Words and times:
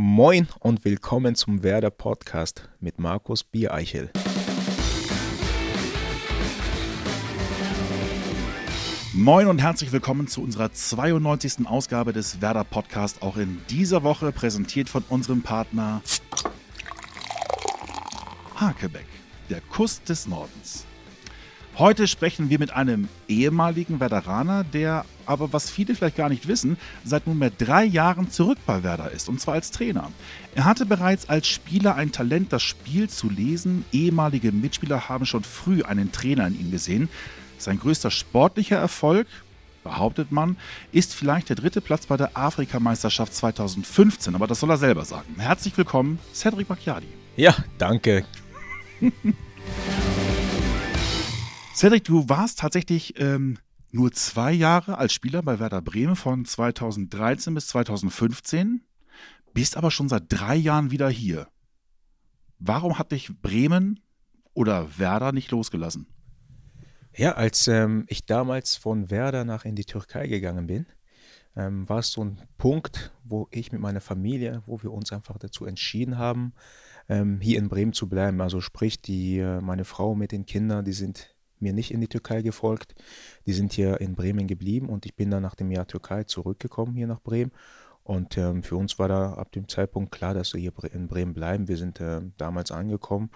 Moin 0.00 0.46
und 0.60 0.84
willkommen 0.84 1.34
zum 1.34 1.64
Werder 1.64 1.90
Podcast 1.90 2.68
mit 2.78 3.00
Markus 3.00 3.42
Biereichel. 3.42 4.12
Moin 9.12 9.48
und 9.48 9.60
herzlich 9.60 9.90
willkommen 9.90 10.28
zu 10.28 10.40
unserer 10.40 10.72
92. 10.72 11.66
Ausgabe 11.66 12.12
des 12.12 12.40
Werder 12.40 12.62
Podcast. 12.62 13.22
Auch 13.22 13.38
in 13.38 13.60
dieser 13.70 14.04
Woche 14.04 14.30
präsentiert 14.30 14.88
von 14.88 15.02
unserem 15.08 15.42
Partner 15.42 16.00
Hakebeck, 18.54 19.06
der 19.50 19.60
Kuss 19.62 20.00
des 20.04 20.28
Nordens. 20.28 20.86
Heute 21.76 22.06
sprechen 22.06 22.50
wir 22.50 22.60
mit 22.60 22.70
einem 22.72 23.08
ehemaligen 23.26 23.98
Werderaner, 23.98 24.62
der 24.62 25.04
aber, 25.28 25.52
was 25.52 25.70
viele 25.70 25.94
vielleicht 25.94 26.16
gar 26.16 26.28
nicht 26.28 26.48
wissen, 26.48 26.76
seit 27.04 27.26
nunmehr 27.26 27.50
drei 27.50 27.84
Jahren 27.84 28.30
zurück 28.30 28.58
bei 28.66 28.82
Werder 28.82 29.10
ist, 29.10 29.28
und 29.28 29.40
zwar 29.40 29.54
als 29.54 29.70
Trainer. 29.70 30.10
Er 30.54 30.64
hatte 30.64 30.86
bereits 30.86 31.28
als 31.28 31.46
Spieler 31.46 31.94
ein 31.94 32.12
Talent, 32.12 32.52
das 32.52 32.62
Spiel 32.62 33.08
zu 33.08 33.28
lesen. 33.30 33.84
Ehemalige 33.92 34.52
Mitspieler 34.52 35.08
haben 35.08 35.26
schon 35.26 35.44
früh 35.44 35.82
einen 35.82 36.12
Trainer 36.12 36.46
in 36.46 36.58
ihm 36.58 36.70
gesehen. 36.70 37.08
Sein 37.58 37.78
größter 37.78 38.10
sportlicher 38.10 38.76
Erfolg, 38.76 39.26
behauptet 39.84 40.32
man, 40.32 40.56
ist 40.92 41.14
vielleicht 41.14 41.48
der 41.48 41.56
dritte 41.56 41.80
Platz 41.80 42.06
bei 42.06 42.16
der 42.16 42.36
Afrikameisterschaft 42.36 43.34
2015, 43.34 44.34
aber 44.34 44.46
das 44.46 44.60
soll 44.60 44.70
er 44.70 44.76
selber 44.76 45.04
sagen. 45.04 45.36
Herzlich 45.38 45.76
willkommen, 45.76 46.18
Cedric 46.34 46.68
Bacchiadi. 46.68 47.08
Ja, 47.36 47.54
danke. 47.78 48.24
Cedric, 51.74 52.04
du 52.04 52.28
warst 52.28 52.58
tatsächlich 52.58 53.18
ähm, 53.20 53.58
nur 53.90 54.12
zwei 54.12 54.52
Jahre 54.52 54.98
als 54.98 55.12
Spieler 55.12 55.42
bei 55.42 55.58
Werder 55.58 55.82
Bremen 55.82 56.16
von 56.16 56.44
2013 56.44 57.54
bis 57.54 57.68
2015, 57.68 58.82
bist 59.54 59.76
aber 59.76 59.90
schon 59.90 60.08
seit 60.08 60.24
drei 60.28 60.56
Jahren 60.56 60.90
wieder 60.90 61.08
hier. 61.08 61.48
Warum 62.58 62.98
hat 62.98 63.12
dich 63.12 63.40
Bremen 63.40 64.00
oder 64.52 64.98
Werder 64.98 65.32
nicht 65.32 65.50
losgelassen? 65.50 66.06
Ja, 67.16 67.32
als 67.32 67.66
ähm, 67.68 68.04
ich 68.08 68.26
damals 68.26 68.76
von 68.76 69.10
Werder 69.10 69.44
nach 69.44 69.64
in 69.64 69.74
die 69.74 69.84
Türkei 69.84 70.26
gegangen 70.26 70.66
bin, 70.66 70.86
ähm, 71.56 71.88
war 71.88 71.98
es 71.98 72.12
so 72.12 72.24
ein 72.24 72.40
Punkt, 72.58 73.12
wo 73.24 73.48
ich 73.50 73.72
mit 73.72 73.80
meiner 73.80 74.00
Familie, 74.00 74.62
wo 74.66 74.82
wir 74.82 74.92
uns 74.92 75.12
einfach 75.12 75.38
dazu 75.38 75.64
entschieden 75.64 76.18
haben, 76.18 76.52
ähm, 77.08 77.40
hier 77.40 77.58
in 77.58 77.68
Bremen 77.68 77.92
zu 77.92 78.08
bleiben. 78.08 78.40
Also 78.40 78.60
sprich, 78.60 79.00
die, 79.00 79.38
äh, 79.38 79.60
meine 79.60 79.84
Frau 79.84 80.14
mit 80.14 80.30
den 80.30 80.46
Kindern, 80.46 80.84
die 80.84 80.92
sind 80.92 81.34
mir 81.60 81.72
nicht 81.72 81.92
in 81.92 82.00
die 82.00 82.08
Türkei 82.08 82.42
gefolgt. 82.42 82.94
Die 83.46 83.52
sind 83.52 83.72
hier 83.72 84.00
in 84.00 84.14
Bremen 84.14 84.46
geblieben 84.46 84.88
und 84.88 85.06
ich 85.06 85.16
bin 85.16 85.30
dann 85.30 85.42
nach 85.42 85.54
dem 85.54 85.70
Jahr 85.70 85.86
Türkei 85.86 86.24
zurückgekommen 86.24 86.94
hier 86.94 87.06
nach 87.06 87.20
Bremen. 87.20 87.52
Und 88.08 88.38
ähm, 88.38 88.62
für 88.62 88.76
uns 88.76 88.98
war 88.98 89.08
da 89.08 89.34
ab 89.34 89.52
dem 89.52 89.68
Zeitpunkt 89.68 90.12
klar, 90.12 90.32
dass 90.32 90.54
wir 90.54 90.60
hier 90.62 90.72
in 90.94 91.08
Bremen 91.08 91.34
bleiben. 91.34 91.68
Wir 91.68 91.76
sind 91.76 92.00
äh, 92.00 92.22
damals 92.38 92.70
angekommen, 92.70 93.30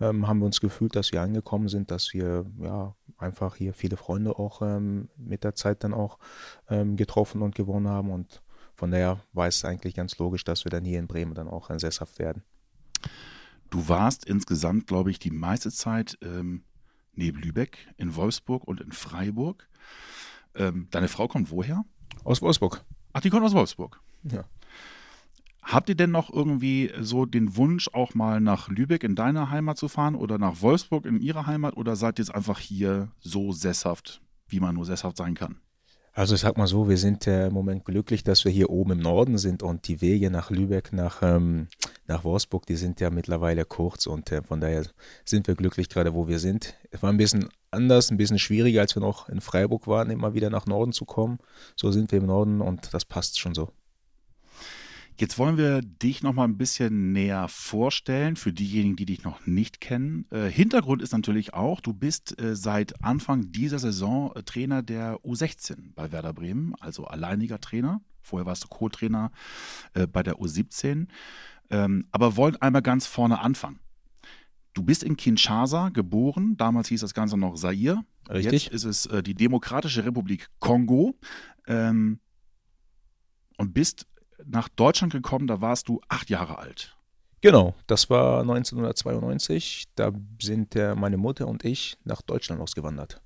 ähm, 0.00 0.28
haben 0.28 0.38
wir 0.38 0.46
uns 0.46 0.60
gefühlt, 0.60 0.94
dass 0.94 1.10
wir 1.10 1.20
angekommen 1.20 1.66
sind, 1.66 1.90
dass 1.90 2.12
wir 2.14 2.46
ja 2.60 2.94
einfach 3.18 3.56
hier 3.56 3.74
viele 3.74 3.96
Freunde 3.96 4.38
auch 4.38 4.62
ähm, 4.62 5.08
mit 5.16 5.42
der 5.42 5.56
Zeit 5.56 5.82
dann 5.82 5.92
auch 5.92 6.20
ähm, 6.70 6.94
getroffen 6.94 7.42
und 7.42 7.56
gewonnen 7.56 7.88
haben. 7.88 8.12
Und 8.12 8.42
von 8.76 8.92
daher 8.92 9.20
war 9.32 9.48
es 9.48 9.64
eigentlich 9.64 9.96
ganz 9.96 10.16
logisch, 10.18 10.44
dass 10.44 10.64
wir 10.64 10.70
dann 10.70 10.84
hier 10.84 11.00
in 11.00 11.08
Bremen 11.08 11.34
dann 11.34 11.48
auch 11.48 11.70
sesshaft 11.76 12.20
werden. 12.20 12.44
Du 13.70 13.88
warst 13.88 14.24
insgesamt, 14.24 14.86
glaube 14.86 15.10
ich, 15.10 15.18
die 15.18 15.32
meiste 15.32 15.72
Zeit 15.72 16.16
ähm, 16.22 16.62
neben 17.14 17.40
Lübeck, 17.40 17.88
in 17.96 18.14
Wolfsburg 18.14 18.64
und 18.64 18.80
in 18.80 18.92
Freiburg. 18.92 19.68
Ähm, 20.54 20.88
deine 20.90 21.08
Frau 21.08 21.28
kommt 21.28 21.50
woher? 21.50 21.84
Aus 22.24 22.42
Wolfsburg. 22.42 22.84
Ach, 23.12 23.20
die 23.20 23.30
kommt 23.30 23.44
aus 23.44 23.54
Wolfsburg. 23.54 24.00
Ja. 24.22 24.44
Habt 25.62 25.88
ihr 25.88 25.94
denn 25.94 26.10
noch 26.10 26.32
irgendwie 26.32 26.92
so 27.00 27.24
den 27.24 27.56
Wunsch, 27.56 27.88
auch 27.92 28.14
mal 28.14 28.40
nach 28.40 28.68
Lübeck 28.68 29.04
in 29.04 29.14
deine 29.14 29.50
Heimat 29.50 29.78
zu 29.78 29.88
fahren 29.88 30.16
oder 30.16 30.36
nach 30.38 30.60
Wolfsburg 30.60 31.06
in 31.06 31.20
ihre 31.20 31.46
Heimat 31.46 31.76
oder 31.76 31.94
seid 31.94 32.18
ihr 32.18 32.24
jetzt 32.24 32.34
einfach 32.34 32.58
hier 32.58 33.10
so 33.20 33.52
sesshaft, 33.52 34.20
wie 34.48 34.60
man 34.60 34.74
nur 34.74 34.84
sesshaft 34.84 35.16
sein 35.16 35.34
kann? 35.34 35.60
Also 36.14 36.34
ich 36.34 36.42
sag 36.42 36.58
mal 36.58 36.66
so, 36.66 36.90
wir 36.90 36.98
sind 36.98 37.26
äh, 37.26 37.46
im 37.46 37.54
Moment 37.54 37.86
glücklich, 37.86 38.22
dass 38.22 38.44
wir 38.44 38.52
hier 38.52 38.68
oben 38.68 38.92
im 38.92 38.98
Norden 38.98 39.38
sind 39.38 39.62
und 39.62 39.88
die 39.88 40.02
Wege 40.02 40.30
nach 40.30 40.50
Lübeck, 40.50 40.92
nach, 40.92 41.22
ähm, 41.22 41.68
nach 42.06 42.22
Wolfsburg, 42.22 42.66
die 42.66 42.76
sind 42.76 43.00
ja 43.00 43.08
mittlerweile 43.08 43.64
kurz 43.64 44.06
und 44.06 44.30
äh, 44.30 44.42
von 44.42 44.60
daher 44.60 44.84
sind 45.24 45.46
wir 45.46 45.54
glücklich 45.54 45.88
gerade, 45.88 46.12
wo 46.12 46.28
wir 46.28 46.38
sind. 46.38 46.74
Es 46.90 47.02
war 47.02 47.08
ein 47.08 47.16
bisschen 47.16 47.48
anders, 47.70 48.10
ein 48.10 48.18
bisschen 48.18 48.38
schwieriger, 48.38 48.82
als 48.82 48.94
wir 48.94 49.00
noch 49.00 49.30
in 49.30 49.40
Freiburg 49.40 49.86
waren, 49.86 50.10
immer 50.10 50.34
wieder 50.34 50.50
nach 50.50 50.66
Norden 50.66 50.92
zu 50.92 51.06
kommen. 51.06 51.38
So 51.76 51.90
sind 51.90 52.12
wir 52.12 52.18
im 52.18 52.26
Norden 52.26 52.60
und 52.60 52.92
das 52.92 53.06
passt 53.06 53.40
schon 53.40 53.54
so. 53.54 53.70
Jetzt 55.18 55.38
wollen 55.38 55.56
wir 55.56 55.82
dich 55.82 56.22
noch 56.22 56.32
mal 56.32 56.44
ein 56.44 56.56
bisschen 56.56 57.12
näher 57.12 57.48
vorstellen 57.48 58.36
für 58.36 58.52
diejenigen, 58.52 58.96
die 58.96 59.04
dich 59.04 59.24
noch 59.24 59.46
nicht 59.46 59.80
kennen. 59.80 60.26
Äh, 60.30 60.48
Hintergrund 60.48 61.02
ist 61.02 61.12
natürlich 61.12 61.54
auch, 61.54 61.80
du 61.80 61.92
bist 61.92 62.40
äh, 62.40 62.56
seit 62.56 63.04
Anfang 63.04 63.52
dieser 63.52 63.78
Saison 63.78 64.34
äh, 64.34 64.42
Trainer 64.42 64.82
der 64.82 65.18
U16 65.18 65.92
bei 65.94 66.12
Werder 66.12 66.32
Bremen, 66.32 66.74
also 66.80 67.04
alleiniger 67.04 67.60
Trainer. 67.60 68.00
Vorher 68.22 68.46
warst 68.46 68.64
du 68.64 68.68
Co-Trainer 68.68 69.30
äh, 69.94 70.06
bei 70.06 70.22
der 70.22 70.36
U17. 70.36 71.08
Ähm, 71.70 72.06
aber 72.10 72.36
wollen 72.36 72.56
einmal 72.56 72.82
ganz 72.82 73.06
vorne 73.06 73.40
anfangen. 73.40 73.80
Du 74.74 74.82
bist 74.82 75.02
in 75.02 75.16
Kinshasa 75.16 75.90
geboren, 75.90 76.56
damals 76.56 76.88
hieß 76.88 77.02
das 77.02 77.14
Ganze 77.14 77.36
noch 77.36 77.56
Zaire. 77.56 78.02
Richtig. 78.30 78.64
Jetzt 78.64 78.72
ist 78.72 78.84
es 78.84 79.06
äh, 79.06 79.22
die 79.22 79.34
Demokratische 79.34 80.04
Republik 80.04 80.48
Kongo. 80.58 81.18
Ähm, 81.66 82.20
und 83.58 83.74
bist 83.74 84.06
nach 84.46 84.68
Deutschland 84.68 85.12
gekommen, 85.12 85.46
da 85.46 85.60
warst 85.60 85.88
du 85.88 86.00
acht 86.08 86.30
Jahre 86.30 86.58
alt. 86.58 86.96
Genau, 87.40 87.74
das 87.88 88.08
war 88.08 88.40
1992. 88.42 89.88
Da 89.96 90.12
sind 90.40 90.76
meine 90.96 91.16
Mutter 91.16 91.48
und 91.48 91.64
ich 91.64 91.98
nach 92.04 92.22
Deutschland 92.22 92.60
ausgewandert. 92.60 93.20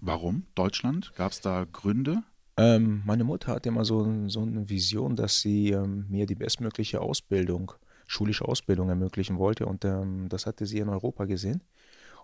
Warum 0.00 0.46
Deutschland? 0.54 1.12
Gab 1.16 1.32
es 1.32 1.40
da 1.40 1.64
Gründe? 1.64 2.22
Ähm, 2.56 3.02
meine 3.04 3.24
Mutter 3.24 3.52
hatte 3.52 3.68
immer 3.68 3.84
so, 3.84 4.28
so 4.28 4.42
eine 4.42 4.68
Vision, 4.68 5.16
dass 5.16 5.40
sie 5.40 5.70
ähm, 5.70 6.06
mir 6.08 6.26
die 6.26 6.34
bestmögliche 6.34 7.00
Ausbildung, 7.00 7.72
schulische 8.06 8.46
Ausbildung 8.46 8.88
ermöglichen 8.88 9.38
wollte. 9.38 9.66
Und 9.66 9.84
ähm, 9.84 10.28
das 10.28 10.46
hatte 10.46 10.66
sie 10.66 10.78
in 10.78 10.88
Europa 10.88 11.24
gesehen. 11.24 11.62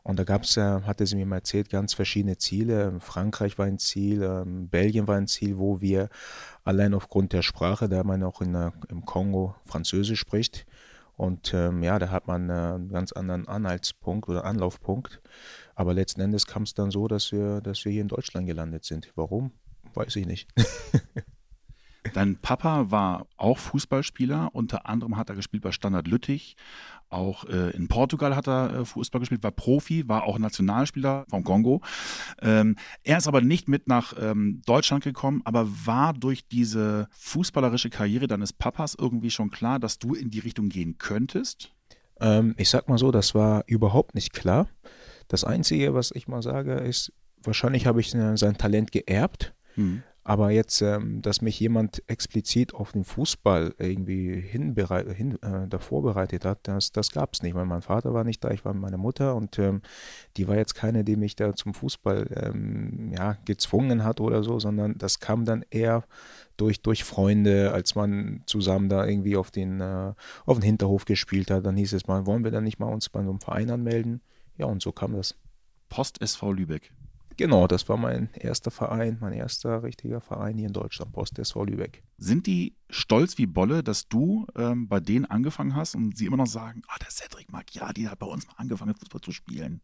Und 0.04 0.18
da 0.18 0.24
gab's, 0.24 0.58
äh, 0.58 0.82
hatte 0.82 1.06
sie 1.06 1.16
mir 1.16 1.24
mal 1.24 1.36
erzählt, 1.36 1.70
ganz 1.70 1.94
verschiedene 1.94 2.36
Ziele. 2.36 3.00
Frankreich 3.00 3.56
war 3.58 3.64
ein 3.64 3.78
Ziel, 3.78 4.22
ähm, 4.22 4.68
Belgien 4.68 5.08
war 5.08 5.16
ein 5.16 5.26
Ziel, 5.26 5.56
wo 5.56 5.80
wir 5.80 6.10
allein 6.62 6.92
aufgrund 6.92 7.32
der 7.32 7.40
Sprache, 7.40 7.88
da 7.88 8.04
man 8.04 8.22
auch 8.22 8.42
in 8.42 8.52
der, 8.52 8.74
im 8.90 9.06
Kongo 9.06 9.54
Französisch 9.64 10.20
spricht. 10.20 10.66
Und 11.16 11.54
ähm, 11.54 11.82
ja, 11.82 11.98
da 11.98 12.10
hat 12.10 12.26
man 12.26 12.50
äh, 12.50 12.52
einen 12.52 12.90
ganz 12.90 13.12
anderen 13.12 13.48
Anhaltspunkt 13.48 14.28
oder 14.28 14.44
Anlaufpunkt. 14.44 15.22
Aber 15.74 15.94
letzten 15.94 16.20
Endes 16.20 16.46
kam 16.46 16.64
es 16.64 16.74
dann 16.74 16.90
so, 16.90 17.08
dass 17.08 17.32
wir, 17.32 17.62
dass 17.62 17.86
wir 17.86 17.92
hier 17.92 18.02
in 18.02 18.08
Deutschland 18.08 18.46
gelandet 18.46 18.84
sind. 18.84 19.10
Warum? 19.14 19.52
Weiß 19.94 20.16
ich 20.16 20.26
nicht. 20.26 20.48
Dein 22.12 22.36
Papa 22.36 22.90
war 22.90 23.26
auch 23.36 23.58
Fußballspieler, 23.58 24.50
unter 24.52 24.86
anderem 24.86 25.16
hat 25.16 25.30
er 25.30 25.36
gespielt 25.36 25.62
bei 25.62 25.72
Standard 25.72 26.06
Lüttich, 26.06 26.56
auch 27.08 27.44
äh, 27.44 27.70
in 27.70 27.88
Portugal 27.88 28.34
hat 28.34 28.48
er 28.48 28.80
äh, 28.80 28.84
Fußball 28.84 29.20
gespielt, 29.20 29.42
war 29.42 29.52
Profi, 29.52 30.08
war 30.08 30.24
auch 30.24 30.38
Nationalspieler 30.38 31.24
vom 31.28 31.44
Kongo. 31.44 31.82
Ähm, 32.42 32.76
er 33.02 33.18
ist 33.18 33.28
aber 33.28 33.40
nicht 33.40 33.68
mit 33.68 33.86
nach 33.88 34.14
ähm, 34.18 34.62
Deutschland 34.66 35.04
gekommen, 35.04 35.42
aber 35.44 35.68
war 35.86 36.12
durch 36.12 36.48
diese 36.48 37.08
fußballerische 37.12 37.90
Karriere 37.90 38.26
deines 38.26 38.52
Papas 38.52 38.96
irgendwie 38.98 39.30
schon 39.30 39.50
klar, 39.50 39.78
dass 39.78 39.98
du 39.98 40.14
in 40.14 40.30
die 40.30 40.40
Richtung 40.40 40.68
gehen 40.68 40.98
könntest? 40.98 41.72
Ähm, 42.20 42.54
ich 42.58 42.70
sag 42.70 42.88
mal 42.88 42.98
so, 42.98 43.10
das 43.10 43.34
war 43.34 43.64
überhaupt 43.66 44.14
nicht 44.14 44.32
klar. 44.32 44.68
Das 45.28 45.44
Einzige, 45.44 45.94
was 45.94 46.10
ich 46.14 46.28
mal 46.28 46.42
sage, 46.42 46.74
ist, 46.74 47.12
wahrscheinlich 47.42 47.86
habe 47.86 48.00
ich 48.00 48.14
äh, 48.14 48.36
sein 48.36 48.56
Talent 48.56 48.92
geerbt. 48.92 49.54
Mhm. 49.76 50.02
Aber 50.26 50.50
jetzt, 50.50 50.80
ähm, 50.80 51.20
dass 51.20 51.42
mich 51.42 51.60
jemand 51.60 52.02
explizit 52.06 52.74
auf 52.74 52.92
den 52.92 53.04
Fußball 53.04 53.74
irgendwie 53.78 54.40
hin, 54.40 54.74
äh, 54.74 55.68
davor 55.68 56.02
bereitet 56.02 56.46
hat, 56.46 56.60
das, 56.62 56.92
das 56.92 57.10
gab 57.12 57.34
es 57.34 57.42
nicht, 57.42 57.54
weil 57.54 57.66
mein 57.66 57.82
Vater 57.82 58.14
war 58.14 58.24
nicht 58.24 58.42
da, 58.42 58.50
ich 58.50 58.64
war 58.64 58.72
mit 58.72 58.80
meiner 58.80 58.96
Mutter 58.96 59.36
und 59.36 59.58
ähm, 59.58 59.82
die 60.38 60.48
war 60.48 60.56
jetzt 60.56 60.74
keine, 60.74 61.04
die 61.04 61.16
mich 61.16 61.36
da 61.36 61.54
zum 61.54 61.74
Fußball 61.74 62.26
ähm, 62.42 63.12
ja, 63.14 63.36
gezwungen 63.44 64.02
hat 64.02 64.18
oder 64.18 64.42
so, 64.42 64.58
sondern 64.58 64.96
das 64.96 65.20
kam 65.20 65.44
dann 65.44 65.62
eher 65.68 66.04
durch, 66.56 66.80
durch 66.80 67.04
Freunde, 67.04 67.72
als 67.72 67.94
man 67.94 68.42
zusammen 68.46 68.88
da 68.88 69.06
irgendwie 69.06 69.36
auf 69.36 69.50
den, 69.50 69.82
äh, 69.82 70.14
auf 70.46 70.58
den 70.58 70.64
Hinterhof 70.64 71.04
gespielt 71.04 71.50
hat. 71.50 71.66
Dann 71.66 71.76
hieß 71.76 71.92
es 71.92 72.06
mal, 72.06 72.24
wollen 72.24 72.44
wir 72.44 72.50
dann 72.50 72.64
nicht 72.64 72.78
mal 72.78 72.90
uns 72.90 73.10
bei 73.10 73.22
so 73.22 73.28
einem 73.28 73.40
Verein 73.40 73.70
anmelden? 73.70 74.22
Ja, 74.56 74.66
und 74.66 74.80
so 74.80 74.90
kam 74.90 75.12
das. 75.12 75.34
Post 75.90 76.22
SV 76.22 76.52
Lübeck. 76.52 76.92
Genau, 77.36 77.66
das 77.66 77.88
war 77.88 77.96
mein 77.96 78.28
erster 78.34 78.70
Verein, 78.70 79.18
mein 79.20 79.32
erster 79.32 79.82
richtiger 79.82 80.20
Verein 80.20 80.56
hier 80.56 80.68
in 80.68 80.72
Deutschland, 80.72 81.12
Post 81.12 81.38
SV 81.38 81.64
Lübeck. 81.64 82.04
Sind 82.16 82.46
die 82.46 82.76
stolz 82.88 83.38
wie 83.38 83.46
Bolle, 83.46 83.82
dass 83.82 84.08
du 84.08 84.46
ähm, 84.56 84.88
bei 84.88 85.00
denen 85.00 85.24
angefangen 85.24 85.74
hast 85.74 85.96
und 85.96 86.16
sie 86.16 86.26
immer 86.26 86.36
noch 86.36 86.46
sagen, 86.46 86.82
ah, 86.86 86.96
der 87.00 87.10
Cedric 87.10 87.50
Macchiati 87.50 88.04
hat 88.04 88.20
bei 88.20 88.26
uns 88.26 88.46
mal 88.46 88.54
angefangen, 88.56 88.94
Fußball 88.94 89.20
zu 89.20 89.32
spielen? 89.32 89.80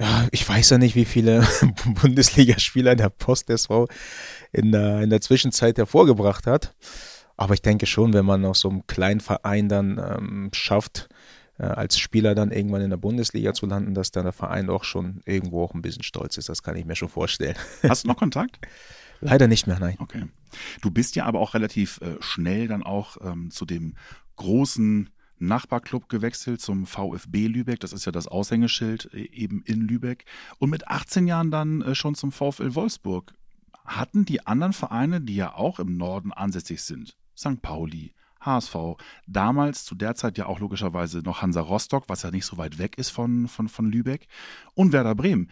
Ja, 0.00 0.26
ich 0.32 0.48
weiß 0.48 0.70
ja 0.70 0.78
nicht, 0.78 0.96
wie 0.96 1.04
viele 1.04 1.46
Bundesligaspieler 2.00 2.96
der 2.96 3.10
Post 3.10 3.48
SV 3.48 3.86
in 4.52 4.72
der, 4.72 5.02
in 5.02 5.10
der 5.10 5.20
Zwischenzeit 5.20 5.78
hervorgebracht 5.78 6.46
hat. 6.46 6.74
Aber 7.36 7.54
ich 7.54 7.62
denke 7.62 7.86
schon, 7.86 8.12
wenn 8.12 8.26
man 8.26 8.44
aus 8.44 8.60
so 8.60 8.68
einem 8.68 8.86
kleinen 8.86 9.20
Verein 9.20 9.68
dann 9.68 9.98
ähm, 9.98 10.50
schafft, 10.52 11.08
als 11.58 11.98
Spieler 11.98 12.34
dann 12.34 12.50
irgendwann 12.50 12.82
in 12.82 12.90
der 12.90 12.96
Bundesliga 12.96 13.52
zu 13.52 13.66
landen, 13.66 13.94
dass 13.94 14.10
dann 14.10 14.24
der 14.24 14.32
Verein 14.32 14.70
auch 14.70 14.84
schon 14.84 15.20
irgendwo 15.26 15.62
auch 15.62 15.74
ein 15.74 15.82
bisschen 15.82 16.02
stolz 16.02 16.36
ist. 16.38 16.48
Das 16.48 16.62
kann 16.62 16.76
ich 16.76 16.84
mir 16.84 16.96
schon 16.96 17.08
vorstellen. 17.08 17.56
Hast 17.88 18.04
du 18.04 18.08
noch 18.08 18.16
Kontakt? 18.16 18.58
Leider 19.20 19.46
nicht 19.46 19.66
mehr, 19.66 19.78
nein. 19.78 19.96
Okay. 19.98 20.24
Du 20.80 20.90
bist 20.90 21.14
ja 21.14 21.24
aber 21.24 21.40
auch 21.40 21.54
relativ 21.54 22.00
äh, 22.00 22.16
schnell 22.20 22.66
dann 22.68 22.82
auch 22.82 23.16
ähm, 23.22 23.50
zu 23.50 23.64
dem 23.64 23.94
großen 24.36 25.10
Nachbarclub 25.38 26.08
gewechselt 26.08 26.60
zum 26.60 26.86
VfB 26.86 27.46
Lübeck. 27.46 27.80
Das 27.80 27.92
ist 27.92 28.04
ja 28.04 28.12
das 28.12 28.28
Aushängeschild 28.28 29.12
äh, 29.12 29.28
eben 29.30 29.62
in 29.62 29.82
Lübeck. 29.82 30.24
Und 30.58 30.70
mit 30.70 30.88
18 30.88 31.26
Jahren 31.26 31.50
dann 31.50 31.82
äh, 31.82 31.94
schon 31.94 32.14
zum 32.14 32.32
VfL 32.32 32.74
Wolfsburg. 32.74 33.34
Hatten 33.84 34.24
die 34.24 34.46
anderen 34.46 34.72
Vereine, 34.72 35.20
die 35.20 35.36
ja 35.36 35.54
auch 35.54 35.80
im 35.80 35.96
Norden 35.96 36.32
ansässig 36.32 36.82
sind, 36.82 37.16
St. 37.36 37.60
Pauli, 37.62 38.14
HSV, 38.44 38.76
damals 39.26 39.84
zu 39.84 39.94
der 39.94 40.14
Zeit 40.14 40.38
ja 40.38 40.46
auch 40.46 40.60
logischerweise 40.60 41.18
noch 41.20 41.42
Hansa 41.42 41.60
Rostock, 41.60 42.04
was 42.08 42.22
ja 42.22 42.30
nicht 42.30 42.46
so 42.46 42.58
weit 42.58 42.78
weg 42.78 42.98
ist 42.98 43.10
von, 43.10 43.48
von, 43.48 43.68
von 43.68 43.90
Lübeck, 43.90 44.26
und 44.74 44.92
Werder 44.92 45.14
Bremen. 45.14 45.50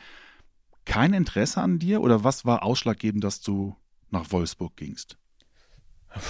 Kein 0.85 1.13
Interesse 1.13 1.61
an 1.61 1.79
dir 1.79 2.01
oder 2.03 2.25
was 2.25 2.45
war 2.45 2.63
ausschlaggebend, 2.63 3.23
dass 3.23 3.41
du 3.41 3.77
nach 4.11 4.31
Wolfsburg 4.33 4.77
gingst? 4.77 5.17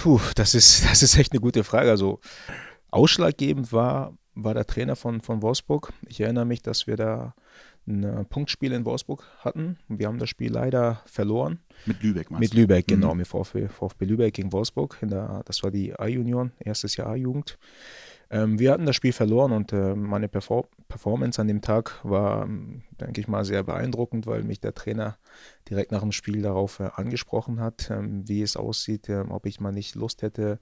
Puh, 0.01 0.19
das 0.35 0.53
ist, 0.53 0.85
das 0.89 1.03
ist 1.03 1.17
echt 1.17 1.31
eine 1.31 1.41
gute 1.41 1.63
Frage. 1.63 1.89
Also 1.89 2.19
ausschlaggebend 2.91 3.71
war, 3.71 4.17
war 4.35 4.53
der 4.53 4.67
Trainer 4.67 4.95
von, 4.95 5.21
von 5.21 5.41
Wolfsburg. 5.41 5.93
Ich 6.07 6.21
erinnere 6.21 6.45
mich, 6.45 6.61
dass 6.61 6.87
wir 6.87 6.97
da 6.97 7.33
ein 7.87 8.03
äh, 8.03 8.23
Punktspiel 8.25 8.71
in 8.73 8.85
Wolfsburg 8.85 9.23
hatten. 9.39 9.77
Wir 9.87 10.07
haben 10.07 10.19
das 10.19 10.29
Spiel 10.29 10.51
leider 10.51 11.01
verloren. 11.05 11.59
Mit 11.85 12.03
Lübeck, 12.03 12.29
meinst 12.29 12.41
Mit 12.41 12.53
Lübeck, 12.53 12.87
mhm. 12.87 12.93
genau. 12.95 13.15
Mit 13.15 13.27
VfB, 13.27 13.67
VfB 13.67 14.05
Lübeck 14.05 14.33
gegen 14.33 14.51
Wolfsburg. 14.51 14.97
In 15.01 15.09
der, 15.09 15.41
das 15.45 15.63
war 15.63 15.71
die 15.71 15.93
A-Union, 15.93 16.51
erstes 16.59 16.95
Jahr 16.95 17.07
A-Jugend. 17.07 17.57
Ähm, 18.31 18.59
wir 18.59 18.71
hatten 18.71 18.85
das 18.85 18.95
Spiel 18.95 19.11
verloren 19.11 19.51
und 19.51 19.73
äh, 19.73 19.93
meine 19.93 20.29
Perfor 20.29 20.67
Performance 20.87 21.39
an 21.39 21.47
dem 21.47 21.61
Tag 21.61 21.99
war, 22.03 22.43
ähm, 22.43 22.83
denke 22.99 23.19
ich 23.19 23.27
mal, 23.27 23.43
sehr 23.43 23.63
beeindruckend, 23.63 24.25
weil 24.25 24.43
mich 24.43 24.59
der 24.59 24.73
Trainer 24.73 25.17
direkt 25.69 25.91
nach 25.91 26.01
dem 26.01 26.11
Spiel 26.13 26.41
darauf 26.41 26.79
äh, 26.79 26.89
angesprochen 26.95 27.59
hat, 27.59 27.89
ähm, 27.89 28.27
wie 28.27 28.41
es 28.41 28.55
aussieht, 28.55 29.09
ähm, 29.09 29.31
ob 29.31 29.45
ich 29.45 29.59
mal 29.59 29.71
nicht 29.71 29.95
Lust 29.95 30.21
hätte, 30.21 30.59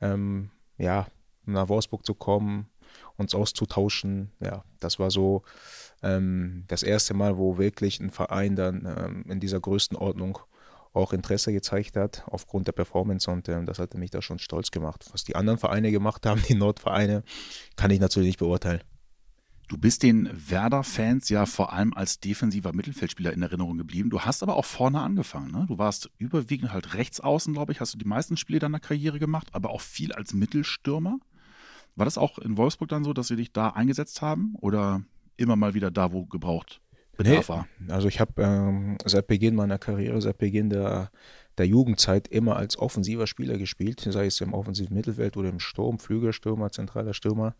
ähm, 0.00 0.50
ja, 0.76 1.06
nach 1.46 1.68
Wolfsburg 1.68 2.04
zu 2.04 2.14
kommen, 2.14 2.68
uns 3.16 3.34
auszutauschen. 3.34 4.30
Ja, 4.40 4.64
das 4.80 4.98
war 4.98 5.10
so 5.10 5.42
ähm, 6.02 6.64
das 6.68 6.82
erste 6.82 7.14
Mal, 7.14 7.36
wo 7.36 7.58
wirklich 7.58 8.00
ein 8.00 8.10
Verein 8.10 8.56
dann 8.56 8.86
ähm, 8.86 9.24
in 9.28 9.40
dieser 9.40 9.60
Größenordnung 9.60 10.38
auch 10.92 11.12
Interesse 11.12 11.52
gezeigt 11.52 11.96
hat 11.96 12.24
aufgrund 12.26 12.66
der 12.66 12.72
Performance 12.72 13.30
und 13.30 13.48
äh, 13.48 13.64
das 13.64 13.78
hatte 13.78 13.98
mich 13.98 14.10
da 14.10 14.22
schon 14.22 14.38
stolz 14.38 14.70
gemacht. 14.70 15.06
Was 15.12 15.24
die 15.24 15.36
anderen 15.36 15.58
Vereine 15.58 15.90
gemacht 15.90 16.26
haben, 16.26 16.42
die 16.48 16.54
Nordvereine, 16.54 17.22
kann 17.76 17.90
ich 17.90 18.00
natürlich 18.00 18.28
nicht 18.28 18.38
beurteilen. 18.38 18.82
Du 19.68 19.76
bist 19.76 20.02
den 20.02 20.30
Werder-Fans 20.32 21.28
ja 21.28 21.44
vor 21.44 21.74
allem 21.74 21.92
als 21.92 22.20
defensiver 22.20 22.72
Mittelfeldspieler 22.72 23.34
in 23.34 23.42
Erinnerung 23.42 23.76
geblieben. 23.76 24.08
Du 24.08 24.20
hast 24.20 24.42
aber 24.42 24.56
auch 24.56 24.64
vorne 24.64 25.02
angefangen. 25.02 25.52
Ne? 25.52 25.66
Du 25.68 25.76
warst 25.76 26.10
überwiegend 26.16 26.72
halt 26.72 26.94
rechts 26.94 27.20
außen, 27.20 27.52
glaube 27.52 27.72
ich, 27.72 27.80
hast 27.80 27.92
du 27.92 27.98
die 27.98 28.06
meisten 28.06 28.38
Spiele 28.38 28.60
deiner 28.60 28.80
Karriere 28.80 29.18
gemacht, 29.18 29.48
aber 29.52 29.68
auch 29.68 29.82
viel 29.82 30.12
als 30.14 30.32
Mittelstürmer. 30.32 31.18
War 31.96 32.06
das 32.06 32.16
auch 32.16 32.38
in 32.38 32.56
Wolfsburg 32.56 32.88
dann 32.88 33.04
so, 33.04 33.12
dass 33.12 33.28
sie 33.28 33.36
dich 33.36 33.52
da 33.52 33.68
eingesetzt 33.68 34.22
haben 34.22 34.54
oder 34.54 35.02
immer 35.38 35.56
mal 35.56 35.74
wieder 35.74 35.90
da, 35.90 36.12
wo 36.12 36.26
gebraucht 36.26 36.80
Bedarf 37.16 37.48
nee, 37.48 37.54
war? 37.54 37.68
Also 37.88 38.08
ich 38.08 38.20
habe 38.20 38.42
ähm, 38.42 38.96
seit 39.04 39.26
Beginn 39.26 39.54
meiner 39.54 39.78
Karriere, 39.78 40.20
seit 40.20 40.38
Beginn 40.38 40.70
der, 40.70 41.10
der 41.58 41.66
Jugendzeit 41.66 42.28
immer 42.28 42.56
als 42.56 42.78
offensiver 42.78 43.26
Spieler 43.26 43.58
gespielt, 43.58 44.06
sei 44.08 44.26
es 44.26 44.40
im 44.40 44.54
offensiven 44.54 44.96
Mittelfeld 44.96 45.36
oder 45.36 45.48
im 45.48 45.58
Sturm, 45.58 45.98
Flügelstürmer, 45.98 46.70
zentraler 46.70 47.14
Stürmer. 47.14 47.56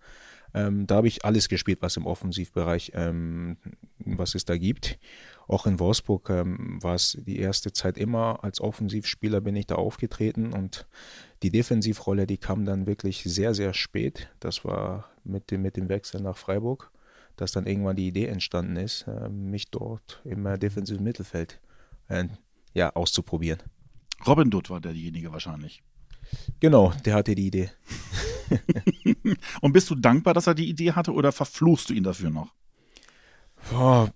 Ähm, 0.54 0.86
da 0.86 0.96
habe 0.96 1.08
ich 1.08 1.24
alles 1.24 1.48
gespielt, 1.48 1.82
was 1.82 1.96
im 1.96 2.06
Offensivbereich, 2.06 2.92
ähm, 2.94 3.58
was 3.98 4.34
es 4.34 4.44
da 4.44 4.56
gibt. 4.56 4.98
Auch 5.46 5.66
in 5.66 5.78
Wolfsburg 5.78 6.30
ähm, 6.30 6.82
war 6.82 6.94
es 6.94 7.18
die 7.26 7.38
erste 7.38 7.72
Zeit 7.72 7.98
immer 7.98 8.44
als 8.44 8.60
Offensivspieler 8.60 9.40
bin 9.40 9.56
ich 9.56 9.66
da 9.66 9.74
aufgetreten 9.74 10.52
und 10.52 10.86
die 11.42 11.50
Defensivrolle, 11.50 12.26
die 12.26 12.38
kam 12.38 12.64
dann 12.64 12.86
wirklich 12.86 13.22
sehr, 13.24 13.54
sehr 13.54 13.74
spät. 13.74 14.28
Das 14.40 14.64
war 14.64 15.08
mit 15.24 15.50
dem, 15.50 15.62
mit 15.62 15.76
dem 15.76 15.88
Wechsel 15.88 16.20
nach 16.20 16.36
Freiburg, 16.36 16.90
dass 17.38 17.52
dann 17.52 17.66
irgendwann 17.66 17.96
die 17.96 18.08
Idee 18.08 18.26
entstanden 18.26 18.76
ist, 18.76 19.06
äh, 19.06 19.28
mich 19.28 19.70
dort 19.70 20.20
im 20.24 20.44
äh, 20.44 20.58
defensiven 20.58 21.04
Mittelfeld 21.04 21.60
äh, 22.08 22.24
ja, 22.74 22.94
auszuprobieren. 22.94 23.62
Robin 24.26 24.50
Dutt 24.50 24.68
war 24.68 24.80
derjenige 24.80 25.32
wahrscheinlich. 25.32 25.82
Genau, 26.60 26.92
der 27.04 27.14
hatte 27.14 27.34
die 27.34 27.46
Idee. 27.46 27.70
Und 29.60 29.72
bist 29.72 29.88
du 29.88 29.94
dankbar, 29.94 30.34
dass 30.34 30.46
er 30.46 30.54
die 30.54 30.68
Idee 30.68 30.92
hatte 30.92 31.12
oder 31.12 31.32
verfluchst 31.32 31.88
du 31.88 31.94
ihn 31.94 32.02
dafür 32.02 32.30
noch? 32.30 32.52
Boah, 33.70 34.12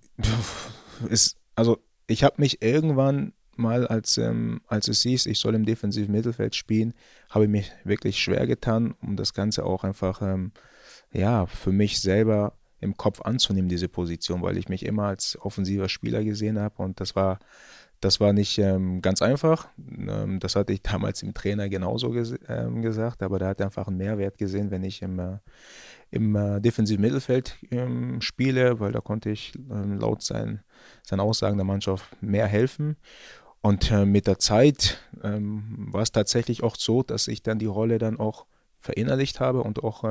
ist, 1.09 1.37
also 1.55 1.79
ich 2.07 2.23
habe 2.23 2.35
mich 2.37 2.61
irgendwann 2.61 3.33
mal, 3.55 3.87
als, 3.87 4.17
ähm, 4.17 4.61
als 4.67 4.87
es 4.87 5.01
hieß, 5.01 5.27
ich 5.27 5.39
soll 5.39 5.55
im 5.55 5.65
defensiven 5.65 6.11
Mittelfeld 6.11 6.55
spielen, 6.55 6.93
habe 7.29 7.45
ich 7.45 7.51
mich 7.51 7.71
wirklich 7.83 8.19
schwer 8.19 8.47
getan, 8.47 8.95
um 9.01 9.15
das 9.15 9.33
Ganze 9.33 9.65
auch 9.65 9.83
einfach 9.83 10.21
ähm, 10.21 10.51
ja, 11.11 11.45
für 11.45 11.71
mich 11.71 12.01
selber 12.01 12.57
im 12.83 12.97
Kopf 12.97 13.21
anzunehmen, 13.21 13.69
diese 13.69 13.89
Position, 13.89 14.41
weil 14.41 14.57
ich 14.57 14.69
mich 14.69 14.85
immer 14.85 15.05
als 15.05 15.37
offensiver 15.41 15.89
Spieler 15.89 16.23
gesehen 16.23 16.59
habe 16.59 16.83
und 16.83 16.99
das 16.99 17.15
war 17.15 17.39
das 18.03 18.19
war 18.19 18.33
nicht 18.33 18.57
ähm, 18.57 19.01
ganz 19.01 19.21
einfach. 19.21 19.69
Ähm, 19.77 20.39
das 20.39 20.55
hatte 20.55 20.73
ich 20.73 20.81
damals 20.83 21.21
dem 21.21 21.33
Trainer 21.33 21.69
genauso 21.69 22.11
ges 22.11 22.35
ähm, 22.47 22.81
gesagt, 22.81 23.23
aber 23.23 23.39
da 23.39 23.47
hat 23.47 23.59
er 23.59 23.67
einfach 23.67 23.87
einen 23.87 23.97
Mehrwert 23.97 24.37
gesehen, 24.37 24.71
wenn 24.71 24.83
ich 24.83 25.01
im, 25.01 25.19
äh, 25.19 25.37
im 26.11 26.35
äh, 26.35 26.59
defensiven 26.59 27.01
Mittelfeld 27.01 27.57
ähm, 27.71 28.21
spiele, 28.21 28.79
weil 28.79 28.91
da 28.91 28.99
konnte 28.99 29.29
ich 29.29 29.53
ähm, 29.55 29.99
laut 29.99 30.21
sein, 30.21 30.61
seinen 31.03 31.21
Aussagen 31.21 31.57
der 31.57 31.65
Mannschaft 31.65 32.05
mehr 32.21 32.47
helfen. 32.47 32.97
Und 33.61 33.91
äh, 33.91 34.05
mit 34.05 34.27
der 34.27 34.39
Zeit 34.39 35.01
ähm, 35.23 35.87
war 35.91 36.01
es 36.01 36.11
tatsächlich 36.11 36.63
auch 36.63 36.75
so, 36.75 37.03
dass 37.03 37.29
ich 37.29 37.41
dann 37.41 37.59
die 37.59 37.65
Rolle 37.65 37.97
dann 37.97 38.19
auch 38.19 38.45
verinnerlicht 38.81 39.39
habe 39.39 39.63
und 39.63 39.81
auch 39.81 40.03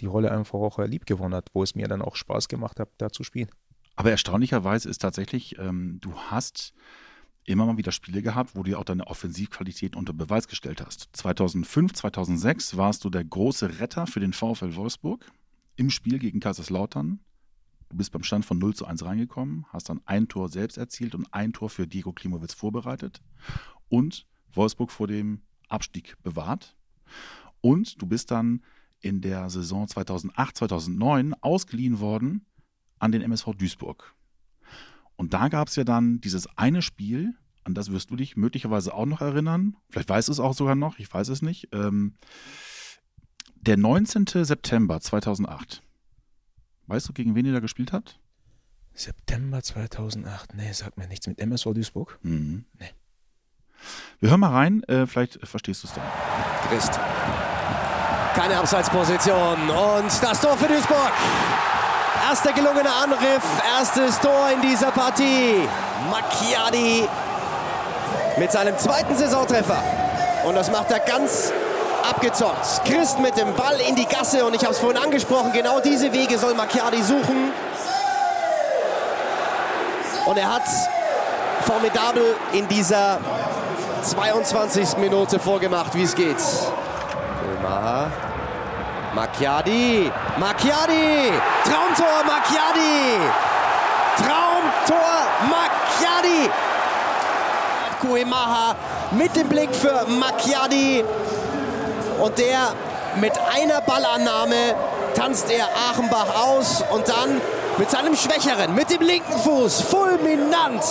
die 0.00 0.06
Rolle 0.06 0.30
einfach 0.30 0.58
auch 0.58 0.78
lieb 0.78 1.06
gewonnen 1.06 1.34
hat, 1.34 1.50
wo 1.52 1.62
es 1.62 1.74
mir 1.74 1.88
dann 1.88 2.02
auch 2.02 2.16
Spaß 2.16 2.48
gemacht 2.48 2.80
hat, 2.80 2.90
da 2.98 3.10
zu 3.10 3.24
spielen. 3.24 3.48
Aber 3.96 4.10
erstaunlicherweise 4.10 4.88
ist 4.88 4.98
tatsächlich, 4.98 5.58
ähm, 5.58 5.98
du 6.00 6.14
hast 6.14 6.74
immer 7.44 7.66
mal 7.66 7.76
wieder 7.76 7.92
Spiele 7.92 8.22
gehabt, 8.22 8.54
wo 8.54 8.62
du 8.62 8.78
auch 8.78 8.84
deine 8.84 9.06
Offensivqualität 9.06 9.96
unter 9.96 10.12
Beweis 10.12 10.48
gestellt 10.48 10.84
hast. 10.84 11.08
2005, 11.12 11.92
2006 11.92 12.76
warst 12.76 13.04
du 13.04 13.10
der 13.10 13.24
große 13.24 13.80
Retter 13.80 14.06
für 14.06 14.20
den 14.20 14.32
VfL 14.32 14.76
Wolfsburg 14.76 15.30
im 15.76 15.90
Spiel 15.90 16.18
gegen 16.18 16.40
Kaiserslautern. 16.40 17.20
Du 17.90 17.96
bist 17.96 18.12
beim 18.12 18.22
Stand 18.22 18.44
von 18.44 18.58
0 18.58 18.74
zu 18.74 18.86
1 18.86 19.04
reingekommen, 19.04 19.66
hast 19.68 19.88
dann 19.88 20.00
ein 20.06 20.28
Tor 20.28 20.48
selbst 20.48 20.78
erzielt 20.78 21.14
und 21.14 21.26
ein 21.32 21.52
Tor 21.52 21.68
für 21.68 21.86
Diego 21.86 22.12
Klimowitz 22.12 22.54
vorbereitet 22.54 23.20
und 23.88 24.26
Wolfsburg 24.52 24.90
vor 24.90 25.08
dem 25.08 25.42
Abstieg 25.68 26.16
bewahrt. 26.22 26.76
Und 27.60 28.00
du 28.00 28.06
bist 28.06 28.30
dann 28.30 28.62
in 29.02 29.20
der 29.20 29.50
Saison 29.50 29.86
2008, 29.86 30.56
2009 30.56 31.34
ausgeliehen 31.40 32.00
worden 32.00 32.46
an 32.98 33.12
den 33.12 33.22
MSV 33.22 33.50
Duisburg. 33.56 34.14
Und 35.16 35.34
da 35.34 35.48
gab 35.48 35.68
es 35.68 35.76
ja 35.76 35.84
dann 35.84 36.20
dieses 36.20 36.46
eine 36.56 36.82
Spiel, 36.82 37.34
an 37.64 37.74
das 37.74 37.92
wirst 37.92 38.10
du 38.10 38.16
dich 38.16 38.36
möglicherweise 38.36 38.94
auch 38.94 39.06
noch 39.06 39.20
erinnern. 39.20 39.76
Vielleicht 39.90 40.08
weißt 40.08 40.28
du 40.28 40.32
es 40.32 40.40
auch 40.40 40.54
sogar 40.54 40.74
noch, 40.74 40.98
ich 40.98 41.12
weiß 41.12 41.28
es 41.28 41.42
nicht. 41.42 41.68
Ähm, 41.72 42.14
der 43.54 43.76
19. 43.76 44.26
September 44.44 45.00
2008. 45.00 45.82
Weißt 46.86 47.08
du, 47.08 47.12
gegen 47.12 47.34
wen 47.34 47.46
ihr 47.46 47.52
da 47.52 47.60
gespielt 47.60 47.92
habt? 47.92 48.18
September 48.94 49.62
2008. 49.62 50.54
Nee, 50.54 50.72
sagt 50.72 50.98
mir 50.98 51.08
nichts. 51.08 51.26
Mit 51.26 51.38
MSV 51.38 51.72
Duisburg? 51.72 52.18
Mhm. 52.22 52.64
Nee. 52.78 52.90
Wir 54.20 54.30
hören 54.30 54.40
mal 54.40 54.50
rein, 54.50 54.82
äh, 54.84 55.06
vielleicht 55.06 55.44
verstehst 55.46 55.82
du 55.82 55.88
es 55.88 55.94
dann. 55.94 56.04
Christ. 56.68 56.98
Keine 58.34 58.58
Abseitsposition 58.58 59.68
und 59.68 60.22
das 60.22 60.40
Tor 60.40 60.56
für 60.56 60.66
Duisburg. 60.66 61.12
Erster 62.28 62.52
gelungener 62.52 62.94
Angriff, 63.02 63.42
erstes 63.76 64.18
Tor 64.20 64.48
in 64.54 64.62
dieser 64.62 64.90
Partie. 64.90 65.68
Macchiadi 66.10 67.06
mit 68.38 68.50
seinem 68.50 68.78
zweiten 68.78 69.16
Saisontreffer. 69.16 69.82
Und 70.44 70.54
das 70.54 70.70
macht 70.70 70.90
er 70.90 71.00
ganz 71.00 71.52
abgezockt. 72.08 72.84
Christ 72.86 73.18
mit 73.20 73.36
dem 73.36 73.54
Ball 73.54 73.78
in 73.86 73.96
die 73.96 74.06
Gasse 74.06 74.44
und 74.44 74.54
ich 74.54 74.62
habe 74.62 74.72
es 74.72 74.78
vorhin 74.78 75.00
angesprochen, 75.02 75.52
genau 75.52 75.80
diese 75.80 76.12
Wege 76.12 76.38
soll 76.38 76.54
Macchiadi 76.54 77.02
suchen. 77.02 77.52
Und 80.24 80.38
er 80.38 80.54
hat 80.54 80.62
formidabel 81.66 82.34
in 82.52 82.66
dieser 82.68 83.18
22. 84.02 84.96
Minute 84.96 85.38
vorgemacht, 85.38 85.94
wie 85.94 86.04
es 86.04 86.14
geht. 86.14 86.36
Ömer 87.62 88.10
Macchiadi, 89.14 90.10
Macchiadi, 90.38 91.30
Traumtor 91.64 92.24
Macchiadi, 92.24 93.18
Traumtor 94.16 95.28
Macchiadi. 95.48 96.50
Kuemaha 98.00 98.74
mit 99.12 99.36
dem 99.36 99.48
Blick 99.48 99.72
für 99.74 100.06
Macchiadi 100.08 101.04
und 102.20 102.38
der 102.38 102.72
mit 103.20 103.32
einer 103.54 103.80
Ballannahme 103.82 104.74
tanzt 105.14 105.50
er 105.50 105.68
Achenbach 105.90 106.34
aus 106.34 106.82
und 106.90 107.08
dann 107.08 107.40
mit 107.78 107.90
seinem 107.90 108.16
Schwächeren, 108.16 108.74
mit 108.74 108.90
dem 108.90 109.02
linken 109.02 109.38
Fuß, 109.38 109.82
fulminant 109.82 110.82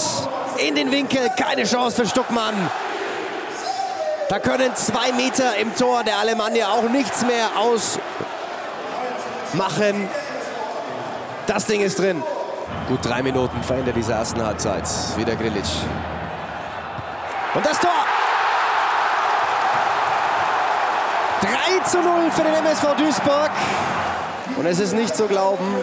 in 0.57 0.75
den 0.75 0.91
Winkel. 0.91 1.29
Keine 1.37 1.63
Chance 1.63 2.03
für 2.03 2.07
Stuckmann. 2.07 2.55
Da 4.31 4.39
können 4.39 4.73
zwei 4.77 5.11
Meter 5.11 5.57
im 5.57 5.75
Tor 5.75 6.05
der 6.05 6.17
Alemannia 6.19 6.69
auch 6.69 6.83
nichts 6.83 7.21
mehr 7.25 7.49
ausmachen. 9.53 10.07
Das 11.47 11.65
Ding 11.65 11.81
ist 11.81 11.99
drin. 11.99 12.23
Gut 12.87 12.99
drei 13.03 13.23
Minuten 13.23 13.61
verändert 13.61 13.97
diese 13.97 14.13
ersten 14.13 14.41
Halbzeit. 14.41 14.85
Wieder 15.17 15.35
Grilic. 15.35 15.65
Und 17.55 17.65
das 17.65 17.77
Tor! 17.77 17.91
3 21.41 21.89
zu 21.89 21.97
0 21.97 22.31
für 22.31 22.43
den 22.43 22.53
MSV 22.53 22.85
Duisburg. 22.97 23.51
Und 24.55 24.65
es 24.65 24.79
ist 24.79 24.93
nicht 24.93 25.13
zu 25.13 25.27
glauben. 25.27 25.75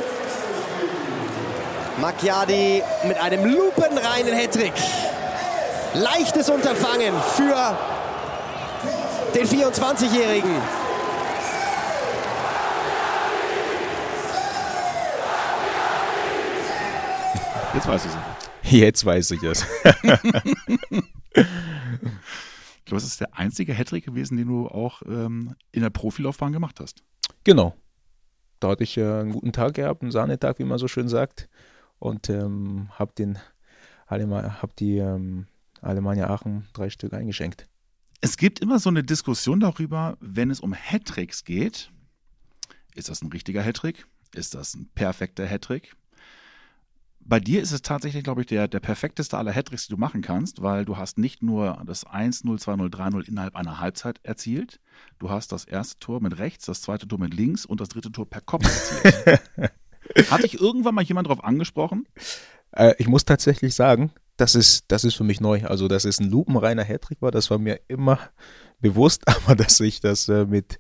Macchiadi 2.01 2.83
mit 3.05 3.21
einem 3.21 3.45
lupenreinen 3.45 4.33
Hattrick. 4.33 4.73
Leichtes 5.93 6.49
Unterfangen 6.49 7.13
für 7.37 7.77
den 9.39 9.47
24-Jährigen. 9.47 10.51
Jetzt 17.75 17.87
weiß 17.87 18.05
ich 18.07 18.11
es. 18.11 18.73
Jetzt 18.73 19.05
weiß 19.05 19.31
ich 19.31 19.43
es. 19.45 19.67
Ich 21.35 22.91
glaube, 22.91 23.03
es 23.03 23.05
ist 23.05 23.21
der 23.21 23.37
einzige 23.37 23.75
Hattrick 23.75 24.07
gewesen, 24.07 24.39
den 24.39 24.49
du 24.49 24.67
auch 24.67 25.03
ähm, 25.03 25.55
in 25.73 25.83
der 25.83 25.91
Profilaufbahn 25.91 26.53
gemacht 26.53 26.81
hast. 26.81 27.05
Genau. 27.45 27.75
Da 28.61 28.71
hatte 28.71 28.83
ich 28.83 28.97
äh, 28.97 29.03
einen 29.03 29.33
guten 29.33 29.53
Tag 29.53 29.75
gehabt, 29.75 30.03
einen 30.03 30.11
Sahnetag, 30.11 30.59
wie 30.59 30.65
man 30.65 30.79
so 30.79 30.89
schön 30.89 31.07
sagt. 31.07 31.49
Und 31.99 32.29
ähm, 32.31 32.89
habe 32.99 33.13
den 33.17 33.39
Alema, 34.07 34.63
hab 34.63 34.75
die 34.75 34.97
ähm, 34.97 35.47
Alemannia 35.81 36.29
Aachen 36.29 36.67
drei 36.73 36.91
Stück 36.91 37.13
eingeschenkt. 37.13 37.69
Es 38.21 38.37
gibt 38.37 38.59
immer 38.61 38.79
so 38.81 38.91
eine 38.91 39.05
Diskussion 39.05 39.61
darüber, 39.61 40.17
wenn 40.21 40.51
es 40.51 40.61
um 40.61 40.75
Hattricks 40.75 41.45
geht. 41.45 41.91
Ist 42.95 43.09
das 43.09 43.23
ein 43.23 43.31
richtiger 43.31 43.63
Hattrick? 43.63 44.07
Ist 44.35 44.55
das 44.55 44.75
ein 44.75 44.89
perfekter 44.95 45.47
Hattrick? 45.47 45.95
Bei 47.21 47.39
dir 47.39 47.63
ist 47.63 47.73
es 47.73 47.83
tatsächlich, 47.83 48.25
glaube 48.25 48.41
ich, 48.41 48.47
der, 48.47 48.67
der 48.67 48.81
perfekteste 48.81 49.37
aller 49.37 49.53
Hattricks, 49.55 49.87
die 49.87 49.93
du 49.93 49.99
machen 49.99 50.23
kannst, 50.23 50.63
weil 50.63 50.85
du 50.85 50.97
hast 50.97 51.19
nicht 51.19 51.43
nur 51.43 51.81
das 51.87 52.07
1-0, 52.07 52.43
2-0, 52.45 52.91
3-0 52.91 53.29
innerhalb 53.29 53.55
einer 53.55 53.79
Halbzeit 53.79 54.19
erzielt, 54.25 54.81
du 55.19 55.31
hast 55.31 55.53
das 55.53 55.65
erste 55.65 55.99
Tor 56.01 56.21
mit 56.21 56.39
rechts, 56.39 56.65
das 56.65 56.81
zweite 56.81 57.07
Tor 57.07 57.21
mit 57.21 57.35
links 57.35 57.67
und 57.67 57.81
das 57.81 57.91
dritte 57.91 58.11
Tor 58.11 58.29
per 58.29 58.41
Kopf 58.41 58.65
erzielt. 58.65 59.43
Hat 60.31 60.43
dich 60.43 60.59
irgendwann 60.59 60.95
mal 60.95 61.05
jemand 61.05 61.29
darauf 61.29 61.45
angesprochen? 61.45 62.09
Äh, 62.73 62.95
ich 62.99 63.09
muss 63.09 63.27
tatsächlich 63.27 63.75
sagen, 63.75 64.11
das 64.39 64.55
ist, 64.55 64.85
das 64.89 65.05
ist 65.05 65.15
für 65.15 65.25
mich 65.25 65.41
neu. 65.41 65.65
Also, 65.65 65.89
dass 65.89 66.05
es 66.05 66.21
ein 66.21 66.31
lupenreiner 66.31 66.85
Hattrick 66.85 67.21
war, 67.21 67.31
das 67.31 67.51
war 67.51 67.59
mir 67.59 67.81
immer 67.89 68.19
bewusst, 68.81 69.23
aber 69.29 69.55
dass 69.55 69.79
ich 69.81 70.01
das 70.01 70.29
äh, 70.29 70.47
mit 70.47 70.79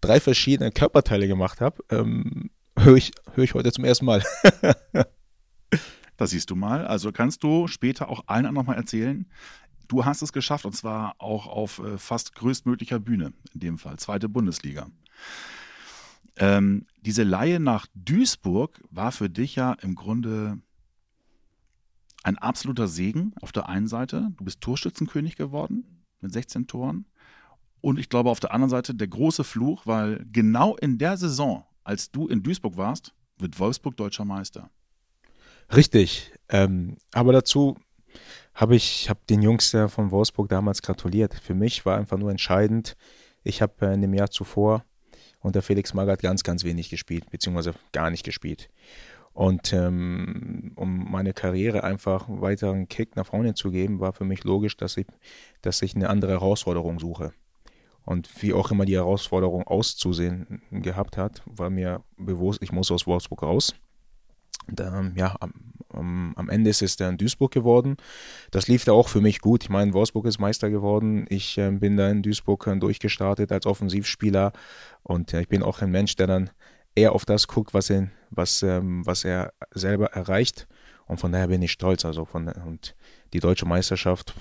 drei 0.00 0.20
verschiedenen 0.20 0.72
Körperteilen 0.72 1.28
gemacht 1.28 1.60
habe, 1.60 1.82
ähm, 1.90 2.50
höre 2.78 2.96
ich, 2.96 3.12
hör 3.34 3.44
ich 3.44 3.54
heute 3.54 3.72
zum 3.72 3.84
ersten 3.84 4.04
Mal. 4.04 4.22
Das 6.18 6.30
siehst 6.30 6.50
du 6.50 6.56
mal. 6.56 6.84
Also 6.84 7.12
kannst 7.12 7.44
du 7.44 7.68
später 7.68 8.08
auch 8.08 8.24
allen 8.26 8.44
anderen 8.44 8.66
mal 8.66 8.74
erzählen, 8.74 9.30
du 9.86 10.04
hast 10.04 10.20
es 10.20 10.32
geschafft 10.32 10.64
und 10.64 10.74
zwar 10.74 11.14
auch 11.18 11.46
auf 11.46 11.78
äh, 11.78 11.96
fast 11.96 12.34
größtmöglicher 12.34 12.98
Bühne, 12.98 13.32
in 13.54 13.60
dem 13.60 13.78
Fall, 13.78 13.98
zweite 13.98 14.28
Bundesliga. 14.28 14.88
Ähm, 16.36 16.86
diese 17.02 17.22
Laie 17.22 17.60
nach 17.60 17.86
Duisburg 17.94 18.80
war 18.90 19.12
für 19.12 19.30
dich 19.30 19.54
ja 19.54 19.74
im 19.74 19.94
Grunde 19.94 20.58
ein 22.28 22.36
absoluter 22.36 22.88
Segen 22.88 23.32
auf 23.40 23.52
der 23.52 23.68
einen 23.68 23.88
Seite. 23.88 24.30
Du 24.36 24.44
bist 24.44 24.60
Torschützenkönig 24.60 25.36
geworden 25.36 26.04
mit 26.20 26.30
16 26.32 26.66
Toren. 26.66 27.06
Und 27.80 27.98
ich 27.98 28.10
glaube 28.10 28.28
auf 28.28 28.40
der 28.40 28.52
anderen 28.52 28.70
Seite 28.70 28.94
der 28.94 29.08
große 29.08 29.44
Fluch, 29.44 29.86
weil 29.86 30.26
genau 30.30 30.76
in 30.76 30.98
der 30.98 31.16
Saison, 31.16 31.64
als 31.84 32.10
du 32.10 32.28
in 32.28 32.42
Duisburg 32.42 32.76
warst, 32.76 33.14
wird 33.38 33.58
Wolfsburg 33.58 33.96
deutscher 33.96 34.26
Meister. 34.26 34.70
Richtig. 35.74 36.32
Ähm, 36.50 36.98
aber 37.12 37.32
dazu 37.32 37.78
habe 38.52 38.76
ich 38.76 39.08
hab 39.08 39.26
den 39.26 39.40
Jungs 39.40 39.74
von 39.88 40.10
Wolfsburg 40.10 40.50
damals 40.50 40.82
gratuliert. 40.82 41.34
Für 41.34 41.54
mich 41.54 41.86
war 41.86 41.96
einfach 41.96 42.18
nur 42.18 42.30
entscheidend, 42.30 42.96
ich 43.42 43.62
habe 43.62 43.86
äh, 43.86 43.94
in 43.94 44.02
dem 44.02 44.12
Jahr 44.12 44.30
zuvor 44.30 44.84
unter 45.40 45.62
Felix 45.62 45.94
Magath 45.94 46.20
ganz, 46.20 46.42
ganz 46.42 46.64
wenig 46.64 46.90
gespielt, 46.90 47.30
beziehungsweise 47.30 47.74
gar 47.92 48.10
nicht 48.10 48.24
gespielt. 48.24 48.68
Und 49.38 49.72
ähm, 49.72 50.72
um 50.74 51.12
meine 51.12 51.32
Karriere 51.32 51.84
einfach 51.84 52.28
einen 52.28 52.88
Kick 52.88 53.14
nach 53.14 53.26
vorne 53.26 53.54
zu 53.54 53.70
geben, 53.70 54.00
war 54.00 54.12
für 54.12 54.24
mich 54.24 54.42
logisch, 54.42 54.76
dass 54.76 54.96
ich, 54.96 55.06
dass 55.62 55.80
ich 55.80 55.94
eine 55.94 56.10
andere 56.10 56.32
Herausforderung 56.32 56.98
suche. 56.98 57.32
Und 58.04 58.28
wie 58.42 58.52
auch 58.52 58.72
immer 58.72 58.84
die 58.84 58.96
Herausforderung 58.96 59.62
auszusehen 59.62 60.62
gehabt 60.72 61.16
hat, 61.16 61.44
war 61.46 61.70
mir 61.70 62.02
bewusst, 62.16 62.64
ich 62.64 62.72
muss 62.72 62.90
aus 62.90 63.06
Wolfsburg 63.06 63.44
raus. 63.44 63.76
Und, 64.66 64.80
ähm, 64.80 65.12
ja, 65.14 65.36
am, 65.88 66.34
am, 66.34 66.48
Ende 66.48 66.70
ist 66.70 66.82
es 66.82 66.96
dann 66.96 67.16
Duisburg 67.16 67.52
geworden. 67.52 67.96
Das 68.50 68.66
lief 68.66 68.84
da 68.84 68.92
auch 68.92 69.08
für 69.08 69.20
mich 69.20 69.40
gut. 69.40 69.62
Ich 69.62 69.70
meine, 69.70 69.92
Wolfsburg 69.94 70.26
ist 70.26 70.40
Meister 70.40 70.68
geworden. 70.68 71.26
Ich 71.28 71.56
äh, 71.58 71.70
bin 71.70 71.96
da 71.96 72.10
in 72.10 72.22
Duisburg 72.22 72.66
äh, 72.66 72.76
durchgestartet 72.76 73.52
als 73.52 73.66
Offensivspieler. 73.66 74.52
Und 75.04 75.32
äh, 75.32 75.42
ich 75.42 75.48
bin 75.48 75.62
auch 75.62 75.80
ein 75.80 75.92
Mensch, 75.92 76.16
der 76.16 76.26
dann 76.26 76.50
eher 76.98 77.12
auf 77.12 77.24
das 77.24 77.46
guckt, 77.46 77.74
was 77.74 77.90
er, 77.90 78.10
was, 78.30 78.62
ähm, 78.62 79.06
was 79.06 79.24
er 79.24 79.52
selber 79.70 80.06
erreicht. 80.12 80.66
Und 81.06 81.18
von 81.18 81.32
daher 81.32 81.48
bin 81.48 81.62
ich 81.62 81.72
stolz. 81.72 82.04
Also 82.04 82.24
von, 82.24 82.48
und 82.48 82.94
die 83.32 83.40
deutsche 83.40 83.66
Meisterschaft, 83.66 84.34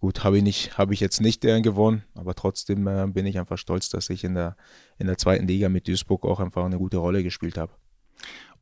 gut, 0.00 0.24
habe 0.24 0.38
ich, 0.38 0.78
hab 0.78 0.90
ich 0.90 1.00
jetzt 1.00 1.20
nicht 1.20 1.44
äh, 1.44 1.60
gewonnen, 1.60 2.04
aber 2.14 2.34
trotzdem 2.34 2.86
äh, 2.86 3.06
bin 3.06 3.26
ich 3.26 3.38
einfach 3.38 3.58
stolz, 3.58 3.88
dass 3.88 4.10
ich 4.10 4.24
in 4.24 4.34
der, 4.34 4.56
in 4.98 5.06
der 5.06 5.18
zweiten 5.18 5.46
Liga 5.46 5.68
mit 5.68 5.88
Duisburg 5.88 6.24
auch 6.24 6.40
einfach 6.40 6.64
eine 6.64 6.78
gute 6.78 6.98
Rolle 6.98 7.22
gespielt 7.22 7.58
habe. 7.58 7.72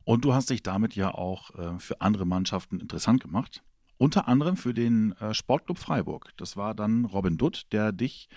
Und 0.03 0.23
du 0.23 0.33
hast 0.33 0.49
dich 0.49 0.63
damit 0.63 0.95
ja 0.95 1.13
auch 1.13 1.53
äh, 1.55 1.79
für 1.79 2.01
andere 2.01 2.25
Mannschaften 2.25 2.79
interessant 2.79 3.21
gemacht. 3.21 3.63
Unter 3.97 4.27
anderem 4.27 4.57
für 4.57 4.73
den 4.73 5.13
äh, 5.13 5.33
Sportclub 5.33 5.79
Freiburg. 5.79 6.31
Das 6.37 6.55
war 6.55 6.75
dann 6.75 7.05
Robin 7.05 7.37
Dutt, 7.37 7.67
der 7.71 7.91
dich 7.91 8.29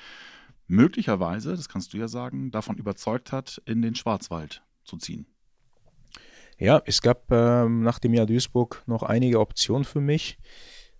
möglicherweise, 0.70 1.50
das 1.56 1.68
kannst 1.68 1.92
du 1.92 1.98
ja 1.98 2.08
sagen, 2.08 2.50
davon 2.50 2.76
überzeugt 2.76 3.32
hat, 3.32 3.60
in 3.66 3.82
den 3.82 3.94
Schwarzwald 3.94 4.62
zu 4.84 4.96
ziehen. 4.96 5.26
Ja, 6.58 6.82
es 6.84 7.00
gab 7.00 7.30
ähm, 7.32 7.82
nach 7.82 7.98
dem 7.98 8.14
Jahr 8.14 8.26
Duisburg 8.26 8.82
noch 8.86 9.02
einige 9.02 9.40
Optionen 9.40 9.84
für 9.84 10.00
mich. 10.00 10.38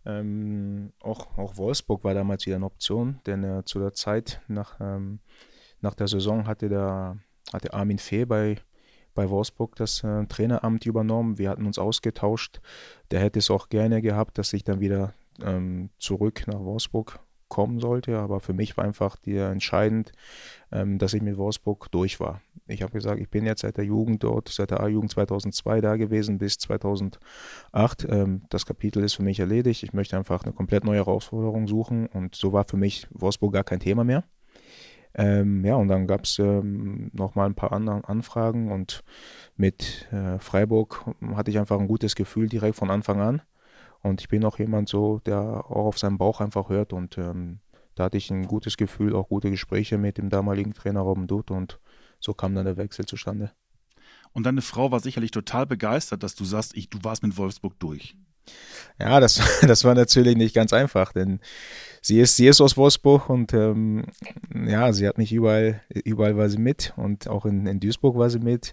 Ähm, 0.07 0.93
auch, 1.01 1.37
auch 1.37 1.57
Wolfsburg 1.57 2.05
war 2.05 2.15
damals 2.15 2.47
wieder 2.47 2.57
eine 2.57 2.65
Option, 2.65 3.21
denn 3.27 3.45
äh, 3.45 3.65
zu 3.65 3.79
der 3.79 3.93
Zeit 3.93 4.41
nach, 4.49 4.81
ähm, 4.81 5.21
nach 5.81 5.95
der 5.95 6.09
Saison 6.09 6.47
hatte 6.47 6.69
der 6.69 7.19
hatte 7.53 7.75
Armin 7.75 7.99
Fee 7.99 8.25
bei 8.25 8.57
bei 9.15 9.29
Wolfsburg 9.29 9.77
das 9.77 10.03
äh, 10.05 10.25
Traineramt 10.27 10.87
übernommen. 10.87 11.37
Wir 11.37 11.51
hatten 11.51 11.67
uns 11.67 11.79
ausgetauscht. 11.79 12.61
Der 13.11 13.21
hätte 13.21 13.41
es 13.41 13.51
auch 13.51 13.69
gerne 13.69 14.03
gehabt, 14.03 14.39
dass 14.39 14.53
ich 14.53 14.65
dann 14.65 14.81
wieder 14.81 15.15
ähm, 15.43 15.91
zurück 15.99 16.45
nach 16.47 16.61
Wolfsburg 16.61 17.19
kommen 17.51 17.79
sollte. 17.81 18.19
Aber 18.19 18.41
für 18.41 18.55
mich 18.55 18.79
war 18.79 18.85
einfach 18.85 19.17
die, 19.17 19.37
entscheidend, 19.37 20.13
ähm, 20.73 20.97
dass 20.99 21.13
ich 21.13 21.21
mit 21.21 21.37
Wolfsburg 21.37 21.91
durch 21.91 22.19
war. 22.19 22.41
Ich 22.67 22.83
habe 22.83 22.93
gesagt, 22.93 23.21
ich 23.21 23.29
bin 23.29 23.45
jetzt 23.45 23.61
seit 23.61 23.77
der 23.77 23.85
Jugend 23.85 24.25
dort, 24.25 24.49
seit 24.49 24.71
der 24.71 24.81
A-Jugend 24.81 25.11
2002 25.11 25.83
da 25.83 25.97
gewesen 25.97 26.39
bis 26.39 26.57
2008. 26.57 27.21
Ähm, 28.09 28.43
das 28.49 28.65
Kapitel 28.65 29.05
ist 29.05 29.15
für 29.15 29.23
mich 29.23 29.39
erledigt. 29.39 29.83
Ich 29.83 29.93
möchte 29.93 30.17
einfach 30.17 30.45
eine 30.45 30.55
komplett 30.55 30.85
neue 30.85 30.99
Herausforderung 30.99 31.69
suchen. 31.69 32.07
Und 32.07 32.35
so 32.35 32.55
war 32.55 32.65
für 32.65 32.79
mich 32.79 33.07
Wolfsburg 33.11 33.53
gar 33.53 33.65
kein 33.65 33.81
Thema 33.81 34.05
mehr. 34.05 34.25
Ähm, 35.15 35.65
ja, 35.65 35.75
und 35.75 35.89
dann 35.89 36.07
gab 36.07 36.25
es 36.25 36.39
ähm, 36.39 37.11
nochmal 37.13 37.47
ein 37.47 37.57
paar 37.57 37.73
andere 37.73 38.09
Anfragen 38.09 38.71
und 38.71 39.03
mit 39.57 40.09
äh, 40.13 40.39
Freiburg 40.39 41.05
hatte 41.35 41.51
ich 41.51 41.59
einfach 41.59 41.81
ein 41.81 41.89
gutes 41.89 42.15
Gefühl 42.15 42.49
direkt 42.49 42.77
von 42.77 42.91
Anfang 42.91 43.21
an. 43.21 43.43
Und 44.03 44.21
ich 44.21 44.29
bin 44.29 44.45
auch 44.45 44.59
jemand 44.59 44.89
so, 44.89 45.19
der 45.21 45.41
auch 45.41 45.87
auf 45.87 45.99
seinen 45.99 46.19
Bauch 46.19 46.41
einfach 46.41 46.69
hört 46.69 46.93
und 46.93 47.19
ähm, 47.19 47.61
da 47.95 48.05
hatte 48.05 48.17
ich 48.17 48.31
ein 48.31 48.47
gutes 48.47 48.77
Gefühl, 48.77 49.15
auch 49.15 49.29
gute 49.29 49.51
Gespräche 49.51 49.99
mit 49.99 50.17
dem 50.17 50.31
damaligen 50.31 50.73
Trainer 50.73 51.01
Robin 51.01 51.27
Dutt 51.27 51.51
und 51.51 51.81
so 52.19 52.33
kam 52.33 52.55
dann 52.55 52.65
der 52.65 52.77
Wechsel 52.77 53.05
zustande. 53.05 53.53
Und 54.33 54.47
deine 54.47 54.63
Frau 54.63 54.91
war 54.91 55.01
sicherlich 55.01 55.33
total 55.33 55.67
begeistert, 55.67 56.23
dass 56.23 56.35
du 56.35 56.45
sagst, 56.45 56.77
ich, 56.77 56.89
du 56.89 56.99
warst 57.03 57.23
mit 57.23 57.37
Wolfsburg 57.37 57.79
durch. 57.79 58.17
Ja, 58.99 59.21
das, 59.21 59.41
das 59.67 59.85
war 59.85 59.95
natürlich 59.95 60.37
nicht 60.37 60.55
ganz 60.55 60.73
einfach, 60.73 61.13
denn 61.13 61.41
sie 62.01 62.21
ist, 62.21 62.37
sie 62.37 62.47
ist 62.47 62.61
aus 62.61 62.77
Wolfsburg 62.77 63.29
und 63.29 63.53
ähm, 63.55 64.07
ja, 64.55 64.93
sie 64.93 65.07
hat 65.07 65.19
mich 65.19 65.33
überall, 65.33 65.83
überall 65.89 66.37
war 66.37 66.49
sie 66.49 66.59
mit 66.59 66.95
und 66.97 67.29
auch 67.29 67.45
in, 67.45 67.67
in 67.67 67.81
Duisburg 67.81 68.17
war 68.17 68.31
sie 68.31 68.41
mit. 68.41 68.73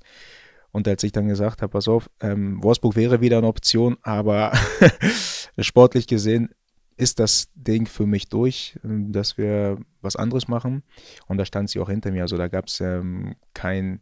Und 0.78 0.88
als 0.88 1.02
ich 1.02 1.12
dann 1.12 1.28
gesagt 1.28 1.64
habe, 1.64 1.72
pass 1.72 1.88
auf, 1.88 2.08
ähm, 2.22 2.64
Wolfsburg 2.64 2.96
wäre 2.96 3.20
wieder 3.20 3.40
eine 3.40 3.48
Option, 3.48 3.98
aber 4.04 4.52
sportlich 5.60 6.06
gesehen 6.06 6.50
ist 6.98 7.18
das 7.18 7.50
Ding 7.56 7.88
für 7.88 8.06
mich 8.06 8.30
durch, 8.30 8.78
ähm, 8.84 9.12
dass 9.12 9.40
wir 9.40 9.80
was 10.02 10.16
anderes 10.16 10.48
machen. 10.48 10.84
Und 11.26 11.40
da 11.40 11.46
stand 11.46 11.72
sie 11.72 11.80
auch 11.80 11.90
hinter 11.90 12.12
mir. 12.12 12.22
Also 12.22 12.38
da 12.38 12.48
gab 12.48 12.68
es 12.68 12.80
ähm, 12.80 13.34
kein, 13.56 14.02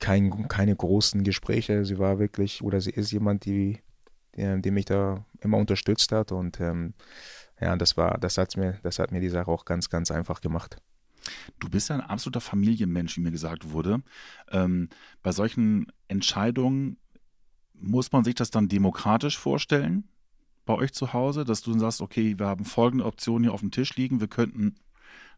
kein, 0.00 0.48
keine 0.48 0.74
großen 0.74 1.24
Gespräche. 1.24 1.84
Sie 1.84 1.98
war 1.98 2.18
wirklich, 2.18 2.62
oder 2.62 2.80
sie 2.80 2.92
ist 2.92 3.12
jemand, 3.12 3.44
die, 3.44 3.82
die, 4.34 4.62
die 4.62 4.70
mich 4.70 4.86
da 4.86 5.26
immer 5.42 5.58
unterstützt 5.58 6.10
hat. 6.10 6.32
Und 6.32 6.58
ähm, 6.58 6.94
ja, 7.60 7.76
das 7.76 7.98
war, 7.98 8.16
das 8.16 8.38
hat 8.38 8.56
mir, 8.56 8.78
das 8.82 8.98
hat 8.98 9.12
mir 9.12 9.20
die 9.20 9.28
Sache 9.28 9.50
auch 9.50 9.66
ganz, 9.66 9.90
ganz 9.90 10.10
einfach 10.10 10.40
gemacht. 10.40 10.78
Du 11.58 11.68
bist 11.68 11.88
ja 11.88 11.96
ein 11.96 12.00
absoluter 12.00 12.40
Familienmensch, 12.40 13.16
wie 13.16 13.20
mir 13.20 13.30
gesagt 13.30 13.70
wurde. 13.70 14.02
Ähm, 14.50 14.88
bei 15.22 15.32
solchen 15.32 15.86
Entscheidungen 16.08 16.98
muss 17.74 18.12
man 18.12 18.24
sich 18.24 18.34
das 18.34 18.50
dann 18.50 18.68
demokratisch 18.68 19.38
vorstellen? 19.38 20.08
bei 20.68 20.74
euch 20.74 20.92
zu 20.92 21.14
Hause, 21.14 21.44
dass 21.44 21.62
du 21.62 21.76
sagst, 21.78 22.02
okay, 22.02 22.38
wir 22.38 22.46
haben 22.46 22.66
folgende 22.66 23.06
Optionen 23.06 23.42
hier 23.42 23.54
auf 23.54 23.60
dem 23.60 23.70
Tisch 23.70 23.96
liegen. 23.96 24.20
Wir 24.20 24.28
könnten 24.28 24.74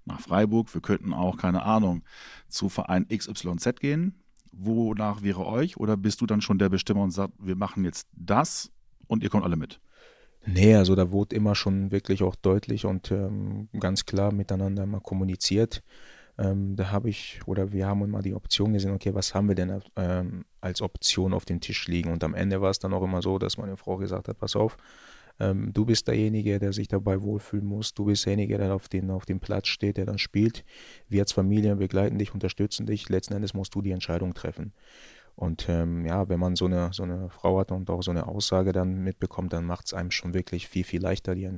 nach 0.04 0.20
Freiburg, 0.20 0.74
wir 0.74 0.80
könnten 0.80 1.14
auch, 1.14 1.36
keine 1.36 1.62
Ahnung, 1.62 2.02
zu 2.48 2.68
Verein 2.68 3.06
XYZ 3.06 3.78
gehen. 3.78 4.16
Wonach 4.50 5.22
wäre 5.22 5.46
euch? 5.46 5.76
Oder 5.76 5.96
bist 5.96 6.20
du 6.20 6.26
dann 6.26 6.40
schon 6.40 6.58
der 6.58 6.68
Bestimmer 6.68 7.02
und 7.02 7.12
sagst, 7.12 7.36
wir 7.38 7.54
machen 7.54 7.84
jetzt 7.84 8.08
das 8.12 8.72
und 9.06 9.22
ihr 9.22 9.30
kommt 9.30 9.44
alle 9.44 9.54
mit? 9.54 9.80
Nee, 10.46 10.74
also 10.74 10.94
da 10.94 11.12
wurde 11.12 11.36
immer 11.36 11.54
schon 11.54 11.90
wirklich 11.90 12.22
auch 12.22 12.34
deutlich 12.34 12.86
und 12.86 13.10
ähm, 13.10 13.68
ganz 13.78 14.06
klar 14.06 14.32
miteinander 14.32 14.86
mal 14.86 15.00
kommuniziert. 15.00 15.82
Ähm, 16.38 16.76
da 16.76 16.90
habe 16.90 17.10
ich 17.10 17.40
oder 17.46 17.72
wir 17.72 17.86
haben 17.86 18.02
immer 18.02 18.22
die 18.22 18.34
Option 18.34 18.72
gesehen, 18.72 18.92
okay, 18.92 19.14
was 19.14 19.34
haben 19.34 19.48
wir 19.48 19.54
denn 19.54 19.82
ähm, 19.96 20.44
als 20.60 20.80
Option 20.80 21.34
auf 21.34 21.44
dem 21.44 21.60
Tisch 21.60 21.86
liegen? 21.88 22.10
Und 22.10 22.24
am 22.24 22.34
Ende 22.34 22.62
war 22.62 22.70
es 22.70 22.78
dann 22.78 22.94
auch 22.94 23.02
immer 23.02 23.20
so, 23.20 23.38
dass 23.38 23.58
meine 23.58 23.76
Frau 23.76 23.98
gesagt 23.98 24.28
hat, 24.28 24.38
pass 24.38 24.56
auf, 24.56 24.78
ähm, 25.40 25.72
du 25.72 25.84
bist 25.84 26.08
derjenige, 26.08 26.58
der 26.58 26.72
sich 26.72 26.88
dabei 26.88 27.20
wohlfühlen 27.22 27.66
muss. 27.66 27.94
Du 27.94 28.06
bist 28.06 28.24
derjenige, 28.26 28.58
der 28.58 28.74
auf, 28.74 28.88
den, 28.88 29.10
auf 29.10 29.26
dem 29.26 29.40
Platz 29.40 29.68
steht, 29.68 29.98
der 29.98 30.06
dann 30.06 30.18
spielt. 30.18 30.64
Wir 31.08 31.22
als 31.22 31.32
Familie 31.32 31.76
begleiten 31.76 32.18
dich, 32.18 32.32
unterstützen 32.32 32.86
dich. 32.86 33.08
Letzten 33.08 33.34
Endes 33.34 33.54
musst 33.54 33.74
du 33.74 33.82
die 33.82 33.92
Entscheidung 33.92 34.34
treffen. 34.34 34.72
Und 35.40 35.70
ähm, 35.70 36.04
ja, 36.04 36.28
wenn 36.28 36.38
man 36.38 36.54
so 36.54 36.66
eine, 36.66 36.92
so 36.92 37.02
eine 37.02 37.30
Frau 37.30 37.58
hat 37.58 37.72
und 37.72 37.88
auch 37.88 38.02
so 38.02 38.10
eine 38.10 38.26
Aussage 38.26 38.72
dann 38.72 39.02
mitbekommt, 39.02 39.54
dann 39.54 39.64
macht 39.64 39.86
es 39.86 39.94
einem 39.94 40.10
schon 40.10 40.34
wirklich 40.34 40.68
viel, 40.68 40.84
viel 40.84 41.00
leichter, 41.00 41.34
die 41.34 41.48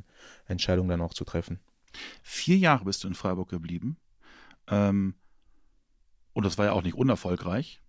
Entscheidung 0.46 0.86
dann 0.86 1.00
auch 1.00 1.12
zu 1.12 1.24
treffen. 1.24 1.58
Vier 2.22 2.56
Jahre 2.56 2.84
bist 2.84 3.02
du 3.02 3.08
in 3.08 3.14
Freiburg 3.14 3.48
geblieben. 3.48 3.96
Ähm, 4.68 5.16
und 6.32 6.46
das 6.46 6.58
war 6.58 6.66
ja 6.66 6.72
auch 6.74 6.84
nicht 6.84 6.94
unerfolgreich. 6.94 7.82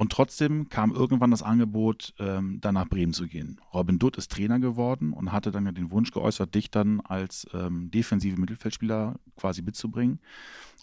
Und 0.00 0.12
trotzdem 0.12 0.70
kam 0.70 0.92
irgendwann 0.92 1.30
das 1.30 1.42
Angebot, 1.42 2.14
ähm, 2.18 2.56
dann 2.62 2.72
nach 2.72 2.88
Bremen 2.88 3.12
zu 3.12 3.26
gehen. 3.26 3.60
Robin 3.74 3.98
Dutt 3.98 4.16
ist 4.16 4.32
Trainer 4.32 4.58
geworden 4.58 5.12
und 5.12 5.30
hatte 5.30 5.50
dann 5.50 5.66
den 5.74 5.90
Wunsch 5.90 6.10
geäußert, 6.10 6.54
dich 6.54 6.70
dann 6.70 7.00
als 7.02 7.46
ähm, 7.52 7.90
defensive 7.90 8.40
Mittelfeldspieler 8.40 9.16
quasi 9.36 9.60
mitzubringen. 9.60 10.20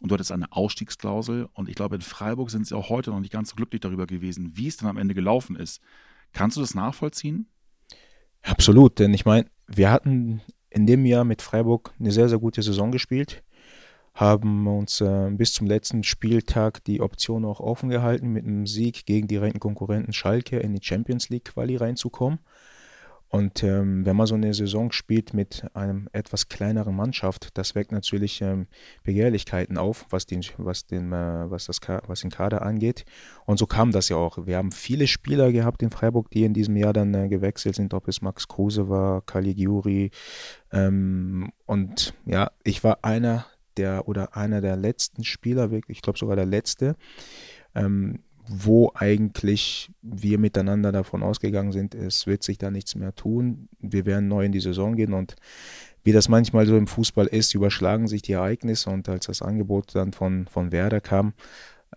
Und 0.02 0.12
du 0.12 0.14
hattest 0.14 0.32
eine 0.32 0.52
Ausstiegsklausel. 0.52 1.50
Und 1.54 1.68
ich 1.68 1.74
glaube, 1.74 1.96
in 1.96 2.02
Freiburg 2.02 2.52
sind 2.52 2.68
sie 2.68 2.76
auch 2.78 2.90
heute 2.90 3.10
noch 3.10 3.20
nicht 3.20 3.34
ganz 3.34 3.50
so 3.50 3.56
glücklich 3.56 3.82
darüber 3.82 4.06
gewesen, 4.06 4.52
wie 4.54 4.68
es 4.68 4.78
dann 4.78 4.88
am 4.88 4.98
Ende 4.98 5.16
gelaufen 5.16 5.56
ist. 5.56 5.82
Kannst 6.32 6.56
du 6.58 6.62
das 6.62 6.76
nachvollziehen? 6.76 7.48
Absolut, 8.44 9.00
denn 9.00 9.16
ich 9.16 9.26
meine, 9.26 9.48
wir 9.66 9.90
hatten 9.90 10.42
in 10.70 10.86
dem 10.86 11.08
Jahr 11.08 11.24
mit 11.24 11.42
Freiburg 11.42 11.92
eine 12.00 12.12
sehr, 12.12 12.30
sehr 12.30 12.38
gute 12.38 12.62
Saison 12.62 12.92
gespielt 12.92 13.42
haben 14.18 14.66
uns 14.68 15.00
äh, 15.00 15.30
bis 15.32 15.54
zum 15.54 15.68
letzten 15.68 16.04
Spieltag 16.04 16.84
die 16.86 17.02
Option 17.02 17.46
auch 17.46 17.60
offen 17.60 17.90
gehalten, 17.90 18.30
mit 18.30 18.46
einem 18.46 18.66
Sieg 18.66 19.06
gegen 19.06 19.28
direkten 19.28 19.60
Konkurrenten 19.60 20.12
Schalke 20.12 20.58
in 20.58 20.74
die 20.74 20.84
Champions 20.84 21.30
League 21.30 21.46
Quali 21.46 21.76
reinzukommen. 21.76 22.40
Und 23.30 23.62
ähm, 23.62 24.06
wenn 24.06 24.16
man 24.16 24.26
so 24.26 24.36
eine 24.36 24.54
Saison 24.54 24.92
spielt 24.92 25.34
mit 25.34 25.66
einem 25.74 26.08
etwas 26.14 26.48
kleineren 26.48 26.96
Mannschaft, 26.96 27.50
das 27.56 27.76
weckt 27.76 27.92
natürlich 27.92 28.42
ähm, 28.42 28.68
Begehrlichkeiten 29.04 29.78
auf, 29.78 30.06
was 30.10 30.26
den, 30.26 30.44
was 30.58 30.88
den, 30.88 31.12
äh, 31.12 31.52
was 31.52 31.66
das, 31.66 31.80
was 32.08 32.22
den 32.22 32.32
Kader 32.32 32.64
angeht. 32.64 33.06
Und 33.46 33.60
so 33.60 33.68
kam 33.68 33.92
das 33.92 34.10
ja 34.10 34.16
auch. 34.16 34.48
Wir 34.48 34.58
haben 34.58 34.72
viele 34.72 35.08
Spieler 35.08 35.52
gehabt 35.52 35.84
in 35.84 35.92
Freiburg, 35.92 36.32
die 36.32 36.44
in 36.44 36.54
diesem 36.54 36.76
Jahr 36.78 36.94
dann 36.94 37.14
äh, 37.14 37.28
gewechselt 37.28 37.76
sind, 37.76 37.94
ob 37.94 38.08
es 38.08 38.22
Max 38.22 38.48
Kruse 38.48 38.90
war, 38.90 39.22
Caligiuri. 39.22 40.10
Ähm, 40.72 41.52
und 41.66 42.14
ja, 42.26 42.50
ich 42.64 42.84
war 42.84 43.04
einer 43.04 43.46
der 43.78 44.08
oder 44.08 44.36
einer 44.36 44.62
der 44.62 44.76
letzten 44.76 45.24
Spieler, 45.24 45.70
ich 45.88 46.02
glaube 46.02 46.20
sogar 46.20 46.36
der 46.36 46.46
letzte, 46.46 46.96
ähm, 47.76 48.20
wo 48.50 48.92
eigentlich 48.96 49.92
wir 50.02 50.40
miteinander 50.40 50.92
davon 50.92 51.22
ausgegangen 51.22 51.72
sind, 51.72 51.94
es 51.94 52.28
wird 52.28 52.44
sich 52.44 52.58
da 52.58 52.72
nichts 52.72 52.96
mehr 52.96 53.14
tun. 53.14 53.68
Wir 53.80 54.06
werden 54.06 54.30
neu 54.30 54.46
in 54.46 54.54
die 54.54 54.62
Saison 54.62 54.96
gehen 54.96 55.14
und 55.14 55.36
wie 56.04 56.14
das 56.14 56.30
manchmal 56.30 56.66
so 56.66 56.78
im 56.78 56.88
Fußball 56.88 57.28
ist, 57.28 57.54
überschlagen 57.54 58.08
sich 58.08 58.22
die 58.22 58.32
Ereignisse 58.34 58.90
und 58.90 59.10
als 59.10 59.26
das 59.26 59.42
Angebot 59.42 59.94
dann 59.94 60.14
von, 60.14 60.48
von 60.48 60.72
Werder 60.72 61.02
kam, 61.02 61.34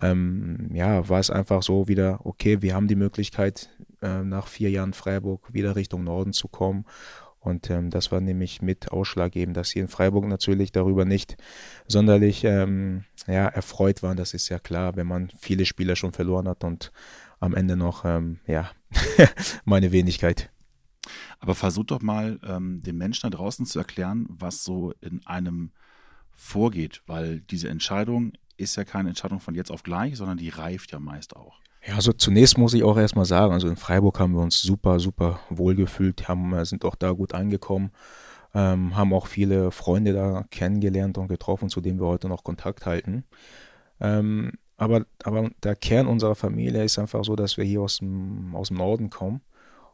ähm, 0.01 0.71
ja, 0.73 1.09
war 1.09 1.21
es 1.21 1.31
einfach 1.31 1.63
so 1.63 1.87
wieder, 1.87 2.21
okay, 2.25 2.63
wir 2.63 2.75
haben 2.75 2.89
die 2.89 2.97
Möglichkeit, 2.97 3.71
äh, 4.03 4.25
nach 4.25 4.49
vier 4.49 4.71
Jahren 4.71 4.95
Freiburg 4.95 5.53
wieder 5.53 5.77
Richtung 5.77 6.03
Norden 6.05 6.33
zu 6.33 6.49
kommen 6.49 6.85
und 7.41 7.71
ähm, 7.71 7.89
das 7.89 8.13
war 8.13 8.21
nämlich 8.21 8.61
mit 8.61 8.93
ausschlaggebend, 8.93 9.57
dass 9.57 9.71
sie 9.71 9.79
in 9.79 9.89
Freiburg 9.89 10.27
natürlich 10.27 10.73
darüber 10.73 11.07
nicht 11.07 11.39
sonderlich 11.89 12.45
ähm, 12.45 13.05
ja, 13.27 13.47
erfreut 13.47 14.03
waren. 14.03 14.19
Das 14.19 14.35
ist 14.35 14.51
ja 14.51 14.59
klar, 14.59 14.95
wenn 14.97 15.07
man 15.07 15.31
viele 15.41 15.65
Spieler 15.65 15.97
schon 15.97 16.13
verloren 16.13 16.47
hat 16.47 16.65
und 16.65 16.93
am 17.41 17.55
Ende 17.55 17.77
noch, 17.77 18.05
ähm, 18.05 18.41
ja, 18.47 18.71
meine 19.65 19.91
Wenigkeit. 19.91 20.51
Aber 21.39 21.55
versuch 21.55 21.85
doch 21.85 22.03
mal, 22.03 22.39
ähm, 22.45 22.83
den 22.83 22.99
Menschen 22.99 23.31
da 23.31 23.37
draußen 23.37 23.65
zu 23.65 23.79
erklären, 23.79 24.27
was 24.29 24.63
so 24.63 24.93
in 25.01 25.27
einem 25.27 25.71
vorgeht, 26.35 27.03
weil 27.07 27.41
diese 27.41 27.71
Entscheidung 27.71 28.33
ist 28.59 28.77
ja 28.77 28.85
keine 28.85 29.09
Entscheidung 29.09 29.41
von 29.41 29.55
jetzt 29.55 29.71
auf 29.71 29.83
gleich, 29.83 30.17
sondern 30.17 30.37
die 30.37 30.51
reift 30.51 30.93
ja 30.93 30.99
meist 30.99 31.35
auch. 31.35 31.59
Ja, 31.87 31.95
also 31.95 32.13
zunächst 32.13 32.59
muss 32.59 32.75
ich 32.75 32.85
auch 32.85 32.99
erstmal 32.99 33.25
sagen, 33.25 33.53
also 33.55 33.69
in 33.69 33.77
Freiburg 33.77 34.19
haben 34.21 34.35
wir 34.35 34.43
uns 34.43 34.61
super, 34.61 35.01
super 35.01 35.41
wohl 35.49 35.75
gefühlt, 35.75 36.29
haben, 36.29 36.53
äh, 36.53 36.65
sind 36.65 36.85
auch 36.85 36.95
da 36.95 37.13
gut 37.13 37.33
angekommen, 37.35 37.91
ähm, 38.55 38.97
haben 38.97 39.15
auch 39.15 39.27
viele 39.27 39.71
Freunde 39.71 40.13
da 40.13 40.45
kennengelernt 40.51 41.17
und 41.17 41.29
getroffen, 41.29 41.71
zu 41.71 41.81
denen 41.81 42.01
wir 42.01 42.07
heute 42.07 42.29
noch 42.29 42.45
Kontakt 42.45 42.85
halten. 42.87 43.25
Ähm, 44.01 44.53
aber, 44.77 45.07
aber 45.25 45.51
der 45.63 45.77
Kern 45.77 46.07
unserer 46.07 46.35
Familie 46.35 46.85
ist 46.85 46.99
einfach 46.99 47.25
so, 47.25 47.37
dass 47.37 47.57
wir 47.57 47.65
hier 47.65 47.83
aus 47.83 47.99
dem, 47.99 48.55
aus 48.55 48.69
dem 48.69 48.79
Norden 48.79 49.11
kommen. 49.11 49.43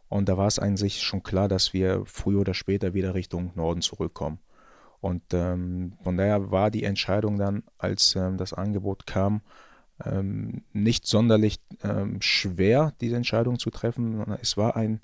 Und 0.08 0.28
da 0.28 0.36
war 0.36 0.46
es 0.46 0.58
eigentlich 0.58 1.02
schon 1.02 1.22
klar, 1.22 1.48
dass 1.48 1.72
wir 1.72 2.02
früher 2.06 2.40
oder 2.40 2.54
später 2.54 2.94
wieder 2.94 3.14
Richtung 3.14 3.52
Norden 3.56 3.82
zurückkommen. 3.82 4.38
Und 5.00 5.22
ähm, 5.32 5.94
von 6.02 6.16
daher 6.16 6.50
war 6.50 6.70
die 6.70 6.84
Entscheidung 6.84 7.38
dann, 7.38 7.64
als 7.78 8.14
ähm, 8.16 8.38
das 8.38 8.52
Angebot 8.52 9.06
kam, 9.06 9.42
ähm, 10.04 10.62
nicht 10.72 11.06
sonderlich 11.06 11.58
ähm, 11.82 12.20
schwer, 12.20 12.92
diese 13.00 13.16
Entscheidung 13.16 13.58
zu 13.58 13.70
treffen. 13.70 14.24
Es 14.42 14.56
war 14.56 14.76
ein, 14.76 15.00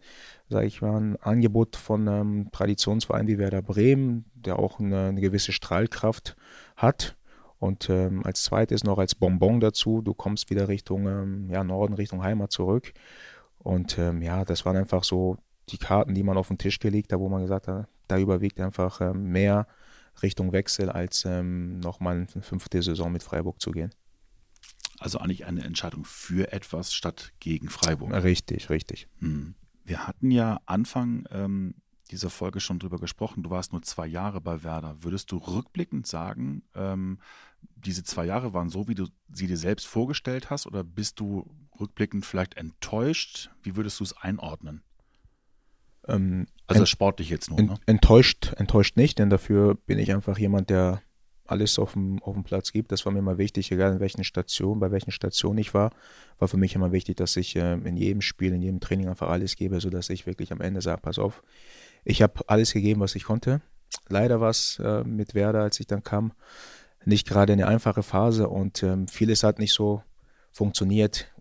sage 0.49 0.67
ich 0.67 0.83
mal, 0.83 1.01
ein 1.01 1.17
Angebot 1.17 1.77
von 1.77 2.09
einem 2.09 2.53
Traditionsverein 2.53 3.27
wie 3.27 3.39
Werder 3.39 3.63
Bremen, 3.63 4.27
der 4.35 4.59
auch 4.59 4.81
eine, 4.81 5.09
eine 5.09 5.21
gewisse 5.21 5.53
Strahlkraft 5.53 6.37
hat. 6.77 7.17
Und 7.59 7.89
ähm, 7.89 8.23
als 8.27 8.43
zweites 8.43 8.85
noch 8.85 8.99
als 8.99 9.15
Bonbon 9.15 9.61
dazu, 9.61 10.03
du 10.03 10.15
kommst 10.15 10.51
wieder 10.51 10.69
Richtung 10.69 11.07
ähm, 11.07 11.49
ja, 11.49 11.63
Norden, 11.65 11.95
Richtung 11.95 12.23
Heimat 12.23 12.53
zurück. 12.53 12.93
Und 13.59 13.99
ähm, 13.99 14.21
ja, 14.21 14.45
das 14.45 14.67
waren 14.67 14.77
einfach 14.77 15.05
so 15.05 15.39
die 15.69 15.79
Karten, 15.79 16.15
die 16.15 16.25
man 16.25 16.37
auf 16.37 16.49
den 16.49 16.59
Tisch 16.59 16.81
gelegt 16.81 17.13
hat, 17.13 17.21
wo 17.21 17.29
man 17.29 17.43
gesagt 17.43 17.69
hat, 17.69 17.89
da 18.09 18.19
überwiegt 18.19 18.61
einfach 18.61 19.01
ähm, 19.01 19.31
mehr 19.31 19.69
Richtung 20.23 20.53
Wechsel, 20.53 20.91
als 20.91 21.25
nochmal 21.25 22.17
eine 22.17 22.43
fünfte 22.43 22.83
Saison 22.83 23.11
mit 23.11 23.23
Freiburg 23.23 23.63
zu 23.63 23.71
gehen. 23.71 23.95
Also 25.03 25.19
eigentlich 25.19 25.47
eine 25.47 25.65
Entscheidung 25.65 26.05
für 26.05 26.53
etwas 26.53 26.95
statt 26.95 27.33
gegen 27.41 27.69
Freiburg. 27.69 28.13
Richtig, 28.23 28.71
richtig. 28.71 29.09
Hm. 29.19 29.55
Wir 29.85 30.07
hatten 30.07 30.31
ja 30.31 30.61
Anfang 30.67 31.27
ähm, 31.33 31.75
dieser 32.13 32.31
Folge 32.31 32.61
schon 32.61 32.79
drüber 32.79 32.99
gesprochen. 32.99 33.43
Du 33.43 33.51
warst 33.51 33.73
nur 33.73 33.83
zwei 33.83 34.07
Jahre 34.07 34.41
bei 34.41 34.63
Werder. 34.63 34.97
Würdest 35.01 35.33
du 35.33 35.39
rückblickend 35.39 36.07
sagen, 36.07 36.63
ähm, 36.77 37.19
diese 37.75 38.05
zwei 38.05 38.27
Jahre 38.27 38.53
waren 38.53 38.69
so, 38.69 38.87
wie 38.87 38.95
du 38.95 39.09
sie 39.33 39.49
dir 39.49 39.57
selbst 39.57 39.89
vorgestellt 39.89 40.51
hast, 40.51 40.67
oder 40.67 40.85
bist 40.85 41.19
du 41.19 41.51
rückblickend 41.81 42.25
vielleicht 42.25 42.57
enttäuscht? 42.57 43.51
Wie 43.63 43.75
würdest 43.75 43.99
du 43.99 44.05
es 44.05 44.17
einordnen? 44.17 44.83
Ähm, 46.07 46.47
also 46.69 46.87
sportlich 46.87 47.29
jetzt 47.29 47.51
nur. 47.51 47.61
Ne? 47.61 47.75
Enttäuscht, 47.87 48.53
enttäuscht 48.57 48.97
nicht, 48.97 49.19
denn 49.19 49.31
dafür 49.31 49.75
bin 49.75 49.99
ich 49.99 50.13
einfach 50.13 50.39
jemand, 50.39 50.71
der 50.71 51.03
alles 51.53 51.79
auf 51.79 51.93
dem, 51.93 52.21
auf 52.23 52.35
dem 52.35 52.45
Platz 52.45 52.73
gibt. 52.73 52.93
Das 52.93 53.05
war 53.05 53.13
mir 53.13 53.21
immer 53.21 53.39
wichtig, 53.39 53.71
egal 53.71 53.93
in 53.93 54.01
welchen 54.01 54.25
Station, 54.25 54.81
bei 54.81 54.91
welchen 54.91 55.13
Stationen 55.13 55.59
ich 55.59 55.75
war, 55.75 55.93
war 56.39 56.49
für 56.49 56.57
mich 56.57 56.75
immer 56.75 56.93
wichtig, 56.93 57.17
dass 57.17 57.37
ich 57.37 57.55
äh, 57.57 57.75
in 57.75 57.97
jedem 57.97 58.21
Spiel, 58.21 58.53
in 58.53 58.63
jedem 58.63 58.81
Training 58.81 59.09
einfach 59.09 59.29
alles 59.29 59.57
gebe, 59.57 59.81
sodass 59.81 60.11
ich 60.11 60.27
wirklich 60.27 60.53
am 60.53 60.61
Ende 60.61 60.81
sage, 60.81 61.01
pass 61.01 61.19
auf, 61.19 61.43
ich 62.05 62.23
habe 62.23 62.41
alles 62.49 62.73
gegeben, 62.73 63.01
was 63.01 63.15
ich 63.15 63.25
konnte. 63.25 63.61
Leider 64.09 64.41
war 64.41 64.51
es 64.51 64.81
äh, 64.83 65.05
mit 65.05 65.35
Werder, 65.35 65.63
als 65.63 65.79
ich 65.79 65.87
dann 65.87 66.03
kam, 66.03 66.33
nicht 67.05 67.27
gerade 67.29 67.53
eine 67.53 67.69
einfache 67.69 68.03
Phase 68.03 68.49
und 68.49 68.83
ähm, 68.83 69.09
vieles 69.09 69.43
hat 69.43 69.59
nicht 69.59 69.73
so 69.73 70.03
funktioniert, 70.51 71.33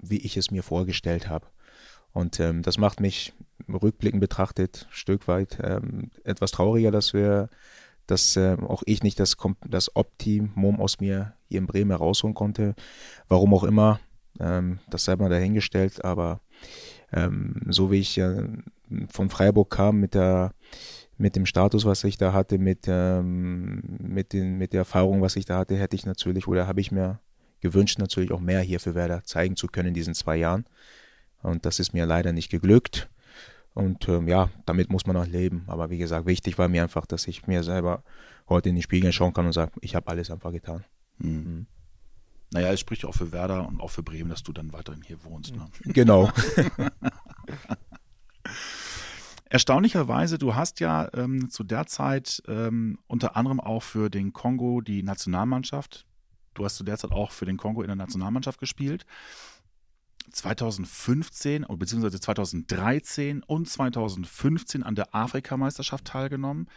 wie 0.00 0.18
ich 0.18 0.36
es 0.36 0.50
mir 0.50 0.62
vorgestellt 0.62 1.28
habe. 1.28 1.46
Und 2.12 2.40
ähm, 2.40 2.62
das 2.62 2.78
macht 2.78 3.00
mich 3.00 3.32
rückblickend 3.68 4.20
betrachtet 4.20 4.86
ein 4.88 4.94
Stück 4.94 5.28
weit 5.28 5.58
ähm, 5.62 6.10
etwas 6.24 6.50
trauriger, 6.50 6.90
dass 6.90 7.12
wir, 7.12 7.48
dass 8.10 8.36
äh, 8.36 8.56
auch 8.60 8.82
ich 8.86 9.02
nicht 9.02 9.20
das, 9.20 9.36
das 9.66 9.94
Optimum 9.96 10.80
aus 10.80 11.00
mir 11.00 11.34
hier 11.48 11.58
in 11.58 11.66
Bremen 11.66 11.90
herausholen 11.90 12.34
konnte. 12.34 12.74
Warum 13.28 13.54
auch 13.54 13.64
immer, 13.64 14.00
ähm, 14.38 14.78
das 14.88 15.04
sei 15.04 15.16
mal 15.16 15.30
dahingestellt, 15.30 16.04
aber 16.04 16.40
ähm, 17.12 17.62
so 17.68 17.90
wie 17.90 17.98
ich 17.98 18.18
äh, 18.18 18.46
von 19.08 19.30
Freiburg 19.30 19.70
kam 19.70 20.00
mit 20.00 20.14
der 20.14 20.52
mit 21.20 21.36
dem 21.36 21.44
Status, 21.44 21.84
was 21.84 22.02
ich 22.04 22.16
da 22.16 22.32
hatte, 22.32 22.56
mit, 22.56 22.86
ähm, 22.86 23.82
mit, 23.98 24.32
den, 24.32 24.56
mit 24.56 24.72
der 24.72 24.80
Erfahrung, 24.80 25.20
was 25.20 25.36
ich 25.36 25.44
da 25.44 25.58
hatte, 25.58 25.76
hätte 25.76 25.94
ich 25.94 26.06
natürlich 26.06 26.48
oder 26.48 26.66
habe 26.66 26.80
ich 26.80 26.92
mir 26.92 27.20
gewünscht, 27.60 27.98
natürlich 27.98 28.32
auch 28.32 28.40
mehr 28.40 28.62
hier 28.62 28.80
für 28.80 28.94
Werder 28.94 29.22
zeigen 29.24 29.54
zu 29.54 29.66
können 29.66 29.88
in 29.88 29.94
diesen 29.94 30.14
zwei 30.14 30.36
Jahren. 30.36 30.64
Und 31.42 31.66
das 31.66 31.78
ist 31.78 31.92
mir 31.92 32.06
leider 32.06 32.32
nicht 32.32 32.50
geglückt. 32.50 33.10
Und 33.74 34.08
ähm, 34.08 34.26
ja, 34.28 34.50
damit 34.66 34.90
muss 34.90 35.06
man 35.06 35.16
auch 35.16 35.26
leben. 35.26 35.64
Aber 35.68 35.90
wie 35.90 35.98
gesagt, 35.98 36.26
wichtig 36.26 36.58
war 36.58 36.68
mir 36.68 36.82
einfach, 36.82 37.06
dass 37.06 37.28
ich 37.28 37.46
mir 37.46 37.62
selber 37.62 38.02
heute 38.48 38.68
in 38.68 38.74
die 38.74 38.82
Spiegel 38.82 39.12
schauen 39.12 39.32
kann 39.32 39.46
und 39.46 39.52
sage, 39.52 39.72
ich 39.80 39.94
habe 39.94 40.08
alles 40.08 40.30
einfach 40.30 40.52
getan. 40.52 40.84
Mhm. 41.18 41.30
Mhm. 41.30 41.66
Naja, 42.52 42.72
es 42.72 42.80
spricht 42.80 43.04
auch 43.04 43.14
für 43.14 43.30
Werder 43.30 43.68
und 43.68 43.80
auch 43.80 43.90
für 43.90 44.02
Bremen, 44.02 44.30
dass 44.30 44.42
du 44.42 44.52
dann 44.52 44.72
weiterhin 44.72 45.02
hier 45.02 45.22
wohnst. 45.24 45.54
Ne? 45.54 45.66
Genau. 45.92 46.30
Erstaunlicherweise, 49.48 50.38
du 50.38 50.54
hast 50.54 50.80
ja 50.80 51.08
ähm, 51.14 51.50
zu 51.50 51.64
der 51.64 51.86
Zeit 51.86 52.42
ähm, 52.46 52.98
unter 53.06 53.36
anderem 53.36 53.60
auch 53.60 53.82
für 53.82 54.10
den 54.10 54.32
Kongo 54.32 54.80
die 54.80 55.02
Nationalmannschaft, 55.02 56.06
du 56.54 56.64
hast 56.64 56.76
zu 56.76 56.84
der 56.84 56.98
Zeit 56.98 57.12
auch 57.12 57.32
für 57.32 57.46
den 57.46 57.56
Kongo 57.56 57.82
in 57.82 57.88
der 57.88 57.96
Nationalmannschaft 57.96 58.60
gespielt. 58.60 59.06
2015 60.30 61.66
bzw. 61.68 62.18
2013 62.18 63.42
und 63.42 63.68
2015 63.68 64.82
an 64.82 64.94
der 64.94 65.14
Afrikameisterschaft 65.14 66.04
teilgenommen. 66.04 66.68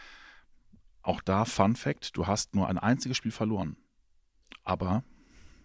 Auch 1.02 1.20
da 1.20 1.44
Fun 1.44 1.76
Fact, 1.76 2.16
du 2.16 2.26
hast 2.26 2.54
nur 2.54 2.68
ein 2.68 2.78
einziges 2.78 3.16
Spiel 3.16 3.32
verloren. 3.32 3.76
Aber 4.64 5.04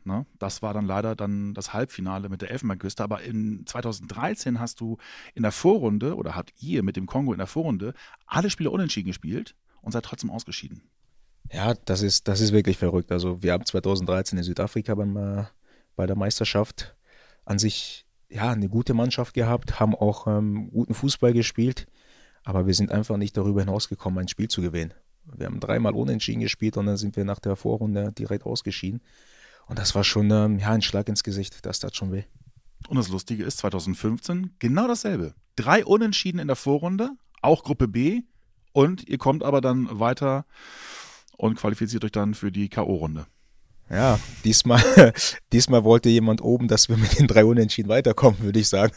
Ne? 0.10 0.26
Das 0.39 0.62
war 0.62 0.74
dann 0.74 0.86
leider 0.86 1.15
dann 1.15 1.54
das 1.54 1.74
Halbfinale 1.74 2.30
mit 2.30 2.42
der 2.42 2.52
Elfenbeinküste. 2.52 3.04
Aber 3.04 3.22
in 3.22 3.65
2013 3.65 4.60
hast 4.60 4.80
du 4.82 4.98
in 5.36 5.44
der 5.44 5.52
Vorrunde 5.52 6.15
oder 6.15 6.36
habt 6.36 6.54
ihr 6.60 6.84
mit 6.84 6.96
dem 6.96 7.06
Kongo 7.06 7.32
in 7.32 7.38
der 7.38 7.48
Vorrunde 7.48 7.94
alle 8.26 8.50
Spiele 8.50 8.72
unentschieden 8.72 9.08
gespielt 9.08 9.56
und 9.82 9.92
seid 9.92 10.06
trotzdem 10.06 10.32
ausgeschieden. 10.32 10.82
Ja, 11.52 11.74
das 11.74 12.02
ist, 12.02 12.28
das 12.28 12.42
ist 12.42 12.54
wirklich 12.54 12.78
verrückt. 12.78 13.12
Also 13.12 13.42
wir 13.44 13.54
haben 13.54 13.65
2013 13.65 14.38
in 14.38 14.44
Südafrika 14.44 14.96
beim, 14.96 15.15
äh, 15.15 15.46
bei 15.96 16.06
der 16.06 16.15
Meisterschaft 16.15 16.96
an 17.49 17.57
sich 17.57 18.05
ja 18.29 18.51
eine 18.51 18.69
gute 18.69 18.93
Mannschaft 18.93 19.33
gehabt, 19.33 19.79
haben 19.79 19.95
auch 19.95 20.27
ähm, 20.27 20.69
guten 20.69 20.93
Fußball 20.93 21.33
gespielt, 21.33 21.88
aber 22.43 22.67
wir 22.67 22.75
sind 22.75 22.91
einfach 22.91 23.17
nicht 23.17 23.35
darüber 23.35 23.62
hinausgekommen, 23.62 24.19
ein 24.19 24.27
Spiel 24.27 24.47
zu 24.47 24.62
gewinnen. 24.62 24.93
Wir 25.25 25.47
haben 25.47 25.59
dreimal 25.59 25.95
unentschieden 25.95 26.41
gespielt 26.41 26.77
und 26.77 26.85
dann 26.85 26.97
sind 26.97 27.15
wir 27.15 27.25
nach 27.25 27.39
der 27.39 27.55
Vorrunde 27.55 28.12
direkt 28.12 28.45
ausgeschieden. 28.45 29.01
Und 29.65 29.79
das 29.79 29.95
war 29.95 30.03
schon 30.03 30.29
ähm, 30.29 30.59
ja, 30.59 30.69
ein 30.69 30.83
Schlag 30.83 31.09
ins 31.09 31.23
Gesicht. 31.23 31.65
Das 31.65 31.79
tat 31.79 31.95
schon 31.95 32.12
weh. 32.12 32.23
Und 32.88 32.97
das 32.97 33.09
Lustige 33.09 33.43
ist, 33.43 33.57
2015 33.57 34.51
genau 34.59 34.88
dasselbe. 34.88 35.33
Drei 35.55 35.83
Unentschieden 35.83 36.39
in 36.39 36.47
der 36.47 36.55
Vorrunde, 36.55 37.12
auch 37.41 37.63
Gruppe 37.63 37.88
B. 37.88 38.21
Und 38.73 39.07
ihr 39.07 39.17
kommt 39.17 39.43
aber 39.43 39.59
dann 39.59 39.99
weiter 39.99 40.45
und 41.38 41.55
qualifiziert 41.55 42.05
euch 42.05 42.12
dann 42.12 42.35
für 42.35 42.51
die 42.51 42.69
K.O.-Runde. 42.69 43.25
Ja, 43.89 44.19
diesmal, 44.43 45.13
diesmal 45.52 45.84
wollte 45.84 46.10
jemand 46.10 46.41
oben, 46.41 46.67
dass 46.67 46.89
wir 46.89 46.97
mit 46.97 47.19
den 47.19 47.28
drei 47.28 47.43
Unentschieden 47.43 47.89
weiterkommen, 47.89 48.41
würde 48.41 48.60
ich 48.60 48.69
sagen. 48.69 48.93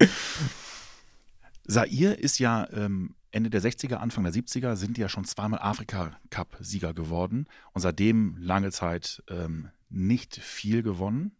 Sair 1.64 2.18
ist 2.18 2.38
ja 2.38 2.66
ähm, 2.72 3.14
Ende 3.30 3.50
der 3.50 3.62
60er, 3.62 3.94
Anfang 3.94 4.24
der 4.24 4.32
70er 4.32 4.76
sind 4.76 4.98
ja 4.98 5.08
schon 5.08 5.24
zweimal 5.24 5.60
Afrika-Cup-Sieger 5.60 6.94
geworden 6.94 7.46
und 7.72 7.80
seitdem 7.82 8.36
lange 8.38 8.70
Zeit 8.70 9.22
ähm, 9.28 9.70
nicht 9.88 10.36
viel 10.36 10.82
gewonnen. 10.82 11.36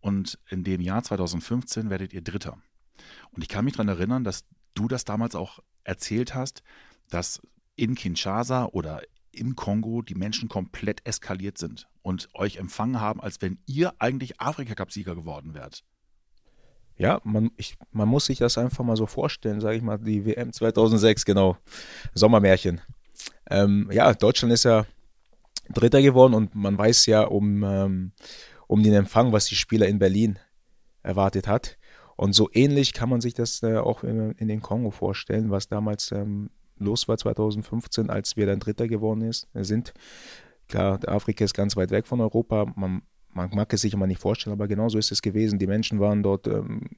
Und 0.00 0.38
in 0.48 0.62
dem 0.62 0.80
Jahr 0.80 1.02
2015 1.02 1.90
werdet 1.90 2.12
ihr 2.12 2.22
Dritter. 2.22 2.58
Und 3.32 3.42
ich 3.42 3.48
kann 3.48 3.64
mich 3.64 3.74
daran 3.74 3.88
erinnern, 3.88 4.24
dass 4.24 4.44
du 4.74 4.88
das 4.88 5.04
damals 5.04 5.34
auch 5.34 5.58
erzählt 5.84 6.34
hast, 6.34 6.62
dass 7.08 7.40
in 7.76 7.94
Kinshasa 7.94 8.66
oder 8.66 9.02
im 9.36 9.56
Kongo 9.56 10.02
die 10.02 10.14
Menschen 10.14 10.48
komplett 10.48 11.06
eskaliert 11.06 11.58
sind 11.58 11.88
und 12.02 12.28
euch 12.34 12.56
empfangen 12.56 13.00
haben, 13.00 13.20
als 13.20 13.40
wenn 13.42 13.58
ihr 13.66 13.94
eigentlich 13.98 14.40
Afrika-Cup-Sieger 14.40 15.14
geworden 15.14 15.54
wärt. 15.54 15.84
Ja, 16.98 17.20
man, 17.24 17.50
ich, 17.56 17.76
man 17.92 18.08
muss 18.08 18.26
sich 18.26 18.38
das 18.38 18.56
einfach 18.56 18.84
mal 18.84 18.96
so 18.96 19.06
vorstellen, 19.06 19.60
sage 19.60 19.76
ich 19.76 19.82
mal, 19.82 19.98
die 19.98 20.24
WM 20.24 20.52
2006, 20.52 21.24
genau, 21.24 21.58
Sommermärchen. 22.14 22.80
Ähm, 23.50 23.88
ja, 23.92 24.14
Deutschland 24.14 24.52
ist 24.52 24.64
ja 24.64 24.86
Dritter 25.68 26.00
geworden 26.00 26.34
und 26.34 26.54
man 26.54 26.78
weiß 26.78 27.06
ja 27.06 27.22
um, 27.22 27.62
ähm, 27.64 28.12
um 28.66 28.82
den 28.82 28.94
Empfang, 28.94 29.32
was 29.32 29.46
die 29.46 29.56
Spieler 29.56 29.86
in 29.86 29.98
Berlin 29.98 30.38
erwartet 31.02 31.46
hat. 31.46 31.76
Und 32.16 32.32
so 32.32 32.48
ähnlich 32.52 32.94
kann 32.94 33.10
man 33.10 33.20
sich 33.20 33.34
das 33.34 33.62
äh, 33.62 33.76
auch 33.76 34.02
in, 34.02 34.32
in, 34.32 34.48
den 34.48 34.62
Kongo 34.62 34.90
vorstellen, 34.90 35.50
was 35.50 35.68
damals 35.68 36.12
ähm, 36.12 36.50
los 36.78 37.08
war 37.08 37.16
2015, 37.16 38.10
als 38.10 38.36
wir 38.36 38.46
dann 38.46 38.60
Dritter 38.60 38.88
geworden 38.88 39.22
ist, 39.22 39.48
sind. 39.54 39.94
Klar, 40.68 41.00
Afrika 41.06 41.44
ist 41.44 41.54
ganz 41.54 41.76
weit 41.76 41.90
weg 41.90 42.06
von 42.06 42.20
Europa. 42.20 42.66
Man 42.76 43.02
man 43.36 43.50
mag 43.50 43.72
es 43.72 43.82
sich 43.82 43.92
immer 43.92 44.06
nicht 44.06 44.20
vorstellen, 44.20 44.54
aber 44.54 44.66
genauso 44.66 44.98
ist 44.98 45.12
es 45.12 45.22
gewesen. 45.22 45.58
Die 45.58 45.66
Menschen 45.66 46.00
waren 46.00 46.22
dort 46.22 46.46
ähm, 46.46 46.88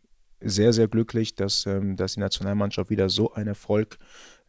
sehr, 0.41 0.73
sehr 0.73 0.89
glücklich, 0.89 1.35
dass, 1.35 1.67
ähm, 1.67 1.97
dass 1.97 2.15
die 2.15 2.21
Nationalmannschaft 2.21 2.91
wieder 2.91 3.09
so 3.09 3.33
einen 3.35 3.49
Erfolg 3.49 3.99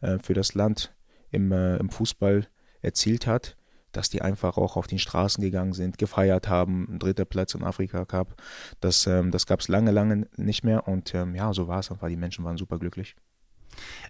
äh, 0.00 0.18
für 0.18 0.34
das 0.34 0.54
Land 0.54 0.94
im, 1.30 1.52
äh, 1.52 1.76
im 1.76 1.90
Fußball 1.90 2.46
erzielt 2.80 3.26
hat, 3.26 3.56
dass 3.92 4.08
die 4.08 4.22
einfach 4.22 4.56
auch 4.56 4.76
auf 4.76 4.86
den 4.86 5.00
Straßen 5.00 5.42
gegangen 5.42 5.72
sind, 5.72 5.98
gefeiert 5.98 6.48
haben, 6.48 6.98
dritter 7.00 7.24
Platz 7.24 7.54
in 7.54 7.64
Afrika 7.64 8.04
gab. 8.04 8.40
Das, 8.80 9.06
ähm, 9.06 9.32
das 9.32 9.46
gab 9.46 9.60
es 9.60 9.68
lange, 9.68 9.90
lange 9.90 10.28
nicht 10.36 10.62
mehr 10.62 10.86
und 10.86 11.12
ähm, 11.14 11.34
ja, 11.34 11.52
so 11.52 11.66
war 11.66 11.80
es 11.80 11.90
einfach. 11.90 12.08
Die 12.08 12.16
Menschen 12.16 12.44
waren 12.44 12.56
super 12.56 12.78
glücklich. 12.78 13.16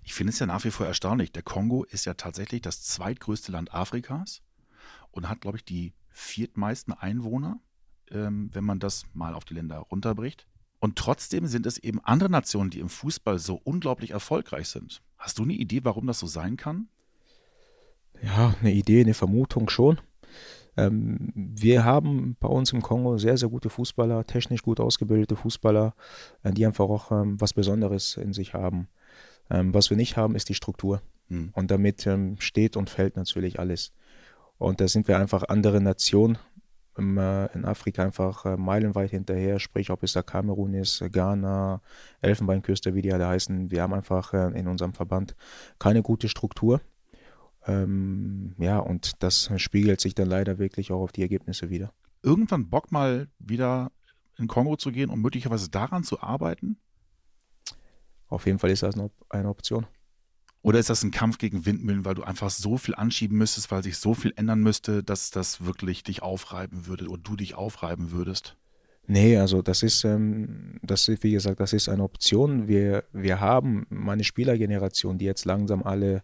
Ich 0.05 0.15
finde 0.15 0.33
es 0.33 0.39
ja 0.39 0.47
nach 0.47 0.65
wie 0.65 0.71
vor 0.71 0.87
erstaunlich. 0.87 1.33
Der 1.33 1.43
Kongo 1.43 1.85
ist 1.85 2.05
ja 2.07 2.15
tatsächlich 2.15 2.63
das 2.63 2.83
zweitgrößte 2.83 3.53
Land 3.53 3.75
Afrikas 3.75 4.43
und 5.11 5.29
hat, 5.29 5.41
glaube 5.41 5.59
ich, 5.59 5.65
die 5.65 5.93
viertmeisten 6.11 6.93
Einwohner 6.93 7.61
ähm, 8.11 8.51
wenn 8.53 8.65
man 8.65 8.79
das 8.79 9.05
mal 9.15 9.35
auf 9.35 9.45
die 9.45 9.55
Länder 9.55 9.79
runterbricht. 9.79 10.47
Und 10.79 10.97
trotzdem 10.97 11.47
sind 11.47 11.67
es 11.67 11.79
eben 11.79 12.01
andere 12.05 12.31
Nationen, 12.31 12.71
die 12.71 12.81
im 12.81 12.89
Fußball 12.89 13.39
so 13.39 13.61
unglaublich 13.65 14.13
erfolgreich 14.13 14.69
sind. 14.69 15.03
Hast 15.19 15.39
du 15.39 15.43
eine 15.43 15.53
Idee, 15.53 15.81
warum 15.85 16.07
das 16.07 16.19
so 16.19 16.27
sein 16.27 16.57
kann? 16.57 16.89
Ja, 18.23 18.55
eine 18.61 18.73
Idee, 18.73 19.01
eine 19.01 19.15
Vermutung 19.15 19.69
schon. 19.69 20.01
Ähm, 20.77 21.33
wir 21.35 21.85
haben 21.85 22.37
bei 22.41 22.49
uns 22.49 22.73
im 22.73 22.81
Kongo 22.81 23.19
sehr, 23.19 23.37
sehr 23.37 23.49
gute 23.49 23.69
Fußballer, 23.69 24.25
technisch 24.27 24.63
gut 24.63 24.81
ausgebildete 24.81 25.37
Fußballer, 25.37 25.95
äh, 26.43 26.53
die 26.53 26.65
einfach 26.65 26.89
auch 26.89 27.11
ähm, 27.13 27.41
was 27.41 27.53
Besonderes 27.53 28.17
in 28.17 28.33
sich 28.33 28.55
haben. 28.55 28.89
Ähm, 29.51 29.75
was 29.75 29.91
wir 29.91 29.97
nicht 29.97 30.17
haben, 30.17 30.35
ist 30.35 30.49
die 30.49 30.55
Struktur. 30.55 31.03
Hm. 31.29 31.51
Und 31.53 31.71
damit 31.71 32.07
ähm, 32.07 32.37
steht 32.39 32.77
und 32.77 32.91
fällt 32.91 33.17
natürlich 33.17 33.59
alles. 33.59 33.93
Und 34.59 34.81
da 34.81 34.89
sind 34.89 35.09
wir 35.09 35.19
einfach 35.19 35.45
andere 35.49 35.81
Nationen, 35.81 36.39
im, 36.97 37.19
äh, 37.19 37.47
in 37.55 37.65
Afrika 37.65 38.05
einfach 38.05 38.45
äh, 38.45 38.57
meilenweit 38.57 39.11
hinterher, 39.11 39.59
sprich 39.59 39.91
ob 39.91 40.03
es 40.03 40.13
da 40.13 40.23
Kamerun 40.23 40.75
ist, 40.75 41.03
Ghana, 41.13 41.81
Elfenbeinküste, 42.21 42.95
wie 42.95 43.03
die 43.03 43.13
alle 43.13 43.27
heißen. 43.27 43.71
Wir 43.71 43.83
haben 43.83 43.95
einfach 43.95 44.35
äh, 44.35 44.59
in 44.59 44.69
unserem 44.69 44.93
Verband 44.93 45.35
keine 45.79 46.03
gute 46.03 46.29
Struktur. 46.29 46.81
Ähm, 47.67 48.55
ja, 48.59 48.79
und 48.79 49.23
das 49.23 49.51
spiegelt 49.57 50.01
sich 50.01 50.15
dann 50.15 50.29
leider 50.29 50.59
wirklich 50.59 50.93
auch 50.93 51.01
auf 51.01 51.13
die 51.13 51.23
Ergebnisse 51.23 51.71
wieder. 51.71 51.93
Irgendwann 52.23 52.69
Bock 52.69 52.93
mal 52.93 53.29
wieder 53.39 53.93
in 54.37 54.47
Kongo 54.47 54.77
zu 54.77 54.91
gehen, 54.93 55.11
um 55.11 55.21
möglicherweise 55.21 55.71
daran 55.71 56.03
zu 56.03 56.21
arbeiten? 56.21 56.77
Auf 58.31 58.47
jeden 58.47 58.59
Fall 58.59 58.71
ist 58.71 58.83
das 58.83 58.95
eine 59.29 59.49
Option. 59.49 59.87
Oder 60.63 60.79
ist 60.79 60.91
das 60.91 61.03
ein 61.03 61.11
Kampf 61.11 61.39
gegen 61.39 61.67
Windmühlen, 61.67 62.05
weil 62.05 62.15
du 62.15 62.23
einfach 62.23 62.51
so 62.51 62.77
viel 62.77 62.95
anschieben 62.95 63.37
müsstest, 63.37 63.71
weil 63.71 63.83
sich 63.83 63.97
so 63.97 64.15
viel 64.15 64.33
ändern 64.37 64.61
müsste, 64.61 65.03
dass 65.03 65.31
das 65.31 65.65
wirklich 65.65 66.03
dich 66.03 66.23
aufreiben 66.23 66.87
würde 66.87 67.09
oder 67.09 67.23
du 67.23 67.37
dich 67.37 67.55
aufreiben 67.55 68.13
würdest? 68.13 68.57
Nee, 69.07 69.39
also 69.39 69.63
das 69.63 69.83
ist, 69.83 70.05
ähm, 70.05 70.79
das 70.83 71.09
ist, 71.09 71.23
wie 71.23 71.33
gesagt, 71.33 71.61
das 71.61 71.73
ist 71.73 71.89
eine 71.89 72.05
Option. 72.05 72.69
Wir, 72.69 73.05
wir 73.13 73.41
haben 73.41 73.87
meine 73.89 74.23
Spielergeneration, 74.23 75.19
die 75.19 75.25
jetzt 75.25 75.47
langsam 75.47 75.83
alle 75.83 76.23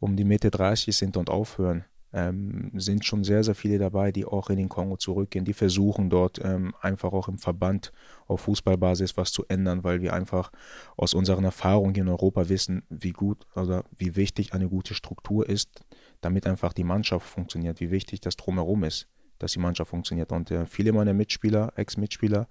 um 0.00 0.16
die 0.16 0.24
Mitte 0.24 0.50
30 0.50 0.96
sind 0.96 1.16
und 1.16 1.30
aufhören 1.30 1.84
ähm, 2.16 2.70
sind 2.74 3.04
schon 3.04 3.24
sehr, 3.24 3.44
sehr 3.44 3.54
viele 3.54 3.78
dabei, 3.78 4.10
die 4.10 4.24
auch 4.24 4.48
in 4.48 4.56
den 4.56 4.70
Kongo 4.70 4.96
zurückgehen, 4.96 5.44
die 5.44 5.52
versuchen 5.52 6.08
dort 6.08 6.40
ähm, 6.42 6.74
einfach 6.80 7.12
auch 7.12 7.28
im 7.28 7.36
Verband 7.36 7.92
auf 8.26 8.40
Fußballbasis 8.40 9.18
was 9.18 9.32
zu 9.32 9.44
ändern, 9.48 9.84
weil 9.84 10.00
wir 10.00 10.14
einfach 10.14 10.50
aus 10.96 11.12
unseren 11.12 11.44
Erfahrungen 11.44 11.94
in 11.94 12.08
Europa 12.08 12.48
wissen, 12.48 12.84
wie 12.88 13.12
gut 13.12 13.46
oder 13.54 13.84
wie 13.98 14.16
wichtig 14.16 14.54
eine 14.54 14.68
gute 14.68 14.94
Struktur 14.94 15.46
ist, 15.46 15.84
damit 16.22 16.46
einfach 16.46 16.72
die 16.72 16.84
Mannschaft 16.84 17.28
funktioniert, 17.28 17.80
wie 17.80 17.90
wichtig 17.90 18.22
das 18.22 18.36
drumherum 18.36 18.82
ist. 18.84 19.08
dass 19.38 19.52
die 19.52 19.58
Mannschaft 19.58 19.90
funktioniert. 19.90 20.32
Und 20.32 20.50
äh, 20.50 20.64
viele 20.64 20.92
meiner 20.92 21.12
Mitspieler, 21.12 21.70
Ex-Mitspieler, 21.76 22.48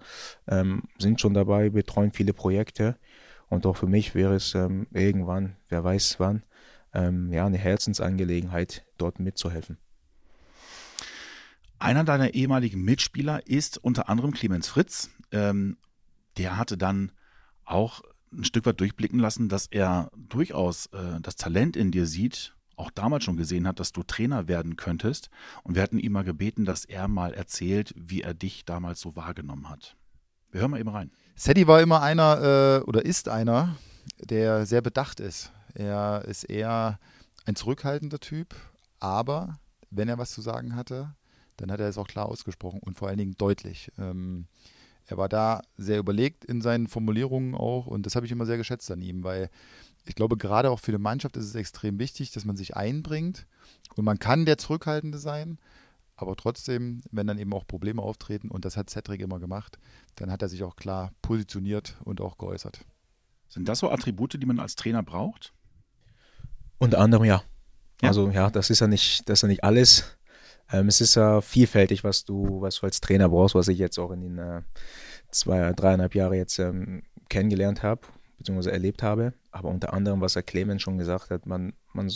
ähm, 0.47 0.83
sind 0.99 1.19
schon 1.19 1.33
dabei, 1.33 1.71
betreuen 1.71 2.11
viele 2.11 2.31
Projekte. 2.31 2.95
Und 3.49 3.65
auch 3.65 3.75
für 3.75 3.87
mich 3.87 4.13
wäre 4.13 4.35
es 4.35 4.53
ähm, 4.53 4.85
irgendwann, 4.93 5.55
wer 5.69 5.83
weiß 5.83 6.19
wann, 6.19 6.43
ähm, 6.95 7.31
ja, 7.31 7.45
eine 7.45 7.57
Herzensangelegenheit, 7.57 8.85
dort 8.97 9.19
mitzuhelfen. 9.19 9.77
Einer 11.77 12.03
deiner 12.03 12.33
ehemaligen 12.33 12.81
Mitspieler 12.83 13.45
ist 13.45 13.77
unter 13.77 14.09
anderem 14.09 14.31
Clemens 14.31 14.67
Fritz. 14.67 15.09
Ähm, 15.31 15.77
der 16.37 16.57
hatte 16.57 16.77
dann 16.77 17.11
auch 17.65 18.01
ein 18.31 18.43
Stück 18.43 18.65
weit 18.65 18.79
durchblicken 18.79 19.19
lassen, 19.19 19.49
dass 19.49 19.67
er 19.67 20.09
durchaus 20.15 20.87
äh, 20.87 21.19
das 21.21 21.35
Talent 21.35 21.75
in 21.75 21.91
dir 21.91 22.05
sieht, 22.05 22.55
auch 22.75 22.91
damals 22.91 23.23
schon 23.23 23.37
gesehen 23.37 23.67
hat, 23.67 23.79
dass 23.79 23.91
du 23.91 24.03
Trainer 24.03 24.47
werden 24.47 24.75
könntest. 24.75 25.29
Und 25.63 25.75
wir 25.75 25.81
hatten 25.81 25.99
ihn 25.99 26.11
mal 26.11 26.23
gebeten, 26.23 26.65
dass 26.65 26.85
er 26.85 27.07
mal 27.07 27.33
erzählt, 27.33 27.93
wie 27.95 28.21
er 28.21 28.33
dich 28.33 28.65
damals 28.65 28.99
so 28.99 29.15
wahrgenommen 29.15 29.69
hat. 29.69 29.95
Wir 30.51 30.61
hören 30.61 30.71
mal 30.71 30.79
eben 30.79 30.89
rein. 30.89 31.11
Sadie 31.35 31.67
war 31.67 31.81
immer 31.81 32.01
einer 32.01 32.81
äh, 32.81 32.83
oder 32.83 33.05
ist 33.05 33.27
einer, 33.29 33.75
der 34.19 34.65
sehr 34.65 34.81
bedacht 34.81 35.19
ist. 35.19 35.51
Er 35.75 36.23
ist 36.25 36.45
eher 36.45 36.99
ein 37.45 37.55
zurückhaltender 37.55 38.19
Typ, 38.19 38.55
aber 38.99 39.59
wenn 39.91 40.09
er 40.09 40.17
was 40.17 40.31
zu 40.31 40.41
sagen 40.41 40.75
hatte, 40.75 41.13
dann 41.57 41.71
hat 41.71 41.79
er 41.79 41.87
es 41.87 41.97
auch 41.97 42.07
klar 42.07 42.25
ausgesprochen 42.27 42.79
und 42.79 42.97
vor 42.97 43.07
allen 43.07 43.17
Dingen 43.17 43.35
deutlich. 43.37 43.91
Ähm, 43.97 44.47
er 45.05 45.17
war 45.17 45.29
da 45.29 45.61
sehr 45.77 45.99
überlegt 45.99 46.43
in 46.45 46.61
seinen 46.61 46.87
Formulierungen 46.87 47.55
auch 47.55 47.85
und 47.85 48.05
das 48.05 48.15
habe 48.15 48.25
ich 48.25 48.31
immer 48.31 48.45
sehr 48.45 48.57
geschätzt 48.57 48.89
an 48.89 49.01
ihm, 49.01 49.23
weil 49.23 49.49
ich 50.05 50.15
glaube, 50.15 50.37
gerade 50.37 50.71
auch 50.71 50.79
für 50.79 50.91
eine 50.91 50.99
Mannschaft 50.99 51.37
ist 51.37 51.45
es 51.45 51.55
extrem 51.55 51.99
wichtig, 51.99 52.31
dass 52.31 52.45
man 52.45 52.57
sich 52.57 52.75
einbringt 52.75 53.45
und 53.95 54.05
man 54.05 54.19
kann 54.19 54.45
der 54.45 54.57
Zurückhaltende 54.57 55.17
sein, 55.17 55.59
aber 56.15 56.35
trotzdem, 56.35 57.01
wenn 57.11 57.27
dann 57.27 57.37
eben 57.37 57.53
auch 57.53 57.67
Probleme 57.67 58.01
auftreten, 58.01 58.49
und 58.49 58.65
das 58.65 58.77
hat 58.77 58.89
Cedric 58.89 59.21
immer 59.21 59.39
gemacht, 59.39 59.77
dann 60.15 60.31
hat 60.31 60.41
er 60.41 60.49
sich 60.49 60.63
auch 60.63 60.75
klar 60.75 61.11
positioniert 61.21 61.97
und 62.05 62.21
auch 62.21 62.37
geäußert. 62.37 62.85
Sind 63.49 63.67
das 63.67 63.79
so 63.79 63.89
Attribute, 63.89 64.41
die 64.41 64.45
man 64.45 64.59
als 64.59 64.75
Trainer 64.75 65.03
braucht? 65.03 65.53
Unter 66.77 66.99
anderem 66.99 67.25
ja. 67.25 67.43
ja. 68.01 68.09
Also 68.09 68.29
ja, 68.29 68.49
das 68.49 68.69
ist 68.69 68.79
ja 68.79 68.87
nicht, 68.87 69.27
das 69.29 69.39
ist 69.39 69.41
ja 69.43 69.47
nicht 69.47 69.63
alles. 69.63 70.17
Ähm, 70.71 70.87
es 70.87 71.01
ist 71.01 71.15
ja 71.15 71.41
vielfältig, 71.41 72.03
was 72.03 72.25
du, 72.25 72.61
was 72.61 72.79
du 72.79 72.85
als 72.85 73.01
Trainer 73.01 73.29
brauchst, 73.29 73.55
was 73.55 73.67
ich 73.67 73.77
jetzt 73.77 73.99
auch 73.99 74.11
in 74.11 74.21
den 74.21 74.37
äh, 74.37 74.61
zwei, 75.31 75.73
dreieinhalb 75.73 76.15
Jahre 76.15 76.35
jetzt 76.35 76.59
ähm, 76.59 77.03
kennengelernt 77.29 77.83
habe, 77.83 78.01
beziehungsweise 78.37 78.71
erlebt 78.71 79.03
habe. 79.03 79.33
Aber 79.51 79.69
unter 79.69 79.93
anderem, 79.93 80.21
was 80.21 80.35
Herr 80.35 80.43
Clemens 80.43 80.81
schon 80.81 80.97
gesagt 80.97 81.29
hat, 81.29 81.45
man, 81.45 81.73
man 81.93 82.09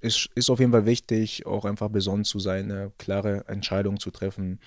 ist, 0.00 0.28
ist 0.34 0.50
auf 0.50 0.58
jeden 0.58 0.72
Fall 0.72 0.86
wichtig, 0.86 1.46
auch 1.46 1.64
einfach 1.64 1.88
besonnen 1.88 2.24
zu 2.24 2.38
sein, 2.38 2.70
eine 2.70 2.92
klare 2.98 3.44
Entscheidung 3.48 3.98
zu 3.98 4.10
treffen, 4.10 4.60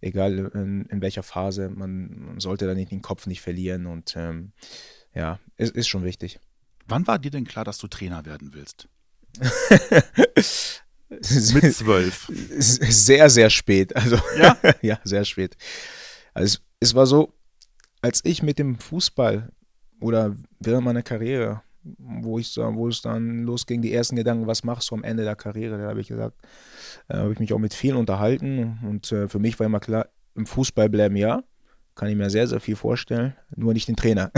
egal 0.00 0.50
in, 0.54 0.86
in 0.86 1.00
welcher 1.00 1.22
Phase. 1.22 1.70
Man, 1.70 2.26
man, 2.26 2.40
sollte 2.40 2.66
da 2.66 2.74
nicht 2.74 2.90
den 2.90 3.02
Kopf 3.02 3.26
nicht 3.26 3.40
verlieren 3.40 3.86
und 3.86 4.14
ähm, 4.16 4.52
ja, 5.14 5.38
es 5.56 5.70
ist 5.70 5.88
schon 5.88 6.04
wichtig. 6.04 6.40
Wann 6.86 7.06
war 7.06 7.18
dir 7.18 7.30
denn 7.30 7.44
klar, 7.44 7.64
dass 7.64 7.78
du 7.78 7.88
Trainer 7.88 8.24
werden 8.24 8.52
willst? 8.52 8.88
Mit 11.08 11.74
zwölf. 11.74 12.30
Sehr, 12.58 13.30
sehr 13.30 13.50
spät. 13.50 13.94
Also, 13.94 14.18
ja? 14.38 14.56
ja, 14.82 14.98
sehr 15.04 15.24
spät. 15.24 15.56
Also, 16.32 16.58
es, 16.80 16.88
es 16.88 16.94
war 16.94 17.06
so, 17.06 17.32
als 18.00 18.20
ich 18.24 18.42
mit 18.42 18.58
dem 18.58 18.78
Fußball 18.78 19.50
oder 20.00 20.36
während 20.60 20.84
meiner 20.84 21.02
Karriere, 21.02 21.62
wo 21.82 22.38
ich 22.38 22.56
wo 22.56 22.88
es 22.88 23.02
dann 23.02 23.44
losging, 23.44 23.82
die 23.82 23.92
ersten 23.92 24.16
Gedanken, 24.16 24.46
was 24.46 24.64
machst 24.64 24.90
du 24.90 24.94
am 24.94 25.04
Ende 25.04 25.24
der 25.24 25.36
Karriere, 25.36 25.78
da 25.78 25.88
habe 25.88 26.00
ich 26.00 26.08
gesagt, 26.08 26.36
äh, 27.08 27.16
habe 27.16 27.32
ich 27.32 27.38
mich 27.38 27.52
auch 27.52 27.58
mit 27.58 27.74
vielen 27.74 27.96
unterhalten 27.96 28.78
und 28.82 29.12
äh, 29.12 29.28
für 29.28 29.38
mich 29.38 29.58
war 29.58 29.66
immer 29.66 29.80
klar, 29.80 30.08
im 30.34 30.46
Fußball 30.46 30.88
bleiben 30.88 31.16
ja, 31.16 31.42
kann 31.94 32.08
ich 32.08 32.16
mir 32.16 32.30
sehr, 32.30 32.46
sehr 32.46 32.60
viel 32.60 32.76
vorstellen, 32.76 33.34
nur 33.54 33.72
nicht 33.72 33.88
den 33.88 33.96
Trainer. 33.96 34.30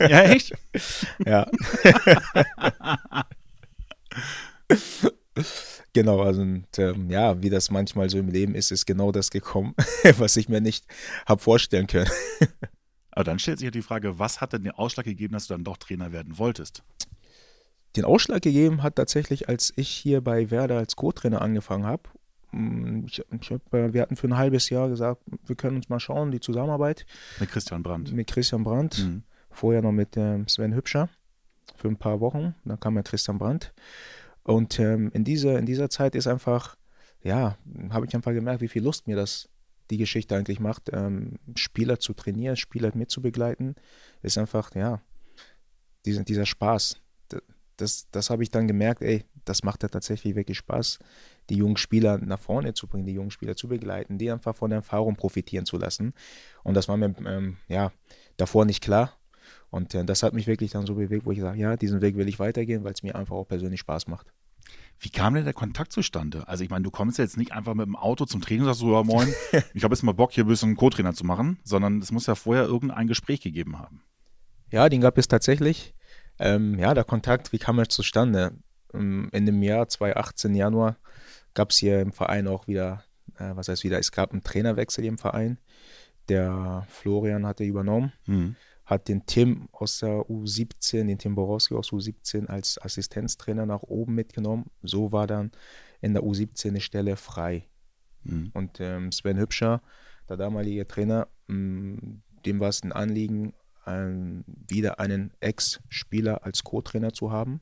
Ja, 0.00 0.22
echt? 0.24 0.52
ja. 1.26 1.46
Genau, 5.94 6.20
also 6.20 6.42
und, 6.42 6.66
ähm, 6.78 7.10
ja, 7.10 7.42
wie 7.42 7.50
das 7.50 7.70
manchmal 7.70 8.10
so 8.10 8.18
im 8.18 8.28
Leben 8.28 8.54
ist, 8.54 8.70
ist 8.70 8.86
genau 8.86 9.10
das 9.10 9.30
gekommen, 9.30 9.74
was 10.18 10.36
ich 10.36 10.48
mir 10.48 10.60
nicht 10.60 10.84
habe 11.26 11.42
vorstellen 11.42 11.86
können. 11.86 12.10
Aber 13.10 13.24
dann 13.24 13.38
stellt 13.38 13.58
sich 13.58 13.64
ja 13.64 13.70
die 13.70 13.82
Frage, 13.82 14.18
was 14.18 14.40
hat 14.40 14.52
denn 14.52 14.62
den 14.62 14.72
Ausschlag 14.72 15.06
gegeben, 15.06 15.32
dass 15.32 15.46
du 15.46 15.54
dann 15.54 15.64
doch 15.64 15.76
Trainer 15.76 16.12
werden 16.12 16.38
wolltest? 16.38 16.82
Den 17.96 18.04
Ausschlag 18.04 18.42
gegeben 18.42 18.82
hat 18.82 18.96
tatsächlich, 18.96 19.48
als 19.48 19.72
ich 19.76 19.88
hier 19.88 20.20
bei 20.20 20.50
Werder 20.50 20.78
als 20.78 20.94
Co-Trainer 20.94 21.40
angefangen 21.40 21.86
habe. 21.86 22.02
Mm, 22.52 23.04
ich, 23.06 23.22
ich 23.40 23.50
hab, 23.50 23.74
äh, 23.74 23.92
wir 23.92 24.02
hatten 24.02 24.16
für 24.16 24.28
ein 24.28 24.36
halbes 24.36 24.70
Jahr 24.70 24.88
gesagt, 24.88 25.22
wir 25.46 25.56
können 25.56 25.76
uns 25.76 25.88
mal 25.88 26.00
schauen, 26.00 26.30
die 26.30 26.40
Zusammenarbeit. 26.40 27.06
Mit 27.40 27.50
Christian 27.50 27.82
Brandt. 27.82 28.12
Mit 28.12 28.28
Christian 28.28 28.64
Brandt. 28.64 28.98
Mhm. 28.98 29.22
Vorher 29.50 29.82
noch 29.82 29.92
mit 29.92 30.16
ähm, 30.16 30.46
Sven 30.48 30.74
Hübscher 30.74 31.08
für 31.76 31.88
ein 31.88 31.96
paar 31.96 32.20
Wochen. 32.20 32.54
Dann 32.64 32.80
kam 32.80 32.96
ja 32.96 33.02
Christian 33.02 33.38
Brandt. 33.38 33.72
Und 34.42 34.78
ähm, 34.80 35.10
in, 35.12 35.24
dieser, 35.24 35.58
in 35.58 35.66
dieser 35.66 35.90
Zeit 35.90 36.14
ist 36.14 36.26
einfach, 36.26 36.76
ja, 37.22 37.58
habe 37.90 38.06
ich 38.06 38.14
einfach 38.14 38.32
gemerkt, 38.32 38.60
wie 38.60 38.68
viel 38.68 38.82
Lust 38.82 39.06
mir 39.06 39.16
das 39.16 39.48
die 39.90 39.98
Geschichte 39.98 40.36
eigentlich 40.36 40.60
macht, 40.60 40.90
ähm, 40.92 41.38
Spieler 41.54 41.98
zu 41.98 42.12
trainieren, 42.12 42.56
Spieler 42.56 42.90
mitzubegleiten, 42.94 43.74
ist 44.22 44.38
einfach, 44.38 44.74
ja, 44.74 45.00
dieser, 46.04 46.24
dieser 46.24 46.46
Spaß. 46.46 47.00
Das, 47.76 48.08
das 48.10 48.30
habe 48.30 48.42
ich 48.42 48.50
dann 48.50 48.66
gemerkt, 48.66 49.02
ey, 49.02 49.24
das 49.44 49.62
macht 49.62 49.82
ja 49.82 49.88
tatsächlich 49.88 50.34
wirklich 50.34 50.58
Spaß, 50.58 50.98
die 51.48 51.56
jungen 51.56 51.76
Spieler 51.76 52.18
nach 52.18 52.38
vorne 52.38 52.74
zu 52.74 52.86
bringen, 52.86 53.06
die 53.06 53.12
jungen 53.12 53.30
Spieler 53.30 53.56
zu 53.56 53.68
begleiten, 53.68 54.18
die 54.18 54.30
einfach 54.30 54.54
von 54.54 54.70
der 54.70 54.78
Erfahrung 54.78 55.16
profitieren 55.16 55.66
zu 55.66 55.78
lassen. 55.78 56.12
Und 56.62 56.74
das 56.74 56.88
war 56.88 56.96
mir 56.96 57.14
ähm, 57.26 57.56
ja 57.68 57.92
davor 58.36 58.64
nicht 58.64 58.82
klar. 58.82 59.12
Und 59.70 59.94
äh, 59.94 60.04
das 60.04 60.22
hat 60.22 60.34
mich 60.34 60.46
wirklich 60.46 60.72
dann 60.72 60.86
so 60.86 60.94
bewegt, 60.94 61.26
wo 61.26 61.32
ich 61.32 61.40
sage, 61.40 61.58
ja, 61.58 61.76
diesen 61.76 62.00
Weg 62.00 62.16
will 62.16 62.28
ich 62.28 62.38
weitergehen, 62.38 62.84
weil 62.84 62.92
es 62.92 63.02
mir 63.02 63.14
einfach 63.14 63.36
auch 63.36 63.48
persönlich 63.48 63.80
Spaß 63.80 64.06
macht. 64.06 64.32
Wie 65.00 65.10
kam 65.10 65.34
denn 65.34 65.44
der 65.44 65.54
Kontakt 65.54 65.92
zustande? 65.92 66.46
Also 66.48 66.64
ich 66.64 66.70
meine, 66.70 66.82
du 66.82 66.90
kommst 66.90 67.18
ja 67.18 67.24
jetzt 67.24 67.36
nicht 67.36 67.52
einfach 67.52 67.74
mit 67.74 67.86
dem 67.86 67.96
Auto 67.96 68.24
zum 68.24 68.40
Training 68.40 68.62
und 68.62 68.66
sagst 68.66 68.80
so, 68.80 68.92
ja 68.92 69.02
moin, 69.04 69.32
ich 69.74 69.84
habe 69.84 69.94
jetzt 69.94 70.02
mal 70.02 70.12
Bock, 70.12 70.32
hier 70.32 70.44
ein 70.44 70.48
bisschen 70.48 70.76
Co-Trainer 70.76 71.14
zu 71.14 71.24
machen, 71.24 71.58
sondern 71.62 72.00
es 72.00 72.10
muss 72.10 72.26
ja 72.26 72.34
vorher 72.34 72.64
irgendein 72.64 73.06
Gespräch 73.06 73.40
gegeben 73.40 73.78
haben. 73.78 74.02
Ja, 74.70 74.88
den 74.88 75.00
gab 75.00 75.16
es 75.16 75.28
tatsächlich. 75.28 75.94
Ähm, 76.38 76.78
ja, 76.78 76.94
der 76.94 77.04
Kontakt, 77.04 77.52
wie 77.52 77.58
kam 77.58 77.78
er 77.78 77.88
zustande? 77.88 78.58
Ähm, 78.92 79.28
in 79.32 79.46
dem 79.46 79.62
Jahr 79.62 79.88
2018, 79.88 80.54
Januar, 80.54 80.96
gab 81.54 81.70
es 81.70 81.78
hier 81.78 82.00
im 82.00 82.12
Verein 82.12 82.46
auch 82.48 82.66
wieder, 82.66 83.04
äh, 83.38 83.50
was 83.54 83.68
heißt 83.68 83.84
wieder, 83.84 83.98
es 83.98 84.12
gab 84.12 84.32
einen 84.32 84.42
Trainerwechsel 84.42 85.04
im 85.04 85.18
Verein. 85.18 85.58
Der 86.28 86.86
Florian 86.88 87.46
hatte 87.46 87.64
übernommen. 87.64 88.12
Mhm 88.26 88.56
hat 88.88 89.08
den 89.08 89.26
Tim 89.26 89.68
aus 89.70 89.98
der 89.98 90.22
U17, 90.30 91.06
den 91.06 91.18
Tim 91.18 91.34
Borowski 91.34 91.74
aus 91.74 91.90
U17 91.90 92.46
als 92.46 92.80
Assistenztrainer 92.80 93.66
nach 93.66 93.82
oben 93.82 94.14
mitgenommen. 94.14 94.70
So 94.82 95.12
war 95.12 95.26
dann 95.26 95.52
in 96.00 96.14
der 96.14 96.22
U17 96.22 96.68
eine 96.68 96.80
Stelle 96.80 97.16
frei. 97.16 97.68
Mhm. 98.24 98.50
Und 98.54 98.80
ähm, 98.80 99.12
Sven 99.12 99.38
Hübscher, 99.38 99.82
der 100.26 100.38
damalige 100.38 100.86
Trainer, 100.86 101.28
ähm, 101.50 102.22
dem 102.46 102.60
war 102.60 102.70
es 102.70 102.82
ein 102.82 102.92
Anliegen, 102.92 103.52
ähm, 103.86 104.44
wieder 104.46 105.00
einen 105.00 105.34
Ex-Spieler 105.40 106.46
als 106.46 106.64
Co-Trainer 106.64 107.12
zu 107.12 107.30
haben. 107.30 107.60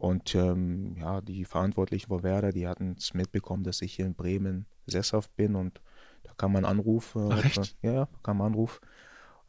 Und 0.00 0.34
ähm, 0.34 0.96
ja, 0.98 1.20
die 1.20 1.44
Verantwortlichen 1.44 2.08
von 2.08 2.22
Werder, 2.22 2.52
die 2.52 2.66
hatten 2.66 2.96
es 2.98 3.14
mitbekommen, 3.14 3.64
dass 3.64 3.82
ich 3.82 3.94
hier 3.94 4.06
in 4.06 4.14
Bremen 4.14 4.66
sesshaft 4.86 5.34
bin 5.36 5.54
und 5.54 5.80
da 6.24 6.32
kam 6.36 6.56
ein 6.56 6.64
Anruf. 6.64 7.14
Äh, 7.16 7.40
echt? 7.40 7.76
Ja, 7.82 8.08
kam 8.22 8.40
ein 8.40 8.46
Anruf 8.46 8.80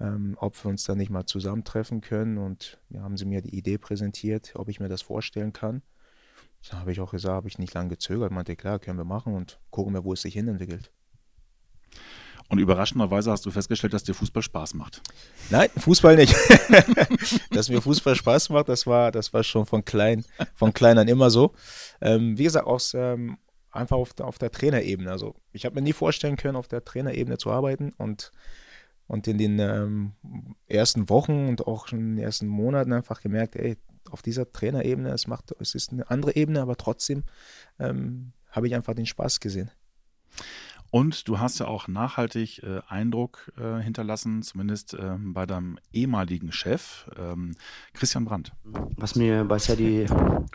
ähm, 0.02 0.36
ob 0.40 0.62
wir 0.64 0.70
uns 0.70 0.84
dann 0.84 0.98
nicht 0.98 1.12
mal 1.12 1.26
zusammentreffen 1.26 2.02
können. 2.02 2.38
Und 2.38 2.80
ja, 2.90 3.02
haben 3.02 3.18
sie 3.18 3.26
mir 3.26 3.42
die 3.42 3.56
Idee 3.56 3.78
präsentiert, 3.78 4.54
ob 4.56 4.68
ich 4.68 4.80
mir 4.80 4.90
das 4.90 5.02
vorstellen 5.02 5.54
kann. 5.54 5.84
Da 6.70 6.80
habe 6.80 6.92
ich 6.92 7.00
auch 7.00 7.12
gesagt, 7.12 7.34
habe 7.34 7.48
ich 7.48 7.60
nicht 7.60 7.74
lange 7.74 7.90
gezögert, 7.90 8.32
meinte, 8.32 8.56
klar, 8.56 8.80
können 8.80 8.98
wir 8.98 9.06
machen 9.06 9.34
und 9.34 9.60
gucken 9.70 9.94
wir, 9.94 10.04
wo 10.04 10.14
es 10.14 10.22
sich 10.22 10.34
hinentwickelt. 10.34 10.92
Und 12.52 12.60
überraschenderweise 12.60 13.32
hast 13.32 13.46
du 13.46 13.52
festgestellt, 13.52 13.94
dass 13.94 14.04
dir 14.04 14.14
Fußball 14.14 14.44
Spaß 14.44 14.74
macht. 14.74 15.02
Nein, 15.50 15.70
Fußball 15.78 16.18
nicht. 16.18 16.36
dass 17.52 17.70
mir 17.70 17.82
Fußball 17.82 18.14
Spaß 18.14 18.50
macht, 18.50 18.68
das 18.68 18.86
war, 18.86 19.14
das 19.14 19.34
war 19.34 19.42
schon 19.42 19.66
von 19.66 19.86
klein, 19.86 20.26
von 20.54 20.74
klein 20.74 20.98
an 20.98 21.08
immer 21.08 21.30
so. 21.30 21.54
Ähm, 22.02 22.38
wie 22.38 22.44
gesagt, 22.44 22.68
aus, 22.68 22.94
ähm, 22.94 23.38
einfach 23.72 23.96
auf 23.96 24.14
der, 24.14 24.28
auf 24.28 24.38
der 24.38 24.52
Trainerebene. 24.52 25.10
Also 25.10 25.36
ich 25.54 25.64
habe 25.64 25.76
mir 25.76 25.82
nie 25.82 25.94
vorstellen 25.94 26.36
können, 26.36 26.58
auf 26.58 26.68
der 26.68 26.84
Trainerebene 26.84 27.38
zu 27.38 27.52
arbeiten 27.52 27.94
und 27.98 28.34
und 29.08 29.28
in 29.28 29.38
den 29.38 29.60
ähm, 29.60 30.14
ersten 30.68 31.10
Wochen 31.10 31.50
und 31.50 31.68
auch 31.68 31.88
schon 31.88 32.00
in 32.00 32.16
den 32.16 32.24
ersten 32.24 32.48
Monaten 32.48 32.94
einfach 32.94 33.20
gemerkt, 33.20 33.58
ey, 33.58 33.78
auf 34.10 34.22
dieser 34.22 34.50
Trainerebene, 34.50 35.10
es 35.10 35.28
macht, 35.28 35.54
es 35.60 35.76
ist 35.76 35.92
eine 35.92 36.10
andere 36.10 36.34
Ebene, 36.38 36.62
aber 36.62 36.78
trotzdem 36.78 37.24
ähm, 37.78 38.32
habe 38.50 38.68
ich 38.68 38.76
einfach 38.76 38.94
den 38.94 39.06
Spaß 39.06 39.42
gesehen. 39.42 39.70
Und 40.92 41.30
du 41.30 41.40
hast 41.40 41.60
ja 41.60 41.68
auch 41.68 41.88
nachhaltig 41.88 42.62
äh, 42.64 42.82
Eindruck 42.90 43.54
äh, 43.58 43.82
hinterlassen, 43.82 44.44
zumindest 44.44 44.94
äh, 44.94 45.16
bei 45.18 45.46
deinem 45.46 45.80
ehemaligen 45.94 46.52
Chef, 46.52 47.10
ähm, 47.18 47.56
Christian 47.94 48.26
Brandt. 48.26 48.52
Was 48.98 49.16
mir 49.16 49.46
bei 49.46 49.58
Sadie 49.58 50.06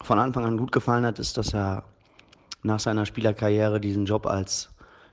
von 0.03 0.19
Anfang 0.19 0.45
an 0.45 0.59
gut 0.59 0.73
gefallen 0.73 1.07
hat, 1.07 1.19
ist, 1.19 1.39
dass 1.39 1.55
er 1.55 1.85
nach 2.63 2.81
seiner 2.81 3.07
Spielerkarriere 3.07 3.81
diesen 3.81 4.05
Job 4.05 4.27
als 4.27 4.69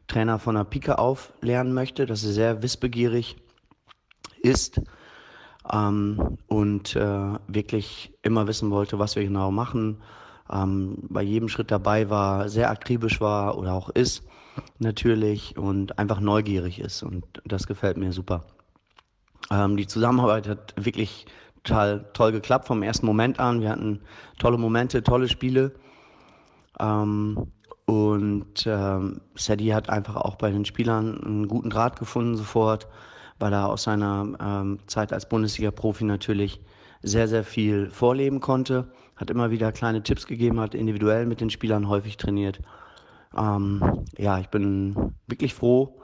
Trainer 0.07 0.39
von 0.39 0.55
der 0.55 0.65
Pike 0.65 0.99
auf 0.99 1.31
lernen 1.39 1.73
möchte, 1.73 2.05
dass 2.05 2.25
er 2.25 2.33
sehr 2.33 2.61
wissbegierig 2.61 3.37
ist 4.41 4.81
ähm, 5.71 6.37
und 6.47 6.97
äh, 6.97 7.37
wirklich 7.47 8.13
immer 8.23 8.45
wissen 8.47 8.71
wollte, 8.71 8.99
was 8.99 9.15
wir 9.15 9.23
genau 9.23 9.51
machen. 9.51 10.01
Ähm, 10.51 10.97
bei 11.07 11.21
jedem 11.21 11.47
Schritt 11.47 11.71
dabei 11.71 12.09
war, 12.09 12.49
sehr 12.49 12.69
akribisch 12.69 13.21
war 13.21 13.57
oder 13.57 13.71
auch 13.71 13.87
ist 13.87 14.23
natürlich 14.79 15.57
und 15.57 15.99
einfach 15.99 16.19
neugierig 16.19 16.79
ist 16.79 17.03
und 17.03 17.25
das 17.45 17.67
gefällt 17.67 17.97
mir 17.97 18.11
super. 18.11 18.45
Ähm, 19.51 19.77
die 19.77 19.87
Zusammenarbeit 19.87 20.47
hat 20.47 20.73
wirklich 20.77 21.25
total 21.63 22.05
toll 22.13 22.31
geklappt 22.31 22.67
vom 22.67 22.83
ersten 22.83 23.05
Moment 23.05 23.39
an. 23.39 23.61
Wir 23.61 23.69
hatten 23.69 24.01
tolle 24.37 24.57
Momente, 24.57 25.03
tolle 25.03 25.29
Spiele. 25.29 25.73
Ähm, 26.79 27.47
und 27.85 28.65
ähm, 28.65 29.21
Sadie 29.35 29.73
hat 29.73 29.89
einfach 29.89 30.15
auch 30.15 30.35
bei 30.35 30.51
den 30.51 30.65
Spielern 30.65 31.21
einen 31.23 31.47
guten 31.47 31.69
Draht 31.69 31.99
gefunden 31.99 32.37
sofort, 32.37 32.87
weil 33.39 33.53
er 33.53 33.69
aus 33.69 33.83
seiner 33.83 34.27
ähm, 34.39 34.79
Zeit 34.87 35.11
als 35.11 35.27
Bundesliga-Profi 35.27 36.05
natürlich 36.05 36.61
sehr, 37.01 37.27
sehr 37.27 37.43
viel 37.43 37.89
vorleben 37.89 38.39
konnte. 38.39 38.91
Hat 39.17 39.29
immer 39.29 39.51
wieder 39.51 39.71
kleine 39.71 40.01
Tipps 40.01 40.25
gegeben, 40.25 40.59
hat 40.59 40.75
individuell 40.75 41.25
mit 41.25 41.41
den 41.41 41.49
Spielern 41.49 41.89
häufig 41.89 42.17
trainiert. 42.17 42.59
Ähm, 43.37 44.05
ja, 44.17 44.39
ich 44.39 44.47
bin 44.49 45.13
wirklich 45.27 45.53
froh, 45.53 45.99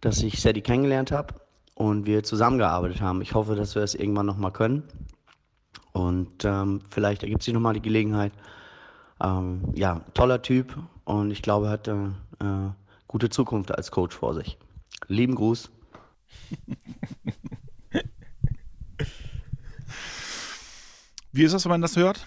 dass 0.00 0.22
ich 0.22 0.40
Sadie 0.40 0.60
kennengelernt 0.60 1.12
habe 1.12 1.34
und 1.74 2.06
wir 2.06 2.22
zusammengearbeitet 2.22 3.00
haben. 3.00 3.22
Ich 3.22 3.34
hoffe, 3.34 3.54
dass 3.56 3.74
wir 3.74 3.82
es 3.82 3.94
irgendwann 3.94 4.26
nochmal 4.26 4.52
können. 4.52 4.84
Und 5.92 6.44
ähm, 6.44 6.80
vielleicht 6.90 7.22
ergibt 7.22 7.42
sich 7.42 7.54
nochmal 7.54 7.74
die 7.74 7.82
Gelegenheit. 7.82 8.32
Ähm, 9.22 9.62
ja, 9.74 10.00
toller 10.12 10.42
Typ 10.42 10.76
und 11.04 11.30
ich 11.30 11.42
glaube, 11.42 11.66
er 11.66 11.72
hat 11.72 11.86
äh, 11.88 11.94
äh, 11.94 12.70
gute 13.06 13.30
Zukunft 13.30 13.70
als 13.72 13.90
Coach 13.90 14.16
vor 14.16 14.34
sich. 14.34 14.58
Lieben 15.06 15.34
Gruß. 15.34 15.70
Wie 21.32 21.42
ist 21.42 21.52
das, 21.52 21.64
wenn 21.64 21.70
man 21.70 21.82
das 21.82 21.96
hört? 21.96 22.26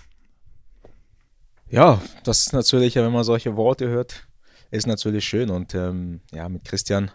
Ja, 1.69 2.01
das 2.23 2.39
ist 2.39 2.53
natürlich, 2.53 2.95
wenn 2.95 3.11
man 3.11 3.25
solche 3.25 3.57
Worte 3.57 3.89
hört, 3.89 4.25
ist 4.71 4.87
natürlich 4.87 5.25
schön. 5.25 5.49
Und 5.49 5.75
ähm, 5.75 6.21
ja, 6.31 6.47
mit 6.47 6.63
Christian 6.63 7.11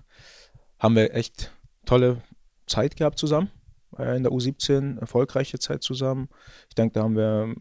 haben 0.78 0.94
wir 0.94 1.14
echt 1.14 1.52
tolle 1.86 2.22
Zeit 2.66 2.96
gehabt 2.96 3.18
zusammen. 3.18 3.50
Äh, 3.96 4.16
in 4.16 4.24
der 4.24 4.32
U17 4.32 4.98
erfolgreiche 5.00 5.58
Zeit 5.58 5.82
zusammen. 5.82 6.28
Ich 6.68 6.74
denke, 6.74 6.94
da 6.94 7.04
haben 7.04 7.16
wir 7.16 7.54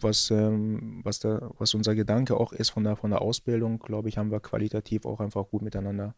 was, 0.00 0.30
ähm, 0.30 1.00
was, 1.02 1.18
der, 1.18 1.50
was 1.58 1.72
unser 1.72 1.94
Gedanke 1.94 2.36
auch 2.36 2.52
ist 2.52 2.70
von 2.70 2.84
der, 2.84 2.96
von 2.96 3.10
der 3.10 3.22
Ausbildung, 3.22 3.78
glaube 3.78 4.10
ich, 4.10 4.18
haben 4.18 4.30
wir 4.30 4.40
qualitativ 4.40 5.06
auch 5.06 5.20
einfach 5.20 5.48
gut 5.48 5.62
miteinander 5.62 6.14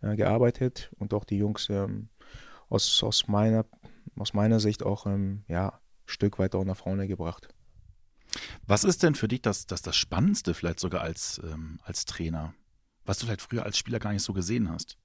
äh, 0.00 0.16
gearbeitet 0.16 0.90
und 0.98 1.12
auch 1.12 1.24
die 1.24 1.36
Jungs 1.36 1.68
ähm, 1.68 2.08
aus, 2.70 3.02
aus, 3.02 3.28
meiner, 3.28 3.66
aus 4.16 4.32
meiner 4.32 4.58
Sicht 4.58 4.82
auch 4.82 5.04
ähm, 5.04 5.44
ja, 5.48 5.68
ein 5.68 5.78
Stück 6.06 6.38
weiter 6.38 6.58
auch 6.58 6.64
nach 6.64 6.78
vorne 6.78 7.08
gebracht. 7.08 7.48
Was 8.66 8.84
ist 8.84 9.02
denn 9.02 9.14
für 9.14 9.28
dich 9.28 9.42
das, 9.42 9.66
das, 9.66 9.82
das 9.82 9.96
Spannendste 9.96 10.54
vielleicht 10.54 10.80
sogar 10.80 11.02
als, 11.02 11.40
ähm, 11.44 11.78
als 11.82 12.04
Trainer, 12.04 12.54
was 13.04 13.18
du 13.18 13.26
vielleicht 13.26 13.42
früher 13.42 13.64
als 13.64 13.78
Spieler 13.78 13.98
gar 13.98 14.12
nicht 14.12 14.22
so 14.22 14.32
gesehen 14.32 14.70
hast? 14.70 14.98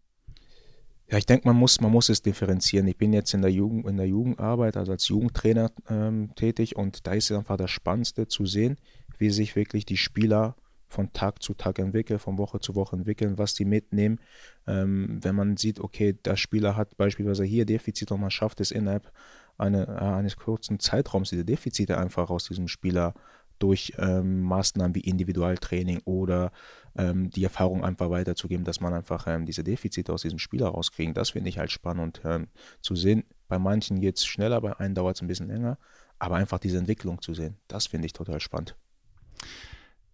Ja, 1.12 1.18
ich 1.18 1.26
denke, 1.26 1.46
man 1.46 1.58
muss, 1.58 1.82
man 1.82 1.92
muss 1.92 2.08
es 2.08 2.22
differenzieren. 2.22 2.88
Ich 2.88 2.98
bin 2.98 3.12
jetzt 3.12 3.34
in 3.34 3.42
der, 3.42 3.52
Jugend, 3.52 3.86
in 3.86 3.98
der 3.98 4.08
Jugendarbeit, 4.08 4.78
also 4.78 4.94
als 4.94 5.10
Jugendtrainer 5.10 5.70
ähm, 5.90 6.32
tätig 6.36 6.78
und 6.78 7.06
da 7.06 7.14
ist 7.14 7.30
es 7.30 7.38
einfach 7.38 7.58
das 7.58 7.70
Spannendste 7.70 8.30
zu 8.30 8.46
sehen, 8.46 8.78
wie 9.18 9.30
sich 9.30 9.58
wirklich 9.58 9.86
die 9.86 9.98
Spieler 9.98 10.56
von 10.88 11.12
Tag 11.14 11.42
zu 11.42 11.54
Tag 11.54 11.80
entwickeln, 11.80 12.20
von 12.20 12.38
Woche 12.38 12.60
zu 12.60 12.76
Woche 12.76 12.96
entwickeln, 12.96 13.38
was 13.38 13.54
die 13.54 13.66
mitnehmen. 13.66 14.20
Ähm, 14.68 15.20
wenn 15.22 15.36
man 15.36 15.58
sieht, 15.58 15.80
okay, 15.80 16.14
der 16.14 16.38
Spieler 16.38 16.76
hat 16.76 16.98
beispielsweise 16.98 17.44
hier 17.44 17.66
Defizit 17.66 18.12
und 18.12 18.22
man 18.22 18.32
schafft 18.32 18.62
es 18.62 18.72
innerhalb 18.72 19.12
eine, 19.58 19.88
äh, 19.88 20.00
eines 20.00 20.38
kurzen 20.38 20.80
Zeitraums, 20.80 21.30
diese 21.30 21.46
Defizite 21.46 21.98
einfach 21.98 22.30
aus 22.30 22.46
diesem 22.46 22.68
Spieler 22.68 23.14
durch 23.62 23.94
ähm, 23.98 24.42
Maßnahmen 24.42 24.96
wie 24.96 25.02
Individualtraining 25.02 26.02
oder 26.06 26.52
ähm, 26.96 27.30
die 27.30 27.44
Erfahrung 27.44 27.86
einfach 27.86 28.10
weiterzugeben, 28.10 28.66
dass 28.66 28.82
man 28.82 28.94
einfach 28.94 29.28
ähm, 29.28 29.46
diese 29.46 29.64
Defizite 29.64 30.12
aus 30.12 30.24
diesem 30.24 30.40
Spieler 30.40 30.70
rauskriegen. 30.70 31.14
Das 31.14 31.32
finde 31.32 31.50
ich 31.50 31.60
halt 31.60 31.72
spannend 31.72 32.22
ähm, 32.26 32.48
zu 32.82 32.96
sehen. 32.96 33.24
Bei 33.48 33.60
manchen 33.60 34.02
geht 34.02 34.18
es 34.18 34.26
schneller, 34.26 34.60
bei 34.62 34.78
einem 34.80 34.96
dauert 34.96 35.16
es 35.18 35.22
ein 35.22 35.28
bisschen 35.28 35.48
länger, 35.48 35.78
aber 36.18 36.36
einfach 36.36 36.60
diese 36.60 36.78
Entwicklung 36.78 37.22
zu 37.22 37.34
sehen, 37.34 37.58
das 37.68 37.88
finde 37.88 38.08
ich 38.08 38.14
total 38.14 38.40
spannend. 38.40 38.76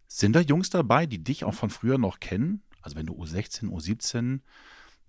Sind 0.07 0.35
da 0.35 0.39
Jungs 0.39 0.69
dabei, 0.69 1.05
die 1.05 1.23
dich 1.23 1.43
auch 1.43 1.53
von 1.53 1.69
früher 1.69 1.97
noch 1.97 2.19
kennen? 2.19 2.63
Also 2.81 2.95
wenn 2.95 3.05
du 3.05 3.13
U16, 3.13 3.69
U17, 3.69 4.39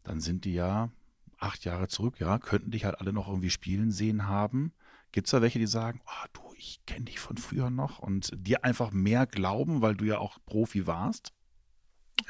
dann 0.03 0.21
sind 0.21 0.45
die 0.45 0.55
ja 0.55 0.91
acht 1.39 1.65
Jahre 1.65 1.89
zurück, 1.89 2.19
ja, 2.19 2.39
könnten 2.39 2.71
dich 2.71 2.85
halt 2.85 3.01
alle 3.01 3.13
noch 3.13 3.29
irgendwie 3.29 3.51
spielen 3.51 3.91
sehen 3.91 4.27
haben. 4.27 4.73
Gibt 5.13 5.27
es 5.27 5.31
da 5.31 5.41
welche, 5.41 5.59
die 5.59 5.67
sagen, 5.67 6.01
oh, 6.05 6.27
du, 6.33 6.41
ich 6.57 6.81
kenne 6.87 7.07
dich 7.07 7.19
von 7.19 7.37
früher 7.37 7.71
noch 7.71 7.99
und 8.01 8.31
dir 8.37 8.65
einfach 8.65 8.91
mehr 8.91 9.27
glauben, 9.27 9.81
weil 9.81 9.95
du 9.95 10.05
ja 10.05 10.19
auch 10.19 10.39
Profi 10.45 10.87
warst? 10.87 11.33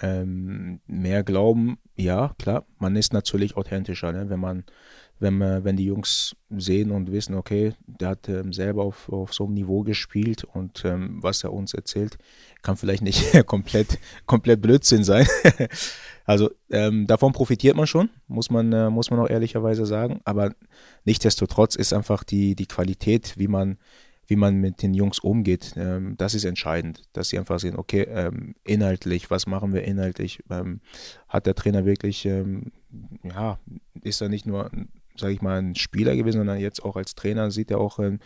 Ähm, 0.01 0.81
mehr 0.87 1.25
glauben, 1.25 1.79
ja, 1.97 2.35
klar. 2.39 2.67
Man 2.79 2.95
ist 2.95 3.13
natürlich 3.13 3.57
authentischer, 3.57 4.13
ne? 4.13 4.29
wenn 4.29 4.39
man, 4.39 4.65
wenn 5.21 5.41
wenn 5.41 5.77
die 5.77 5.85
Jungs 5.85 6.37
sehen 6.57 6.91
und 6.91 7.13
wissen, 7.13 7.35
okay, 7.35 7.75
der 7.87 8.11
hat 8.11 8.29
ähm, 8.29 8.53
selber 8.53 8.85
auf, 8.85 9.09
auf 9.11 9.35
so 9.35 9.45
einem 9.45 9.55
Niveau 9.55 9.83
gespielt 9.83 10.45
und 10.45 10.85
ähm, 10.85 11.19
was 11.23 11.45
er 11.45 11.53
uns 11.53 11.75
erzählt, 11.75 12.19
kann 12.63 12.77
vielleicht 12.77 13.03
nicht 13.03 13.33
komplett, 13.47 13.99
komplett 14.27 14.61
Blödsinn 14.63 15.05
sein. 15.05 15.27
also 16.25 16.51
ähm, 16.71 17.07
davon 17.07 17.33
profitiert 17.33 17.77
man 17.77 17.87
schon, 17.87 18.11
muss 18.27 18.51
man, 18.51 18.73
äh, 18.73 18.91
muss 18.91 19.11
man 19.11 19.21
auch 19.21 19.29
ehrlicherweise 19.29 19.87
sagen. 19.87 20.21
Aber 20.25 20.55
nichtsdestotrotz 21.05 21.75
ist 21.75 21.93
einfach 21.93 22.25
die, 22.25 22.55
die 22.55 22.67
Qualität, 22.67 23.35
wie 23.37 23.49
man, 23.49 23.79
wie 24.27 24.37
man 24.37 24.57
mit 24.57 24.83
den 24.83 24.95
Jungs 24.95 25.19
umgeht, 25.19 25.75
ähm, 25.77 26.15
das 26.17 26.35
ist 26.35 26.45
entscheidend, 26.45 27.03
dass 27.13 27.29
sie 27.29 27.39
einfach 27.39 27.59
sehen, 27.59 27.77
okay, 27.77 28.03
ähm, 28.03 28.55
inhaltlich, 28.65 29.31
was 29.31 29.47
machen 29.47 29.73
wir 29.73 29.85
inhaltlich? 29.85 30.43
Ähm, 30.51 30.81
hat 31.29 31.47
der 31.47 31.55
Trainer 31.55 31.85
wirklich, 31.85 32.25
ja, 32.25 33.59
ist 34.03 34.23
er 34.23 34.29
nicht 34.29 34.47
nur, 34.47 34.71
sage 35.21 35.35
ich 35.35 35.43
mal, 35.43 35.59
ein 35.59 35.75
Spieler 35.75 36.17
gewesen, 36.17 36.39
sondern 36.39 36.59
jetzt 36.59 36.83
auch 36.85 36.97
als 36.97 37.15
Trainer 37.15 37.51
sieht 37.51 37.71
er 37.71 37.79
auch 37.79 37.99
ähm, 37.99 38.21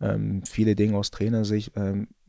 ähm, 0.00 0.42
viele 0.44 0.74
Dinge 0.74 0.96
aus 0.96 1.10
Trainersicht. 1.10 1.72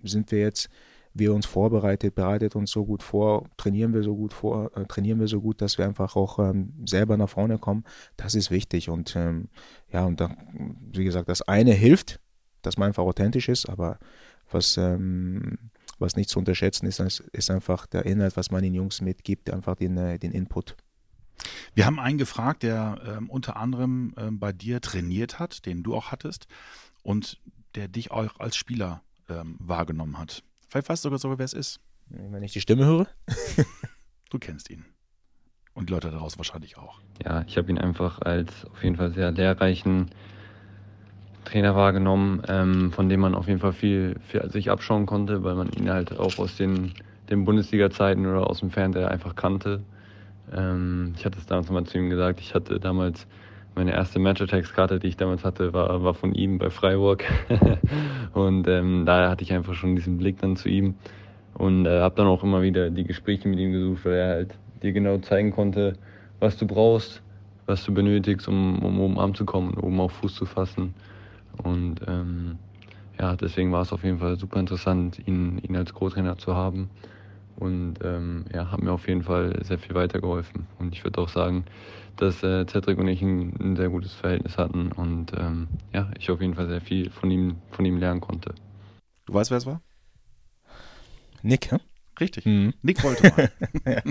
sind 0.03 0.31
wir 0.31 0.39
jetzt, 0.39 0.69
wir 1.13 1.33
uns 1.33 1.45
vorbereitet, 1.45 2.15
bereitet 2.15 2.55
uns 2.55 2.71
so 2.71 2.85
gut 2.85 3.03
vor, 3.03 3.49
trainieren 3.57 3.93
wir 3.93 4.03
so 4.03 4.15
gut 4.15 4.33
vor, 4.33 4.71
äh, 4.75 4.85
trainieren 4.85 5.19
wir 5.19 5.27
so 5.27 5.41
gut, 5.41 5.61
dass 5.61 5.77
wir 5.77 5.85
einfach 5.85 6.15
auch 6.15 6.39
selber 6.85 7.17
nach 7.17 7.29
vorne 7.29 7.57
kommen. 7.57 7.83
Das 8.17 8.35
ist 8.35 8.51
wichtig 8.51 8.89
und 8.89 9.15
ja, 9.91 10.05
und 10.05 10.19
dann, 10.19 10.77
wie 10.91 11.03
gesagt, 11.03 11.29
das 11.29 11.41
eine 11.43 11.73
hilft, 11.73 12.19
dass 12.61 12.77
man 12.77 12.87
einfach 12.87 13.03
authentisch 13.03 13.49
ist, 13.49 13.69
aber 13.69 13.99
was, 14.49 14.77
ähm, 14.77 15.57
was 15.99 16.15
nicht 16.15 16.29
zu 16.29 16.39
unterschätzen 16.39 16.85
ist, 16.87 16.99
ist 17.31 17.51
einfach 17.51 17.85
der 17.85 18.05
Inhalt, 18.05 18.35
was 18.37 18.51
man 18.51 18.63
den 18.63 18.73
Jungs 18.73 19.01
mitgibt, 19.01 19.51
einfach 19.51 19.75
den, 19.75 19.97
äh, 19.97 20.17
den 20.19 20.31
Input. 20.31 20.75
Wir 21.73 21.85
haben 21.85 21.99
einen 21.99 22.17
gefragt, 22.17 22.63
der 22.63 23.01
ähm, 23.05 23.29
unter 23.29 23.57
anderem 23.57 24.13
ähm, 24.17 24.39
bei 24.39 24.51
dir 24.51 24.81
trainiert 24.81 25.39
hat, 25.39 25.65
den 25.65 25.83
du 25.83 25.95
auch 25.95 26.11
hattest 26.11 26.47
und 27.01 27.39
der 27.75 27.87
dich 27.87 28.11
auch 28.11 28.39
als 28.39 28.55
Spieler 28.55 29.01
ähm, 29.29 29.55
wahrgenommen 29.59 30.17
hat. 30.17 30.43
Vielleicht 30.69 30.89
weißt 30.89 31.05
du 31.05 31.17
sogar, 31.17 31.37
wer 31.37 31.45
es 31.45 31.53
ist. 31.53 31.79
Wenn 32.09 32.43
ich 32.43 32.53
die 32.53 32.61
Stimme 32.61 32.85
höre? 32.85 33.07
du 34.29 34.39
kennst 34.39 34.69
ihn. 34.69 34.85
Und 35.73 35.89
die 35.89 35.93
Leute 35.93 36.11
daraus 36.11 36.37
wahrscheinlich 36.37 36.77
auch. 36.77 36.99
Ja, 37.25 37.43
ich 37.47 37.57
habe 37.57 37.71
ihn 37.71 37.79
einfach 37.79 38.21
als 38.21 38.65
auf 38.65 38.83
jeden 38.83 38.95
Fall 38.95 39.11
sehr 39.13 39.31
lehrreichen 39.31 40.11
Trainer 41.45 41.75
wahrgenommen, 41.75 42.43
ähm, 42.47 42.91
von 42.91 43.09
dem 43.09 43.19
man 43.19 43.35
auf 43.35 43.47
jeden 43.47 43.59
Fall 43.59 43.73
viel, 43.73 44.19
viel 44.27 44.49
sich 44.51 44.69
abschauen 44.69 45.05
konnte, 45.05 45.43
weil 45.43 45.55
man 45.55 45.71
ihn 45.73 45.89
halt 45.89 46.17
auch 46.17 46.37
aus 46.37 46.55
den, 46.57 46.93
den 47.29 47.43
Bundesliga-Zeiten 47.43 48.25
oder 48.25 48.49
aus 48.49 48.59
dem 48.59 48.69
Fernseher 48.69 49.09
einfach 49.09 49.35
kannte. 49.35 49.83
Ähm, 50.51 51.13
ich 51.15 51.25
hatte 51.25 51.37
es 51.37 51.45
damals 51.45 51.69
mal 51.69 51.85
zu 51.85 51.97
ihm 51.97 52.09
gesagt, 52.09 52.39
ich 52.39 52.53
hatte 52.53 52.79
damals 52.79 53.27
meine 53.75 53.91
erste 53.91 54.19
Match-Attacks-Karte, 54.19 54.99
die 54.99 55.07
ich 55.07 55.17
damals 55.17 55.43
hatte, 55.43 55.73
war, 55.73 56.03
war 56.03 56.13
von 56.13 56.33
ihm 56.33 56.57
bei 56.57 56.69
Freiburg. 56.69 57.23
und 58.33 58.67
ähm, 58.67 59.05
daher 59.05 59.29
hatte 59.29 59.43
ich 59.43 59.53
einfach 59.53 59.73
schon 59.73 59.95
diesen 59.95 60.17
Blick 60.17 60.39
dann 60.39 60.55
zu 60.55 60.69
ihm 60.69 60.95
und 61.55 61.85
äh, 61.85 61.99
habe 62.01 62.15
dann 62.15 62.27
auch 62.27 62.43
immer 62.43 62.61
wieder 62.61 62.89
die 62.89 63.03
Gespräche 63.03 63.47
mit 63.47 63.59
ihm 63.59 63.71
gesucht, 63.71 64.05
weil 64.05 64.13
er 64.13 64.27
halt 64.29 64.55
dir 64.81 64.91
genau 64.91 65.17
zeigen 65.19 65.51
konnte, 65.51 65.97
was 66.39 66.57
du 66.57 66.67
brauchst, 66.67 67.21
was 67.65 67.83
du 67.83 67.93
benötigst, 67.93 68.47
um, 68.47 68.79
um 68.79 68.99
oben 68.99 69.19
anzukommen, 69.19 69.73
um 69.75 69.99
auf 69.99 70.11
Fuß 70.13 70.35
zu 70.35 70.45
fassen. 70.45 70.93
Und 71.63 72.01
ähm, 72.07 72.57
ja, 73.19 73.35
deswegen 73.35 73.71
war 73.71 73.81
es 73.81 73.93
auf 73.93 74.03
jeden 74.03 74.19
Fall 74.19 74.37
super 74.37 74.59
interessant, 74.59 75.19
ihn, 75.27 75.59
ihn 75.59 75.75
als 75.75 75.93
Co-Trainer 75.93 76.37
zu 76.37 76.55
haben. 76.55 76.89
Und 77.57 77.95
ähm, 78.03 78.45
ja, 78.53 78.71
hat 78.71 78.81
mir 78.81 78.91
auf 78.91 79.07
jeden 79.07 79.23
Fall 79.23 79.59
sehr 79.63 79.77
viel 79.77 79.95
weitergeholfen. 79.95 80.67
Und 80.79 80.93
ich 80.93 81.03
würde 81.03 81.21
auch 81.21 81.29
sagen, 81.29 81.65
dass 82.17 82.43
äh, 82.43 82.65
Cedric 82.65 82.97
und 82.97 83.07
ich 83.07 83.21
ein, 83.21 83.53
ein, 83.59 83.75
sehr 83.75 83.89
gutes 83.89 84.13
Verhältnis 84.13 84.57
hatten 84.57 84.91
und 84.91 85.31
ähm, 85.37 85.67
ja, 85.93 86.11
ich 86.17 86.29
auf 86.29 86.41
jeden 86.41 86.53
Fall 86.53 86.67
sehr 86.67 86.81
viel 86.81 87.09
von 87.09 87.31
ihm, 87.31 87.55
von 87.71 87.85
ihm 87.85 87.97
lernen 87.97 88.21
konnte. 88.21 88.53
Du 89.25 89.33
weißt, 89.33 89.51
wer 89.51 89.57
es 89.57 89.65
war? 89.65 89.81
Nick, 91.41 91.71
hä? 91.71 91.77
Richtig. 92.19 92.45
Mhm. 92.45 92.73
Nick 92.81 93.03
wollte 93.03 93.29
mal. 93.29 93.51
ja. 93.85 94.01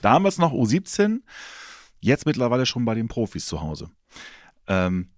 Damals 0.00 0.38
noch 0.38 0.52
U17, 0.52 1.20
jetzt 2.00 2.26
mittlerweile 2.26 2.66
schon 2.66 2.84
bei 2.84 2.94
den 2.94 3.08
Profis 3.08 3.46
zu 3.46 3.60
Hause. 3.60 3.90
Ähm, 4.66 5.10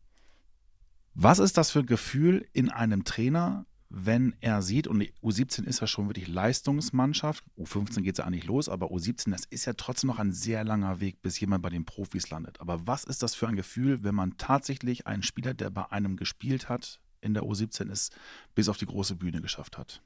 was 1.14 1.38
ist 1.38 1.56
das 1.56 1.70
für 1.70 1.80
ein 1.80 1.86
Gefühl 1.86 2.46
in 2.52 2.70
einem 2.70 3.04
Trainer, 3.04 3.66
wenn 3.88 4.34
er 4.40 4.62
sieht, 4.62 4.86
und 4.88 5.02
U17 5.22 5.64
ist 5.64 5.80
ja 5.80 5.86
schon 5.86 6.08
wirklich 6.08 6.28
Leistungsmannschaft, 6.28 7.44
U15 7.58 8.02
geht 8.02 8.14
es 8.14 8.18
ja 8.18 8.24
eigentlich 8.24 8.46
los, 8.46 8.68
aber 8.68 8.90
U17, 8.90 9.30
das 9.30 9.44
ist 9.44 9.66
ja 9.66 9.74
trotzdem 9.74 10.08
noch 10.08 10.18
ein 10.18 10.32
sehr 10.32 10.64
langer 10.64 11.00
Weg, 11.00 11.22
bis 11.22 11.38
jemand 11.38 11.62
bei 11.62 11.70
den 11.70 11.84
Profis 11.84 12.30
landet. 12.30 12.60
Aber 12.60 12.86
was 12.86 13.04
ist 13.04 13.22
das 13.22 13.34
für 13.34 13.46
ein 13.46 13.56
Gefühl, 13.56 14.02
wenn 14.02 14.14
man 14.14 14.36
tatsächlich 14.36 15.06
einen 15.06 15.22
Spieler, 15.22 15.54
der 15.54 15.70
bei 15.70 15.90
einem 15.92 16.16
gespielt 16.16 16.68
hat, 16.68 17.00
in 17.20 17.34
der 17.34 17.44
U17 17.44 17.90
ist, 17.90 18.16
bis 18.54 18.68
auf 18.68 18.76
die 18.76 18.86
große 18.86 19.16
Bühne 19.16 19.40
geschafft 19.40 19.78
hat? 19.78 20.02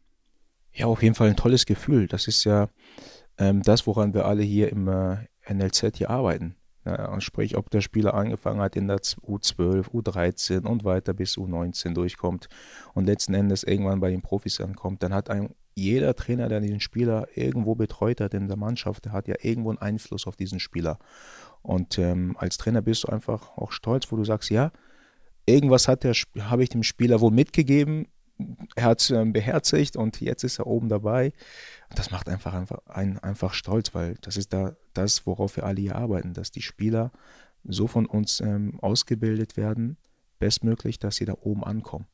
Ja, 0.72 0.86
auf 0.86 1.02
jeden 1.02 1.14
Fall 1.14 1.30
ein 1.30 1.36
tolles 1.36 1.66
Gefühl. 1.66 2.06
Das 2.06 2.28
ist 2.28 2.44
ja 2.44 2.68
ähm, 3.38 3.62
das, 3.62 3.86
woran 3.86 4.14
wir 4.14 4.26
alle 4.26 4.42
hier 4.42 4.70
im 4.70 4.88
äh, 4.88 5.26
NLZ 5.48 5.96
hier 5.96 6.10
arbeiten. 6.10 6.56
Ja, 6.88 7.20
sprich, 7.20 7.54
ob 7.54 7.68
der 7.68 7.82
Spieler 7.82 8.14
angefangen 8.14 8.60
hat 8.60 8.74
in 8.74 8.88
der 8.88 8.96
U12, 8.96 9.90
U13 9.90 10.64
und 10.64 10.84
weiter 10.84 11.12
bis 11.12 11.36
U19 11.36 11.92
durchkommt 11.92 12.48
und 12.94 13.04
letzten 13.04 13.34
Endes 13.34 13.62
irgendwann 13.62 14.00
bei 14.00 14.10
den 14.10 14.22
Profis 14.22 14.58
ankommt, 14.58 15.02
dann 15.02 15.12
hat 15.12 15.28
ein, 15.28 15.50
jeder 15.74 16.14
Trainer, 16.14 16.48
der 16.48 16.60
diesen 16.60 16.80
Spieler 16.80 17.28
irgendwo 17.34 17.74
betreut 17.74 18.22
hat 18.22 18.32
in 18.32 18.48
der 18.48 18.56
Mannschaft, 18.56 19.04
der 19.04 19.12
hat 19.12 19.28
ja 19.28 19.34
irgendwo 19.42 19.68
einen 19.68 19.78
Einfluss 19.78 20.26
auf 20.26 20.36
diesen 20.36 20.60
Spieler. 20.60 20.98
Und 21.60 21.98
ähm, 21.98 22.36
als 22.38 22.56
Trainer 22.56 22.80
bist 22.80 23.04
du 23.04 23.08
einfach 23.08 23.58
auch 23.58 23.72
stolz, 23.72 24.10
wo 24.10 24.16
du 24.16 24.24
sagst, 24.24 24.48
ja, 24.48 24.72
irgendwas 25.44 25.88
hat 25.88 26.04
der, 26.04 26.14
habe 26.40 26.62
ich 26.62 26.70
dem 26.70 26.82
Spieler 26.82 27.20
wohl 27.20 27.32
mitgegeben, 27.32 28.06
er 28.76 28.84
hat 28.84 29.00
es 29.00 29.10
ähm, 29.10 29.32
beherzigt 29.32 29.96
und 29.96 30.20
jetzt 30.20 30.44
ist 30.44 30.58
er 30.58 30.66
oben 30.66 30.88
dabei. 30.88 31.32
Das 31.94 32.10
macht 32.10 32.28
einfach, 32.28 32.54
einfach 32.54 32.86
einen 32.86 33.18
einfach 33.18 33.54
stolz, 33.54 33.94
weil 33.94 34.14
das 34.20 34.36
ist 34.36 34.52
da 34.52 34.76
das, 34.92 35.26
worauf 35.26 35.56
wir 35.56 35.64
alle 35.64 35.80
hier 35.80 35.96
arbeiten, 35.96 36.34
dass 36.34 36.50
die 36.50 36.62
Spieler 36.62 37.12
so 37.64 37.86
von 37.86 38.06
uns 38.06 38.40
ähm, 38.40 38.78
ausgebildet 38.80 39.56
werden, 39.56 39.96
bestmöglich, 40.38 40.98
dass 40.98 41.16
sie 41.16 41.24
da 41.24 41.34
oben 41.40 41.64
ankommen. 41.64 42.06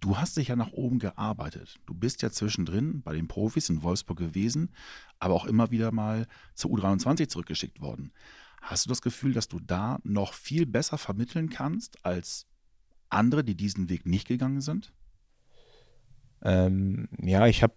Du 0.00 0.16
hast 0.16 0.36
dich 0.36 0.48
ja 0.48 0.56
nach 0.56 0.72
oben 0.72 1.00
gearbeitet. 1.00 1.80
Du 1.86 1.94
bist 1.94 2.22
ja 2.22 2.30
zwischendrin 2.30 3.02
bei 3.02 3.14
den 3.14 3.26
Profis 3.26 3.68
in 3.68 3.82
Wolfsburg 3.82 4.18
gewesen, 4.18 4.70
aber 5.18 5.34
auch 5.34 5.44
immer 5.44 5.70
wieder 5.72 5.90
mal 5.90 6.26
zur 6.54 6.70
U23 6.70 7.28
zurückgeschickt 7.28 7.80
worden. 7.80 8.12
Hast 8.62 8.84
du 8.84 8.88
das 8.88 9.02
Gefühl, 9.02 9.32
dass 9.32 9.48
du 9.48 9.58
da 9.58 9.98
noch 10.04 10.34
viel 10.34 10.66
besser 10.66 10.98
vermitteln 10.98 11.48
kannst 11.48 12.04
als 12.04 12.46
andere, 13.08 13.42
die 13.42 13.56
diesen 13.56 13.88
Weg 13.88 14.06
nicht 14.06 14.28
gegangen 14.28 14.60
sind? 14.60 14.92
Ähm, 16.42 17.08
ja, 17.20 17.46
ich 17.46 17.62
habe 17.64 17.74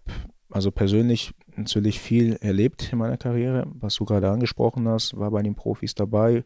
also 0.52 0.70
persönlich 0.70 1.32
natürlich 1.56 2.00
viel 2.00 2.36
erlebt 2.40 2.92
in 2.92 2.98
meiner 2.98 3.16
Karriere. 3.16 3.66
Was 3.74 3.94
du 3.96 4.04
gerade 4.04 4.30
angesprochen 4.30 4.86
hast, 4.88 5.16
war 5.16 5.30
bei 5.30 5.42
den 5.42 5.54
Profis 5.54 5.94
dabei. 5.94 6.44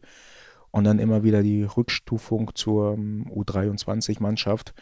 Und 0.71 0.83
dann 0.83 0.99
immer 0.99 1.23
wieder 1.23 1.43
die 1.43 1.63
Rückstufung 1.63 2.51
zur 2.53 2.93
ähm, 2.93 3.25
U23-Mannschaft. 3.33 4.73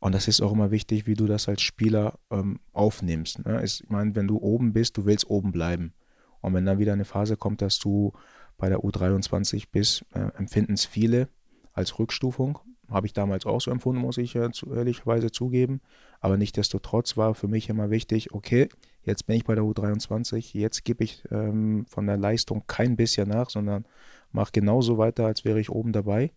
Und 0.00 0.14
das 0.14 0.28
ist 0.28 0.40
auch 0.40 0.52
immer 0.52 0.70
wichtig, 0.70 1.06
wie 1.06 1.14
du 1.14 1.26
das 1.26 1.48
als 1.48 1.62
Spieler 1.62 2.18
ähm, 2.30 2.60
aufnimmst. 2.72 3.44
Ne? 3.44 3.62
Ich 3.64 3.84
meine, 3.88 4.14
wenn 4.14 4.26
du 4.26 4.38
oben 4.38 4.72
bist, 4.72 4.96
du 4.96 5.04
willst 5.04 5.28
oben 5.28 5.52
bleiben. 5.52 5.92
Und 6.40 6.54
wenn 6.54 6.66
dann 6.66 6.78
wieder 6.78 6.92
eine 6.92 7.04
Phase 7.04 7.36
kommt, 7.36 7.62
dass 7.62 7.78
du 7.78 8.12
bei 8.58 8.68
der 8.68 8.80
U23 8.80 9.68
bist, 9.70 10.04
äh, 10.12 10.30
empfinden 10.36 10.74
es 10.74 10.84
viele 10.84 11.28
als 11.72 11.98
Rückstufung. 11.98 12.58
Habe 12.94 13.08
ich 13.08 13.12
damals 13.12 13.44
auch 13.44 13.60
so 13.60 13.72
empfunden, 13.72 14.00
muss 14.00 14.18
ich 14.18 14.34
ja 14.34 14.52
zu, 14.52 14.72
ehrlicherweise 14.72 15.32
zugeben. 15.32 15.80
Aber 16.20 16.36
nichtsdestotrotz 16.36 17.16
war 17.16 17.34
für 17.34 17.48
mich 17.48 17.68
immer 17.68 17.90
wichtig, 17.90 18.32
okay, 18.32 18.68
jetzt 19.02 19.26
bin 19.26 19.36
ich 19.36 19.44
bei 19.44 19.56
der 19.56 19.64
U23, 19.64 20.56
jetzt 20.56 20.84
gebe 20.84 21.02
ich 21.02 21.24
ähm, 21.32 21.86
von 21.88 22.06
der 22.06 22.16
Leistung 22.16 22.62
kein 22.68 22.96
bisschen 22.96 23.28
nach, 23.28 23.50
sondern 23.50 23.84
mache 24.30 24.52
genauso 24.52 24.96
weiter, 24.96 25.26
als 25.26 25.44
wäre 25.44 25.58
ich 25.58 25.70
oben 25.70 25.92
dabei, 25.92 26.30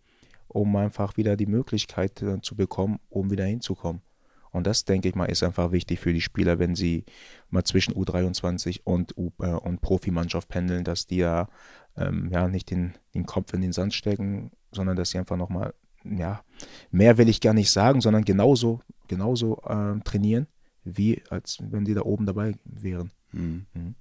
um 0.48 0.74
einfach 0.74 1.16
wieder 1.16 1.36
die 1.36 1.46
Möglichkeit 1.46 2.20
äh, 2.22 2.40
zu 2.42 2.56
bekommen, 2.56 2.98
oben 3.08 3.30
wieder 3.30 3.44
hinzukommen. 3.44 4.02
Und 4.50 4.66
das, 4.66 4.84
denke 4.84 5.08
ich 5.08 5.14
mal, 5.14 5.26
ist 5.26 5.44
einfach 5.44 5.70
wichtig 5.70 6.00
für 6.00 6.12
die 6.12 6.20
Spieler, 6.20 6.58
wenn 6.58 6.74
sie 6.74 7.04
mal 7.50 7.64
zwischen 7.64 7.94
U23 7.94 8.80
und, 8.82 9.16
U 9.16 9.30
äh, 9.38 9.52
und 9.52 9.80
Profimannschaft 9.80 10.48
pendeln, 10.48 10.82
dass 10.82 11.06
die 11.06 11.18
ja, 11.18 11.48
ähm, 11.96 12.30
ja 12.32 12.48
nicht 12.48 12.70
den, 12.70 12.94
den 13.14 13.26
Kopf 13.26 13.52
in 13.52 13.60
den 13.60 13.72
Sand 13.72 13.94
stecken, 13.94 14.50
sondern 14.72 14.96
dass 14.96 15.10
sie 15.10 15.18
einfach 15.18 15.36
nochmal 15.36 15.72
ja, 16.16 16.42
mehr 16.90 17.18
will 17.18 17.28
ich 17.28 17.40
gar 17.40 17.54
nicht 17.54 17.70
sagen, 17.70 18.00
sondern 18.00 18.24
genauso, 18.24 18.80
genauso 19.08 19.60
äh, 19.64 20.00
trainieren, 20.00 20.46
wie 20.84 21.22
als 21.30 21.58
wenn 21.60 21.84
die 21.84 21.94
da 21.94 22.02
oben 22.02 22.26
dabei 22.26 22.54
wären. 22.64 23.10
Mhm. 23.32 23.66
Mhm. 23.74 23.94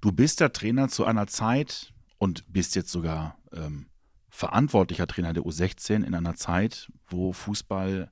Du 0.00 0.12
bist 0.12 0.40
der 0.40 0.52
Trainer 0.52 0.88
zu 0.88 1.04
einer 1.04 1.26
Zeit 1.26 1.92
und 2.18 2.52
bist 2.52 2.76
jetzt 2.76 2.90
sogar 2.90 3.38
ähm, 3.52 3.86
verantwortlicher 4.28 5.06
Trainer 5.06 5.32
der 5.32 5.42
U16 5.42 6.04
in 6.04 6.14
einer 6.14 6.34
Zeit, 6.34 6.90
wo 7.08 7.32
Fußball 7.32 8.10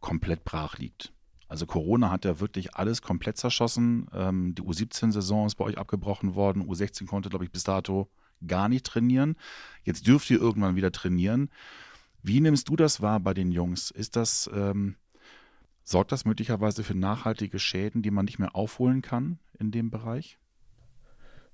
komplett 0.00 0.44
brach 0.44 0.78
liegt. 0.78 1.12
Also 1.48 1.66
Corona 1.66 2.10
hat 2.10 2.24
ja 2.24 2.40
wirklich 2.40 2.74
alles 2.74 3.02
komplett 3.02 3.36
zerschossen. 3.36 4.08
Ähm, 4.12 4.54
die 4.54 4.62
U17-Saison 4.62 5.46
ist 5.46 5.54
bei 5.54 5.64
euch 5.64 5.78
abgebrochen 5.78 6.34
worden. 6.34 6.68
U16 6.68 7.06
konnte, 7.06 7.28
glaube 7.28 7.44
ich, 7.44 7.52
bis 7.52 7.64
dato 7.64 8.08
gar 8.46 8.68
nicht 8.68 8.84
trainieren. 8.84 9.36
Jetzt 9.84 10.06
dürft 10.06 10.28
ihr 10.30 10.40
irgendwann 10.40 10.76
wieder 10.76 10.92
trainieren. 10.92 11.50
Wie 12.26 12.40
nimmst 12.40 12.68
du 12.68 12.74
das 12.74 13.00
wahr 13.00 13.20
bei 13.20 13.34
den 13.34 13.52
Jungs? 13.52 13.92
Ist 13.92 14.16
das, 14.16 14.50
ähm, 14.52 14.96
sorgt 15.84 16.10
das 16.10 16.24
möglicherweise 16.24 16.82
für 16.82 16.96
nachhaltige 16.96 17.60
Schäden, 17.60 18.02
die 18.02 18.10
man 18.10 18.24
nicht 18.24 18.40
mehr 18.40 18.56
aufholen 18.56 19.00
kann 19.00 19.38
in 19.60 19.70
dem 19.70 19.90
Bereich? 19.92 20.36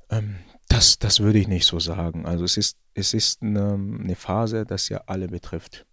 Ähm, 0.08 0.36
das, 0.68 0.98
das 0.98 1.20
würde 1.20 1.38
ich 1.38 1.46
nicht 1.46 1.66
so 1.66 1.78
sagen. 1.78 2.24
Also 2.24 2.44
es 2.44 2.56
ist, 2.56 2.78
es 2.94 3.12
ist 3.12 3.42
eine, 3.42 3.74
eine 3.74 4.16
Phase, 4.16 4.64
das 4.64 4.88
ja 4.88 5.02
alle 5.06 5.28
betrifft. 5.28 5.84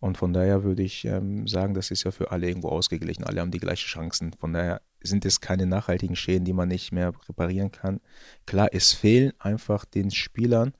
Und 0.00 0.18
von 0.18 0.34
daher 0.34 0.64
würde 0.64 0.82
ich 0.82 1.06
ähm, 1.06 1.46
sagen, 1.48 1.72
das 1.72 1.90
ist 1.90 2.04
ja 2.04 2.10
für 2.10 2.30
alle 2.30 2.46
irgendwo 2.46 2.68
ausgeglichen. 2.68 3.24
Alle 3.24 3.40
haben 3.40 3.50
die 3.50 3.58
gleichen 3.58 3.86
Chancen. 3.86 4.34
Von 4.34 4.52
daher 4.52 4.82
sind 5.00 5.24
es 5.24 5.40
keine 5.40 5.64
nachhaltigen 5.64 6.16
Schäden, 6.16 6.44
die 6.44 6.52
man 6.52 6.68
nicht 6.68 6.92
mehr 6.92 7.14
reparieren 7.26 7.72
kann. 7.72 8.00
Klar, 8.44 8.68
es 8.72 8.92
fehlen 8.92 9.32
einfach 9.38 9.86
den 9.86 10.10
Spielern 10.10 10.74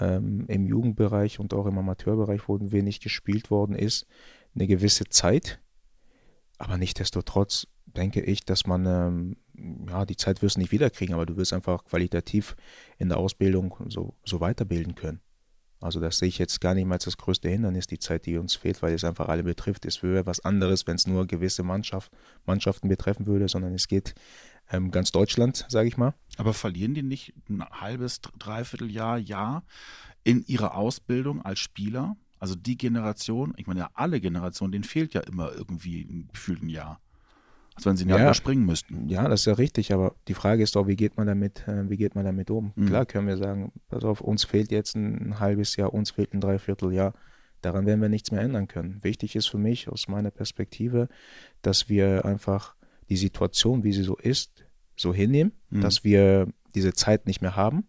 ähm, 0.00 0.44
im 0.48 0.66
Jugendbereich 0.66 1.38
und 1.40 1.54
auch 1.54 1.66
im 1.66 1.78
Amateurbereich, 1.78 2.48
wo 2.48 2.58
wenig 2.60 3.00
gespielt 3.00 3.50
worden 3.50 3.74
ist, 3.74 4.06
eine 4.54 4.66
gewisse 4.66 5.04
Zeit. 5.06 5.60
Aber 6.58 6.76
nichtsdestotrotz 6.76 7.66
denke 7.86 8.20
ich, 8.20 8.44
dass 8.44 8.66
man, 8.66 8.86
ähm, 8.86 9.36
ja, 9.88 10.04
die 10.04 10.16
Zeit 10.16 10.42
wirst 10.42 10.56
du 10.56 10.60
nicht 10.60 10.72
wiederkriegen, 10.72 11.14
aber 11.14 11.26
du 11.26 11.36
wirst 11.36 11.52
einfach 11.52 11.84
qualitativ 11.84 12.56
in 12.98 13.08
der 13.08 13.18
Ausbildung 13.18 13.74
so, 13.88 14.14
so 14.24 14.40
weiterbilden 14.40 14.94
können. 14.94 15.20
Also 15.80 16.00
das 16.00 16.18
sehe 16.18 16.28
ich 16.28 16.38
jetzt 16.38 16.60
gar 16.60 16.74
nicht 16.74 16.86
mal 16.86 16.96
als 16.96 17.04
das 17.04 17.16
größte 17.16 17.48
Hindernis, 17.48 17.86
die 17.86 18.00
Zeit, 18.00 18.26
die 18.26 18.36
uns 18.36 18.56
fehlt, 18.56 18.82
weil 18.82 18.94
es 18.94 19.04
einfach 19.04 19.28
alle 19.28 19.44
betrifft. 19.44 19.86
Es 19.86 20.02
wäre 20.02 20.26
was 20.26 20.40
anderes, 20.40 20.86
wenn 20.88 20.96
es 20.96 21.06
nur 21.06 21.26
gewisse 21.26 21.62
Mannschaft, 21.62 22.10
Mannschaften 22.46 22.88
betreffen 22.88 23.26
würde, 23.26 23.48
sondern 23.48 23.74
es 23.74 23.86
geht 23.86 24.14
ähm, 24.70 24.90
ganz 24.90 25.12
Deutschland, 25.12 25.66
sage 25.68 25.88
ich 25.88 25.96
mal. 25.96 26.14
Aber 26.36 26.54
verlieren 26.54 26.94
die 26.94 27.02
nicht 27.02 27.34
ein 27.48 27.64
halbes, 27.64 28.20
dreiviertel 28.38 28.90
Jahr, 28.90 29.18
Jahr 29.18 29.64
in 30.24 30.44
ihrer 30.46 30.74
Ausbildung 30.76 31.42
als 31.42 31.58
Spieler? 31.58 32.16
Also 32.38 32.54
die 32.54 32.76
Generation, 32.76 33.54
ich 33.56 33.66
meine 33.66 33.80
ja 33.80 33.90
alle 33.94 34.20
Generationen, 34.20 34.72
denen 34.72 34.84
fehlt 34.84 35.14
ja 35.14 35.20
immer 35.22 35.52
irgendwie 35.52 36.02
ein 36.02 36.28
gefühlten 36.32 36.68
Jahr. 36.68 37.00
Als 37.74 37.86
wenn 37.86 37.96
sie 37.96 38.04
ein 38.04 38.08
Jahr 38.08 38.18
ja, 38.18 38.24
überspringen 38.24 38.66
müssten. 38.66 39.08
Ja, 39.08 39.28
das 39.28 39.40
ist 39.40 39.46
ja 39.46 39.52
richtig, 39.52 39.92
aber 39.92 40.16
die 40.26 40.34
Frage 40.34 40.62
ist 40.62 40.74
doch, 40.74 40.88
wie 40.88 40.96
geht 40.96 41.16
man 41.16 41.26
damit, 41.26 41.66
äh, 41.68 41.88
wie 41.88 41.96
geht 41.96 42.14
man 42.14 42.24
damit 42.24 42.50
um? 42.50 42.72
Mhm. 42.74 42.86
Klar 42.86 43.06
können 43.06 43.28
wir 43.28 43.36
sagen, 43.36 43.72
pass 43.88 44.04
auf, 44.04 44.20
uns 44.20 44.44
fehlt 44.44 44.72
jetzt 44.72 44.96
ein 44.96 45.38
halbes 45.38 45.76
Jahr, 45.76 45.94
uns 45.94 46.10
fehlt 46.10 46.34
ein 46.34 46.40
Dreivierteljahr. 46.40 47.12
Daran 47.60 47.86
werden 47.86 48.00
wir 48.00 48.08
nichts 48.08 48.30
mehr 48.30 48.40
ändern 48.40 48.68
können. 48.68 49.02
Wichtig 49.02 49.34
ist 49.34 49.48
für 49.48 49.58
mich 49.58 49.88
aus 49.88 50.08
meiner 50.08 50.30
Perspektive, 50.30 51.08
dass 51.62 51.88
wir 51.88 52.24
einfach 52.24 52.74
die 53.08 53.16
Situation, 53.16 53.84
wie 53.84 53.92
sie 53.92 54.02
so 54.02 54.16
ist, 54.16 54.64
so 54.96 55.14
hinnehmen, 55.14 55.52
mhm. 55.70 55.80
dass 55.80 56.04
wir 56.04 56.48
diese 56.74 56.92
Zeit 56.92 57.26
nicht 57.26 57.40
mehr 57.40 57.56
haben 57.56 57.86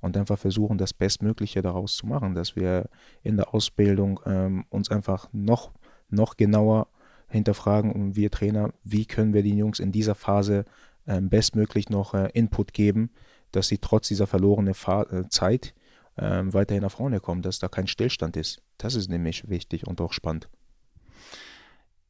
und 0.00 0.16
einfach 0.16 0.38
versuchen, 0.38 0.78
das 0.78 0.92
Bestmögliche 0.92 1.62
daraus 1.62 1.96
zu 1.96 2.06
machen, 2.06 2.34
dass 2.34 2.56
wir 2.56 2.88
in 3.22 3.36
der 3.36 3.54
Ausbildung 3.54 4.20
ähm, 4.24 4.64
uns 4.70 4.90
einfach 4.90 5.28
noch, 5.32 5.72
noch 6.08 6.36
genauer 6.36 6.88
hinterfragen 7.28 7.92
und 7.92 8.16
wir 8.16 8.30
Trainer, 8.30 8.72
wie 8.84 9.04
können 9.04 9.34
wir 9.34 9.42
den 9.42 9.58
Jungs 9.58 9.80
in 9.80 9.92
dieser 9.92 10.14
Phase 10.14 10.64
ähm, 11.06 11.28
bestmöglich 11.28 11.88
noch 11.90 12.14
äh, 12.14 12.30
Input 12.34 12.72
geben, 12.72 13.10
dass 13.52 13.68
sie 13.68 13.78
trotz 13.78 14.08
dieser 14.08 14.26
verlorenen 14.26 14.74
Fa 14.74 15.02
äh, 15.04 15.28
Zeit 15.28 15.74
äh, 16.16 16.42
weiterhin 16.46 16.82
nach 16.82 16.92
vorne 16.92 17.20
kommen, 17.20 17.42
dass 17.42 17.58
da 17.58 17.68
kein 17.68 17.86
Stillstand 17.86 18.36
ist. 18.36 18.62
Das 18.78 18.94
ist 18.94 19.08
nämlich 19.08 19.48
wichtig 19.48 19.86
und 19.86 20.00
auch 20.00 20.12
spannend. 20.12 20.48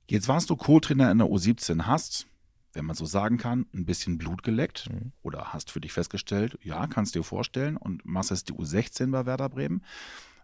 Jetzt 0.09 0.29
warst 0.29 0.51
du 0.51 0.57
Co-Trainer 0.57 1.11
in 1.11 1.19
der 1.19 1.27
U17, 1.27 1.83
hast 1.83 2.27
wenn 2.77 2.85
man 2.85 2.95
so 2.95 3.07
sagen 3.07 3.39
kann, 3.39 3.67
ein 3.75 3.87
bisschen 3.87 4.19
Blut 4.19 4.43
geleckt 4.43 4.89
mhm. 4.91 5.13
oder 5.23 5.53
hast 5.53 5.71
für 5.71 5.81
dich 5.81 5.93
festgestellt, 5.93 6.59
ja, 6.63 6.87
kannst 6.87 7.15
dir 7.15 7.23
vorstellen 7.23 7.77
und 7.77 8.05
machst 8.05 8.31
jetzt 8.31 8.51
die 8.51 8.53
U16 8.53 9.11
bei 9.11 9.25
Werder 9.25 9.49
Bremen. 9.49 9.83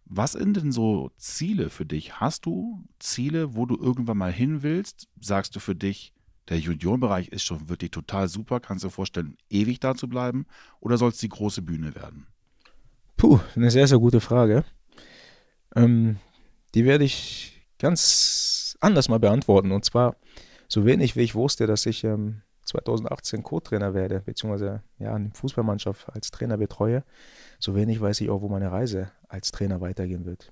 Was 0.06 0.32
sind 0.32 0.56
denn 0.56 0.72
so 0.72 1.10
Ziele 1.16 1.70
für 1.70 1.86
dich? 1.86 2.20
Hast 2.20 2.46
du 2.46 2.84
Ziele, 2.98 3.54
wo 3.54 3.66
du 3.66 3.76
irgendwann 3.76 4.18
mal 4.18 4.32
hin 4.32 4.62
willst? 4.62 5.08
Sagst 5.20 5.54
du 5.54 5.60
für 5.60 5.76
dich, 5.76 6.12
Der 6.48 6.58
Juniorenbereich 6.58 7.28
ist 7.28 7.44
schon 7.44 7.68
wirklich 7.68 7.92
total 7.92 8.28
super. 8.28 8.58
Kannst 8.58 8.82
du 8.82 8.88
dir 8.88 8.92
vorstellen, 8.92 9.36
ewig 9.48 9.78
da 9.78 9.94
zu 9.94 10.08
bleiben? 10.08 10.46
Oder 10.80 10.98
soll 10.98 11.10
es 11.10 11.18
die 11.18 11.28
große 11.28 11.62
Bühne 11.62 11.94
werden? 11.94 12.26
Puh, 13.16 13.38
eine 13.54 13.70
sehr, 13.70 13.86
sehr 13.86 13.98
gute 13.98 14.20
Frage. 14.20 14.64
Ähm, 15.76 16.16
die 16.74 16.84
werde 16.84 17.04
ich 17.04 17.62
ganz 17.78 18.76
anders 18.80 19.08
mal 19.08 19.20
beantworten. 19.20 19.70
Und 19.70 19.84
zwar, 19.84 20.16
so 20.72 20.86
wenig 20.86 21.16
wie 21.16 21.20
ich 21.20 21.34
wusste, 21.34 21.66
dass 21.66 21.84
ich 21.84 22.02
ähm, 22.02 22.40
2018 22.64 23.42
Co-Trainer 23.42 23.92
werde, 23.92 24.20
beziehungsweise 24.20 24.82
ja, 24.98 25.14
eine 25.14 25.30
Fußballmannschaft 25.34 26.08
als 26.08 26.30
Trainer 26.30 26.56
betreue, 26.56 27.04
so 27.58 27.74
wenig 27.74 28.00
weiß 28.00 28.22
ich 28.22 28.30
auch, 28.30 28.40
wo 28.40 28.48
meine 28.48 28.72
Reise 28.72 29.12
als 29.28 29.50
Trainer 29.50 29.82
weitergehen 29.82 30.24
wird. 30.24 30.50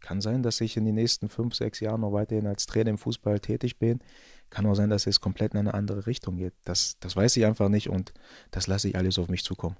Kann 0.00 0.20
sein, 0.20 0.42
dass 0.42 0.60
ich 0.60 0.76
in 0.76 0.86
den 0.86 0.96
nächsten 0.96 1.28
fünf, 1.28 1.54
sechs 1.54 1.78
Jahren 1.78 2.00
noch 2.00 2.12
weiterhin 2.12 2.48
als 2.48 2.66
Trainer 2.66 2.90
im 2.90 2.98
Fußball 2.98 3.38
tätig 3.38 3.78
bin. 3.78 4.00
Kann 4.48 4.66
auch 4.66 4.74
sein, 4.74 4.90
dass 4.90 5.06
es 5.06 5.20
komplett 5.20 5.52
in 5.52 5.60
eine 5.60 5.74
andere 5.74 6.04
Richtung 6.08 6.36
geht. 6.36 6.54
Das, 6.64 6.96
das 6.98 7.14
weiß 7.14 7.36
ich 7.36 7.46
einfach 7.46 7.68
nicht 7.68 7.90
und 7.90 8.12
das 8.50 8.66
lasse 8.66 8.88
ich 8.88 8.96
alles 8.96 9.20
auf 9.20 9.28
mich 9.28 9.44
zukommen. 9.44 9.76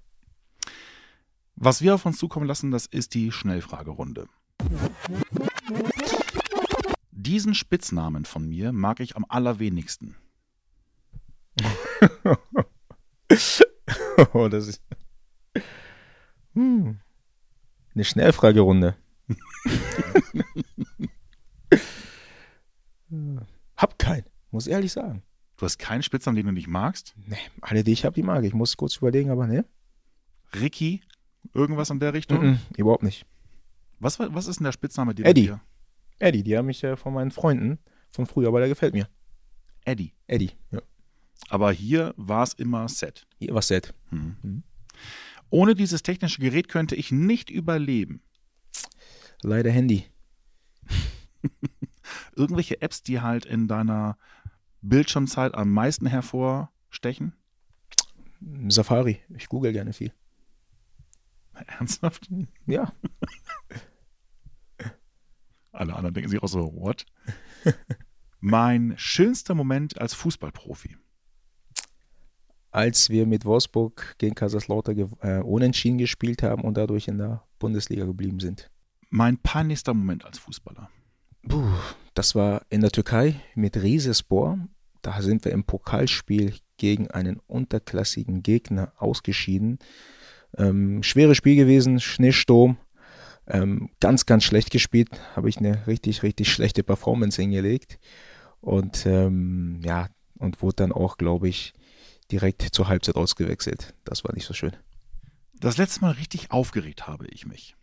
Was 1.57 1.83
wir 1.83 1.97
auf 1.97 2.07
uns 2.07 2.19
zukommen 2.19 2.47
lassen, 2.47 2.71
das 2.71 2.87
ist 2.87 3.15
die 3.15 3.33
Schnellfragerunde. 3.33 4.29
Diesen 7.23 7.55
Spitznamen 7.55 8.25
von 8.25 8.49
mir 8.49 8.73
mag 8.73 8.99
ich 9.01 9.15
am 9.15 9.27
allerwenigsten. 9.29 10.17
oh, 14.33 14.49
das 14.49 14.69
ist. 14.69 14.83
Hm. 16.55 16.99
Eine 17.95 18.05
Schnellfragerunde. 18.05 18.97
hab 23.77 23.99
keinen, 23.99 24.25
muss 24.51 24.67
ehrlich 24.67 24.93
sagen. 24.93 25.23
Du 25.59 25.67
hast 25.67 25.79
keinen 25.79 26.03
Spitznamen, 26.03 26.37
den 26.37 26.47
du 26.47 26.53
nicht 26.53 26.69
magst? 26.69 27.15
Nee, 27.27 27.37
alle, 27.61 27.85
die 27.85 27.93
ich 27.93 28.07
habe, 28.07 28.15
die 28.15 28.23
mag 28.23 28.45
ich. 28.45 28.55
Muss 28.55 28.79
kurz 28.79 28.97
überlegen, 28.97 29.29
aber 29.29 29.47
ne? 29.47 29.67
Ricky? 30.55 31.03
Irgendwas 31.53 31.91
in 31.91 32.01
der 32.01 32.15
Richtung? 32.15 32.39
Mm 32.39 32.55
-mm, 32.55 32.79
überhaupt 32.79 33.03
nicht. 33.03 33.27
Was, 33.99 34.19
was 34.19 34.47
ist 34.47 34.61
denn 34.61 34.65
der 34.65 34.73
Spitzname, 34.73 35.15
den 35.15 35.27
Eddie. 35.27 35.49
du 35.49 35.53
dir? 35.53 35.61
Eddie, 36.21 36.45
die 36.45 36.57
haben 36.57 36.67
mich 36.67 36.85
äh, 36.85 36.97
von 36.97 37.15
meinen 37.15 37.33
Freunden 37.33 37.79
von 38.13 38.27
früher, 38.27 38.49
aber 38.49 38.61
der 38.61 38.69
gefällt 38.69 38.95
mir. 38.95 39.09
Eddie. 39.85 40.13
Eddie, 40.27 40.53
ja. 40.71 40.81
Aber 41.49 41.73
hier 41.73 42.15
war 42.17 42.45
es 42.45 42.53
immer 42.55 42.89
Set. 42.89 43.27
Hier 43.39 43.55
was 43.55 43.69
Set. 43.69 43.95
Hm. 44.11 44.37
Mhm. 44.43 44.63
Ohne 45.49 45.75
dieses 45.75 46.03
technische 46.03 46.41
Gerät 46.41 46.69
könnte 46.69 46.95
ich 46.95 47.11
nicht 47.11 47.51
überleben. 47.51 48.23
Leider 49.43 49.71
Handy. 49.71 50.05
Irgendwelche 52.37 52.81
Apps, 52.83 53.03
die 53.03 53.21
halt 53.21 53.47
in 53.47 53.67
deiner 53.67 54.17
Bildschirmzeit 54.83 55.55
am 55.55 55.73
meisten 55.73 56.07
hervorstechen? 56.07 57.33
Safari. 58.69 59.21
Ich 59.37 59.49
google 59.49 59.73
gerne 59.73 59.93
viel. 59.93 60.13
Ernsthaft? 61.79 62.29
Ja. 62.67 62.93
Alle 65.81 65.97
anderen 65.97 66.13
denken 66.13 66.29
sich 66.29 66.43
auch 66.43 66.49
so, 66.49 66.75
what? 66.75 67.07
mein 68.41 68.93
schönster 68.99 69.55
Moment 69.55 69.99
als 69.99 70.13
Fußballprofi. 70.13 70.99
Als 72.71 73.09
wir 73.09 73.27
mit 73.27 73.47
Wolfsburg 73.47 74.17
gegen 74.19 74.35
Kaiserslautern 74.35 75.11
äh, 75.23 75.39
unentschieden 75.39 75.97
gespielt 75.97 76.43
haben 76.43 76.65
und 76.65 76.77
dadurch 76.77 77.09
in 77.09 77.17
der 77.17 77.45
Bundesliga 77.59 78.05
geblieben 78.05 78.41
sind. 78.41 78.71
Mein 79.09 79.39
peinlichster 79.39 79.95
Moment 79.95 80.27
als 80.27 80.39
Fußballer. 80.39 80.91
Puh, 81.49 81.73
das 82.13 82.35
war 82.35 82.67
in 82.69 82.83
der 82.83 82.91
Türkei 82.91 83.41
mit 83.55 83.79
Rizespor. 83.79 84.59
Da 85.01 85.23
sind 85.23 85.47
wir 85.47 85.53
im 85.53 85.65
Pokalspiel 85.65 86.57
gegen 86.77 87.11
einen 87.11 87.41
unterklassigen 87.47 88.43
Gegner 88.43 88.93
ausgeschieden. 88.99 89.79
Ähm, 90.59 91.03
schweres 91.03 91.39
Spiel 91.39 91.57
gewesen, 91.57 92.01
Schneesturm. 92.01 92.77
Ähm, 93.51 93.91
ganz, 93.99 94.27
ganz 94.27 94.45
schlecht 94.45 94.71
gespielt. 94.71 95.09
Habe 95.35 95.49
ich 95.49 95.59
eine 95.59 95.87
richtig, 95.89 96.23
richtig 96.23 96.53
schlechte 96.53 96.85
Performance 96.85 97.43
hingelegt. 97.43 97.99
Und 98.61 99.07
ähm, 99.07 99.81
ja, 99.83 100.09
und 100.39 100.63
wurde 100.63 100.77
dann 100.77 100.93
auch, 100.93 101.17
glaube 101.17 101.49
ich, 101.49 101.75
direkt 102.31 102.63
zur 102.63 102.87
Halbzeit 102.87 103.17
ausgewechselt. 103.17 103.95
Das 104.05 104.23
war 104.23 104.33
nicht 104.35 104.47
so 104.47 104.55
schön. 104.55 104.77
Das 105.55 105.79
letzte 105.79 106.03
Mal 106.03 106.13
richtig 106.13 106.53
aufgeregt 106.53 107.09
habe 107.09 107.27
ich 107.27 107.45
mich. 107.45 107.75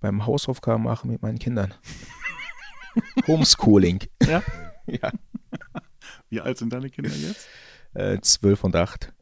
Beim 0.00 0.24
Hausaufgaben 0.24 0.84
machen 0.84 1.10
mit 1.10 1.22
meinen 1.22 1.38
Kindern. 1.38 1.74
Homeschooling. 3.26 4.00
Ja? 4.26 4.42
ja. 4.86 5.10
Wie 6.28 6.40
alt 6.40 6.56
sind 6.56 6.72
deine 6.72 6.88
Kinder 6.88 7.14
jetzt? 7.14 7.48
Äh, 7.94 8.20
12 8.20 8.64
und 8.64 8.76
8. 8.76 9.12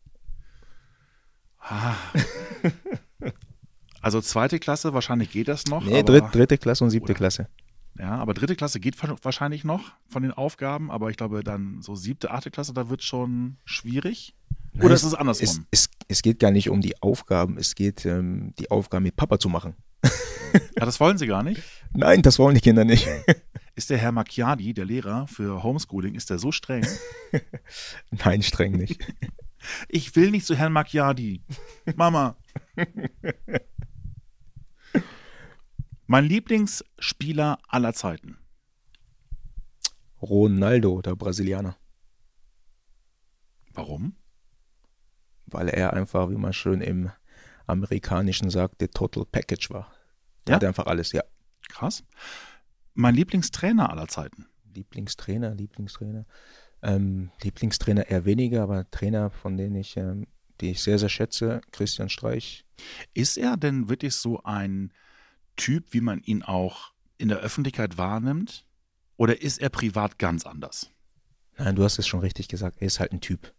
Ah. 1.58 1.96
Also 4.00 4.20
zweite 4.20 4.58
Klasse, 4.58 4.94
wahrscheinlich 4.94 5.30
geht 5.30 5.48
das 5.48 5.66
noch. 5.66 5.84
Nee, 5.84 6.02
dritt, 6.02 6.24
dritte 6.32 6.58
Klasse 6.58 6.84
und 6.84 6.90
siebte 6.90 7.12
Oder- 7.12 7.14
Klasse. 7.18 7.48
Ja, 7.98 8.16
aber 8.16 8.32
dritte 8.34 8.56
Klasse 8.56 8.80
geht 8.80 9.02
wa- 9.02 9.16
wahrscheinlich 9.22 9.64
noch 9.64 9.92
von 10.08 10.22
den 10.22 10.32
Aufgaben, 10.32 10.90
aber 10.90 11.10
ich 11.10 11.16
glaube 11.16 11.42
dann 11.42 11.82
so 11.82 11.94
siebte, 11.96 12.30
achte 12.30 12.50
Klasse, 12.50 12.72
da 12.72 12.88
wird 12.88 13.02
schon 13.02 13.56
schwierig. 13.64 14.34
Oder 14.76 14.84
Nein, 14.84 14.92
ist 14.94 15.02
es 15.02 15.14
andersrum? 15.14 15.66
Es, 15.70 15.88
es, 15.88 15.90
es 16.08 16.22
geht 16.22 16.38
gar 16.38 16.50
nicht 16.52 16.70
um 16.70 16.80
die 16.80 17.02
Aufgaben, 17.02 17.58
es 17.58 17.74
geht 17.74 18.06
ähm, 18.06 18.54
die 18.58 18.70
Aufgaben 18.70 19.02
mit 19.02 19.16
Papa 19.16 19.38
zu 19.38 19.48
machen. 19.48 19.74
Ja, 20.76 20.84
das 20.84 20.98
wollen 20.98 21.16
sie 21.16 21.28
gar 21.28 21.44
nicht. 21.44 21.62
Nein, 21.92 22.22
das 22.22 22.40
wollen 22.40 22.56
die 22.56 22.60
Kinder 22.60 22.84
nicht. 22.84 23.06
Ist 23.76 23.88
der 23.90 23.98
Herr 23.98 24.10
Macchiadi, 24.10 24.74
der 24.74 24.84
Lehrer 24.84 25.28
für 25.28 25.62
Homeschooling, 25.62 26.14
ist 26.16 26.28
der 26.28 26.40
so 26.40 26.50
streng? 26.50 26.84
Nein, 28.24 28.42
streng 28.42 28.72
nicht. 28.72 29.00
Ich 29.88 30.16
will 30.16 30.32
nicht 30.32 30.44
zu 30.46 30.56
Herrn 30.56 30.72
Macchiadi. 30.72 31.44
Mama. 31.94 32.36
Mein 36.10 36.24
Lieblingsspieler 36.24 37.60
aller 37.68 37.92
Zeiten. 37.92 38.36
Ronaldo, 40.20 41.02
der 41.02 41.14
Brasilianer. 41.14 41.76
Warum? 43.74 44.16
Weil 45.46 45.68
er 45.68 45.92
einfach, 45.92 46.28
wie 46.28 46.36
man 46.36 46.52
schön 46.52 46.80
im 46.80 47.12
Amerikanischen 47.68 48.50
sagt, 48.50 48.80
der 48.80 48.90
Total 48.90 49.24
Package 49.24 49.70
war. 49.70 49.94
Der 50.48 50.50
Ja? 50.50 50.56
hatte 50.56 50.66
einfach 50.66 50.86
alles, 50.86 51.12
ja. 51.12 51.22
Krass. 51.68 52.02
Mein 52.94 53.14
Lieblingstrainer 53.14 53.88
aller 53.88 54.08
Zeiten. 54.08 54.48
Lieblingstrainer, 54.74 55.54
Lieblingstrainer. 55.54 56.26
Ähm, 56.82 57.30
Lieblingstrainer 57.40 58.10
eher 58.10 58.24
weniger, 58.24 58.64
aber 58.64 58.90
Trainer, 58.90 59.30
von 59.30 59.56
denen 59.56 59.76
ich, 59.76 59.96
ähm, 59.96 60.26
die 60.60 60.72
ich 60.72 60.82
sehr, 60.82 60.98
sehr 60.98 61.08
schätze, 61.08 61.60
Christian 61.70 62.08
Streich. 62.08 62.66
Ist 63.14 63.38
er 63.38 63.56
denn 63.56 63.88
wirklich 63.88 64.16
so 64.16 64.42
ein 64.42 64.92
Typ, 65.60 65.92
wie 65.92 66.00
man 66.00 66.22
ihn 66.22 66.42
auch 66.42 66.94
in 67.18 67.28
der 67.28 67.38
Öffentlichkeit 67.38 67.98
wahrnimmt? 67.98 68.64
Oder 69.18 69.42
ist 69.42 69.60
er 69.60 69.68
privat 69.68 70.18
ganz 70.18 70.46
anders? 70.46 70.90
Nein, 71.58 71.76
du 71.76 71.84
hast 71.84 71.98
es 71.98 72.06
schon 72.06 72.20
richtig 72.20 72.48
gesagt, 72.48 72.78
er 72.80 72.86
ist 72.86 72.98
halt 72.98 73.12
ein 73.12 73.20
Typ. 73.20 73.52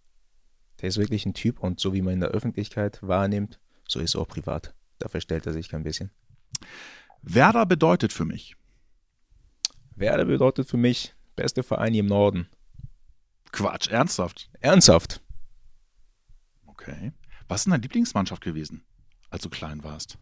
Der 0.81 0.89
ist 0.89 0.97
wirklich 0.97 1.27
ein 1.27 1.35
Typ 1.35 1.59
und 1.59 1.79
so 1.79 1.93
wie 1.93 2.01
man 2.01 2.15
in 2.15 2.19
der 2.19 2.29
Öffentlichkeit 2.29 3.03
wahrnimmt, 3.03 3.59
so 3.87 3.99
ist 3.99 4.15
er 4.15 4.21
auch 4.21 4.27
privat. 4.27 4.73
Da 4.97 5.09
verstellt 5.09 5.45
er 5.45 5.53
sich 5.53 5.69
kein 5.69 5.83
bisschen. 5.83 6.09
Werder 7.21 7.67
bedeutet 7.67 8.11
für 8.11 8.25
mich. 8.25 8.55
Werder 9.95 10.25
bedeutet 10.25 10.67
für 10.67 10.77
mich 10.77 11.13
beste 11.35 11.61
Verein 11.61 11.93
hier 11.93 11.99
im 11.99 12.07
Norden. 12.07 12.49
Quatsch, 13.51 13.89
ernsthaft. 13.89 14.49
Ernsthaft. 14.59 15.21
Okay. 16.65 17.13
Was 17.47 17.61
ist 17.61 17.65
denn 17.65 17.71
deine 17.71 17.83
Lieblingsmannschaft 17.83 18.41
gewesen, 18.41 18.83
als 19.29 19.43
du 19.43 19.49
klein 19.49 19.83
warst? 19.83 20.17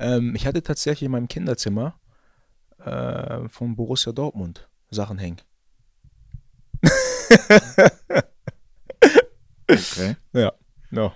Ähm, 0.00 0.34
ich 0.34 0.46
hatte 0.46 0.62
tatsächlich 0.62 1.06
in 1.06 1.12
meinem 1.12 1.28
Kinderzimmer 1.28 1.94
äh, 2.78 3.48
von 3.48 3.76
Borussia 3.76 4.12
Dortmund 4.12 4.68
Sachen 4.90 5.18
hängen. 5.18 5.40
Okay. 9.68 10.16
Ja, 10.32 10.52
ja. 10.90 11.12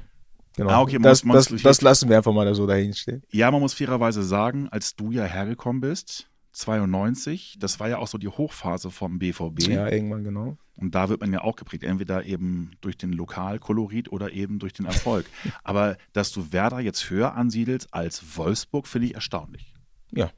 Genau. 0.57 0.70
Ah, 0.70 0.80
okay, 0.82 0.99
das, 1.01 1.22
das, 1.22 1.49
das 1.49 1.82
lassen 1.82 2.09
wir 2.09 2.16
einfach 2.16 2.32
mal 2.32 2.55
so 2.55 2.66
dahin 2.66 2.95
stehen. 2.95 3.24
Ja, 3.32 3.51
man 3.51 3.61
muss 3.61 3.74
fairerweise 3.74 4.22
sagen, 4.22 4.68
als 4.68 4.95
du 4.95 5.11
ja 5.11 5.24
hergekommen 5.24 5.80
bist, 5.80 6.30
92, 6.55 7.57
das 7.59 7.81
war 7.81 7.89
ja 7.89 7.99
auch 7.99 8.07
so 8.07 8.17
die 8.19 8.29
Hochphase 8.29 8.91
vom 8.91 9.19
BVB. 9.19 9.69
Ja, 9.69 9.89
irgendwann 9.89 10.25
genau. 10.25 10.57
Und 10.77 10.95
da 10.95 11.09
wird 11.09 11.21
man 11.21 11.33
ja 11.33 11.43
auch 11.43 11.57
geprägt, 11.57 11.85
entweder 11.85 12.25
eben 12.25 12.73
durch 12.81 12.97
den 12.97 13.13
Lokalkolorit 13.13 14.11
oder 14.11 14.33
eben 14.33 14.59
durch 14.59 14.73
den 14.73 14.87
Erfolg. 14.87 15.27
Aber 15.63 15.97
dass 16.13 16.33
du 16.33 16.53
Werder 16.53 16.81
jetzt 16.81 17.11
höher 17.11 17.35
ansiedelst 17.35 17.93
als 17.93 18.37
Wolfsburg, 18.37 18.87
finde 18.89 19.09
ich 19.09 19.15
erstaunlich. 19.15 19.75
Ja. 20.13 20.31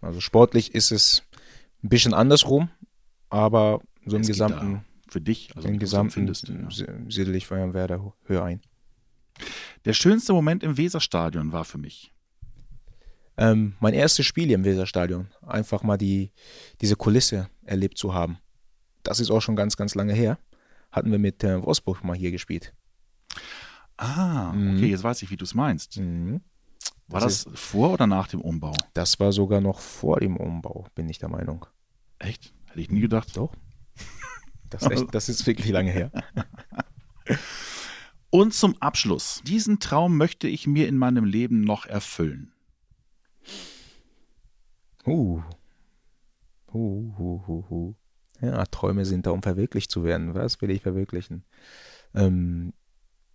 Also 0.00 0.20
sportlich 0.20 0.74
ist 0.74 0.92
es 0.92 1.22
ein 1.82 1.88
bisschen 1.88 2.14
andersrum, 2.14 2.70
aber 3.28 3.80
so 4.06 4.16
im 4.16 4.22
Es 4.22 4.28
gesamten, 4.28 4.84
für 5.08 5.20
dich, 5.20 5.50
also 5.54 5.68
im 5.68 5.78
gesamten 5.78 6.06
empfindest, 6.20 6.48
ja. 6.48 6.70
si- 6.70 6.86
siedel 7.08 7.34
ich 7.34 7.50
Werder 7.50 8.14
höher 8.24 8.44
ein. 8.44 8.60
Der 9.84 9.92
schönste 9.92 10.32
Moment 10.32 10.62
im 10.62 10.76
Weserstadion 10.76 11.52
war 11.52 11.64
für 11.64 11.78
mich. 11.78 12.12
Ähm, 13.36 13.74
mein 13.80 13.94
erstes 13.94 14.26
Spiel 14.26 14.46
hier 14.46 14.56
im 14.56 14.64
Weserstadion, 14.64 15.28
einfach 15.46 15.82
mal 15.82 15.96
die, 15.96 16.30
diese 16.80 16.96
Kulisse 16.96 17.48
erlebt 17.64 17.96
zu 17.98 18.12
haben. 18.14 18.38
das 19.02 19.18
ist 19.20 19.30
auch 19.30 19.40
schon 19.40 19.56
ganz, 19.56 19.76
ganz 19.76 19.94
lange 19.94 20.12
her, 20.12 20.38
hatten 20.90 21.10
wir 21.10 21.18
mit 21.18 21.42
äh, 21.42 21.62
Wolfsburg 21.62 22.04
mal 22.04 22.16
hier 22.16 22.30
gespielt. 22.30 22.74
Ah, 23.96 24.48
okay, 24.50 24.56
Mhm. 24.58 24.84
jetzt 24.84 25.02
weiß 25.04 25.22
ich, 25.22 25.30
wie 25.30 25.36
du 25.36 25.44
es 25.44 25.54
meinst. 25.54 25.96
Mhm. 25.98 26.40
War 27.08 27.20
Das 27.20 27.44
das, 27.44 27.58
vor 27.60 27.92
oder 27.92 28.06
nach 28.06 28.28
dem 28.28 28.40
Umbau? 28.40 28.72
Das 28.94 29.18
war 29.20 29.32
sogar 29.32 29.60
noch 29.60 29.80
vor 29.80 30.20
dem 30.20 30.36
Umbau, 30.36 30.86
bin 30.94 31.08
ich 31.08 31.18
der 31.18 31.28
Meinung. 31.28 31.66
Echt? 32.18 32.52
Hätte 32.66 32.80
ich 32.80 32.90
nie 32.90 33.00
gedacht. 33.00 33.36
Doch. 33.36 33.52
Das 34.68 34.82
ist, 34.82 34.90
echt, 34.90 35.14
das 35.14 35.28
ist 35.28 35.46
wirklich 35.46 35.68
lange 35.70 35.90
her. 35.90 36.10
Und 38.30 38.54
zum 38.54 38.80
Abschluss. 38.80 39.42
Diesen 39.44 39.80
Traum 39.80 40.16
möchte 40.16 40.46
ich 40.46 40.66
mir 40.66 40.86
in 40.86 40.96
meinem 40.96 41.24
Leben 41.24 41.62
noch 41.62 41.86
erfüllen. 41.86 42.52
Uh. 45.06 45.40
Uh, 46.72 47.12
uh, 47.18 47.42
uh, 47.48 47.64
uh. 47.70 47.94
Ja, 48.40 48.64
Träume 48.66 49.04
sind 49.04 49.26
da, 49.26 49.30
um 49.30 49.42
verwirklicht 49.42 49.90
zu 49.90 50.04
werden. 50.04 50.34
Was 50.34 50.60
will 50.62 50.70
ich 50.70 50.82
verwirklichen? 50.82 51.44
Ähm, 52.14 52.72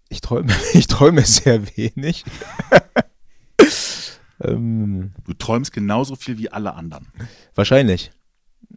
ich 0.10 0.22
träume, 0.22 0.52
ich 0.74 0.88
träume 0.88 1.22
sehr 1.24 1.66
wenig. 1.78 2.24
ähm, 4.42 5.14
Du 5.26 5.34
träumst 5.34 5.72
genauso 5.74 6.16
viel 6.16 6.38
wie 6.38 6.50
alle 6.50 6.74
anderen. 6.74 7.08
wahrscheinlich. 7.54 8.12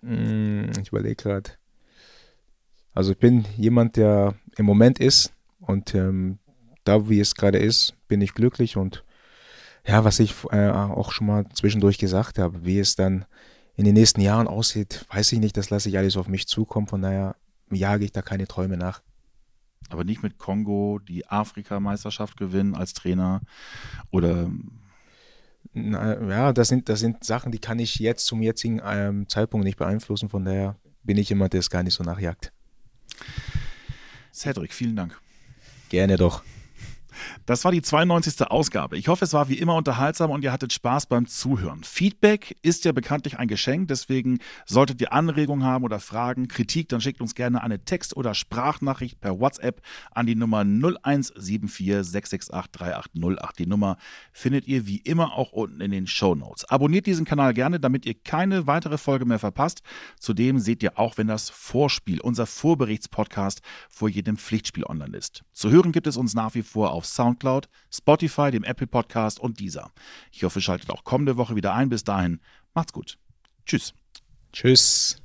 Hm, 0.03 0.71
ich 0.81 0.89
überlege 0.89 1.17
gerade. 1.17 1.51
Also 2.95 3.13
ich 3.13 3.19
bin 3.19 3.45
jemand, 3.57 3.97
der 3.97 4.35
im 4.57 4.67
Moment 4.67 4.99
ist 4.99 5.33
und 5.61 5.95
ähm, 5.95 6.39
da, 6.85 7.09
wie 7.09 7.21
es 7.21 7.35
gerade 7.35 7.59
ist, 7.59 7.95
bin 8.09 8.21
ich 8.21 8.35
glücklich 8.35 8.77
und 8.77 9.05
ja, 9.89 10.05
was 10.05 10.21
ich 10.21 10.35
äh, 10.51 10.69
auch 10.69 11.13
schon 11.13 11.27
mal 11.27 11.47
zwischendurch 11.55 11.97
gesagt 11.97 12.39
habe, 12.39 12.65
wie 12.65 12.79
es 12.79 12.95
dann 12.95 13.25
in 13.75 13.87
den 13.87 13.95
nächsten 13.95 14.21
Jahren 14.21 14.47
aussieht, 14.47 15.07
weiß 15.11 15.33
ich 15.33 15.39
nicht, 15.39 15.57
das 15.57 15.71
lasse 15.71 15.89
ich 15.89 15.97
alles 15.97 16.17
auf 16.19 16.29
mich 16.29 16.47
zukommen, 16.47 16.87
von 16.87 17.01
daher 17.01 17.37
jage 17.71 18.05
ich 18.05 18.13
da 18.13 18.21
keine 18.21 18.47
Träume 18.47 18.77
nach. 18.77 19.01
Aber 19.89 20.05
nicht 20.05 20.23
mit 20.23 20.37
Kongo 20.37 20.99
die 20.99 21.27
Afrikameisterschaft 21.27 22.37
gewinnen 22.37 22.75
als 22.75 22.93
Trainer 22.93 23.41
oder 24.11 24.51
Na, 25.73 26.21
ja, 26.29 26.53
das 26.53 26.69
sind, 26.69 26.91
das 26.91 27.01
sind 27.01 27.25
Sachen, 27.25 27.51
die 27.51 27.59
kann 27.59 27.79
ich 27.79 27.99
jetzt 27.99 28.27
zum 28.27 28.43
jetzigen 28.43 28.83
ähm, 28.85 29.27
Zeitpunkt 29.29 29.65
nicht 29.65 29.79
beeinflussen, 29.79 30.29
von 30.29 30.45
daher 30.45 30.77
bin 31.03 31.17
ich 31.17 31.31
jemand, 31.31 31.55
der 31.55 31.61
es 31.61 31.71
gar 31.71 31.83
nicht 31.83 31.95
so 31.95 32.05
nachjagt. 32.05 32.53
Cedric, 34.35 34.75
vielen 34.75 34.97
Dank. 34.97 35.19
Gerne 35.89 36.19
doch. 36.19 36.43
Das 37.47 37.65
war 37.65 37.73
die 37.73 37.83
92. 37.83 38.51
Ausgabe. 38.51 38.97
Ich 38.97 39.09
hoffe, 39.09 39.25
es 39.25 39.33
war 39.33 39.49
wie 39.49 39.59
immer 39.59 39.75
unterhaltsam 39.75 40.31
und 40.31 40.45
ihr 40.45 40.53
hattet 40.53 40.73
Spaß 40.73 41.07
beim 41.07 41.27
Zuhören. 41.27 41.85
Feedback 41.85 42.57
ist 42.63 42.85
ja 42.85 42.93
bekanntlich 42.93 43.39
ein 43.39 43.49
Geschenk, 43.49 43.89
deswegen 43.89 44.39
solltet 44.67 45.01
ihr 45.01 45.13
Anregungen 45.13 45.65
haben 45.65 45.85
oder 45.85 46.01
Fragen, 46.01 46.49
Kritik, 46.49 46.89
dann 46.89 47.01
schickt 47.01 47.21
uns 47.21 47.35
gerne 47.35 47.63
eine 47.63 47.85
Text- 47.85 48.17
oder 48.17 48.35
Sprachnachricht 48.35 49.21
per 49.21 49.41
WhatsApp 49.41 49.83
an 50.11 50.27
die 50.27 50.35
Nummer 50.35 50.65
0174 50.65 52.05
668 52.05 52.69
3808. 52.73 53.59
Die 53.59 53.67
Nummer 53.67 53.97
findet 54.33 54.67
ihr 54.67 54.87
wie 54.87 54.99
immer 54.99 55.35
auch 55.35 55.53
unten 55.53 55.81
in 55.81 55.91
den 55.91 56.07
Show 56.07 56.35
Notes. 56.35 56.65
Abonniert 56.67 57.07
diesen 57.07 57.25
Kanal 57.25 57.55
gerne, 57.55 57.81
damit 57.81 58.07
ihr 58.07 58.15
keine 58.15 58.67
weitere 58.67 58.99
Folge 58.99 59.25
mehr 59.25 59.39
verpasst. 59.39 59.83
Zudem 60.19 60.59
seht 60.59 60.83
ihr 60.83 60.99
auch, 60.99 61.19
wenn 61.19 61.27
das 61.27 61.51
Vorspiel, 61.51 62.21
unser 62.21 62.47
Vorberichtspodcast 62.47 63.63
vor 63.89 64.09
jedem 64.09 64.37
Pflichtspiel 64.37 64.85
online 64.85 65.17
ist. 65.17 65.45
Zu 65.53 65.71
hören 65.71 65.93
gibt 65.93 66.07
es 66.07 66.17
uns 66.17 66.35
nach 66.35 66.55
wie 66.55 66.63
vor 66.63 66.93
auf 66.93 67.07
Soundcloud, 67.15 67.69
Spotify, 67.93 68.51
dem 68.51 68.65
Apple 68.65 68.87
Podcast 68.87 69.41
und 69.41 69.61
dieser. 69.61 69.93
Ich 70.33 70.45
hoffe, 70.45 70.61
schaltet 70.61 70.91
auch 70.91 71.05
kommende 71.05 71.37
Woche 71.37 71.57
wieder 71.57 71.75
ein. 71.75 71.89
Bis 71.89 72.05
dahin, 72.05 72.41
macht's 72.75 72.93
gut. 72.93 73.19
Tschüss. 73.67 73.95
Tschüss. 74.53 75.17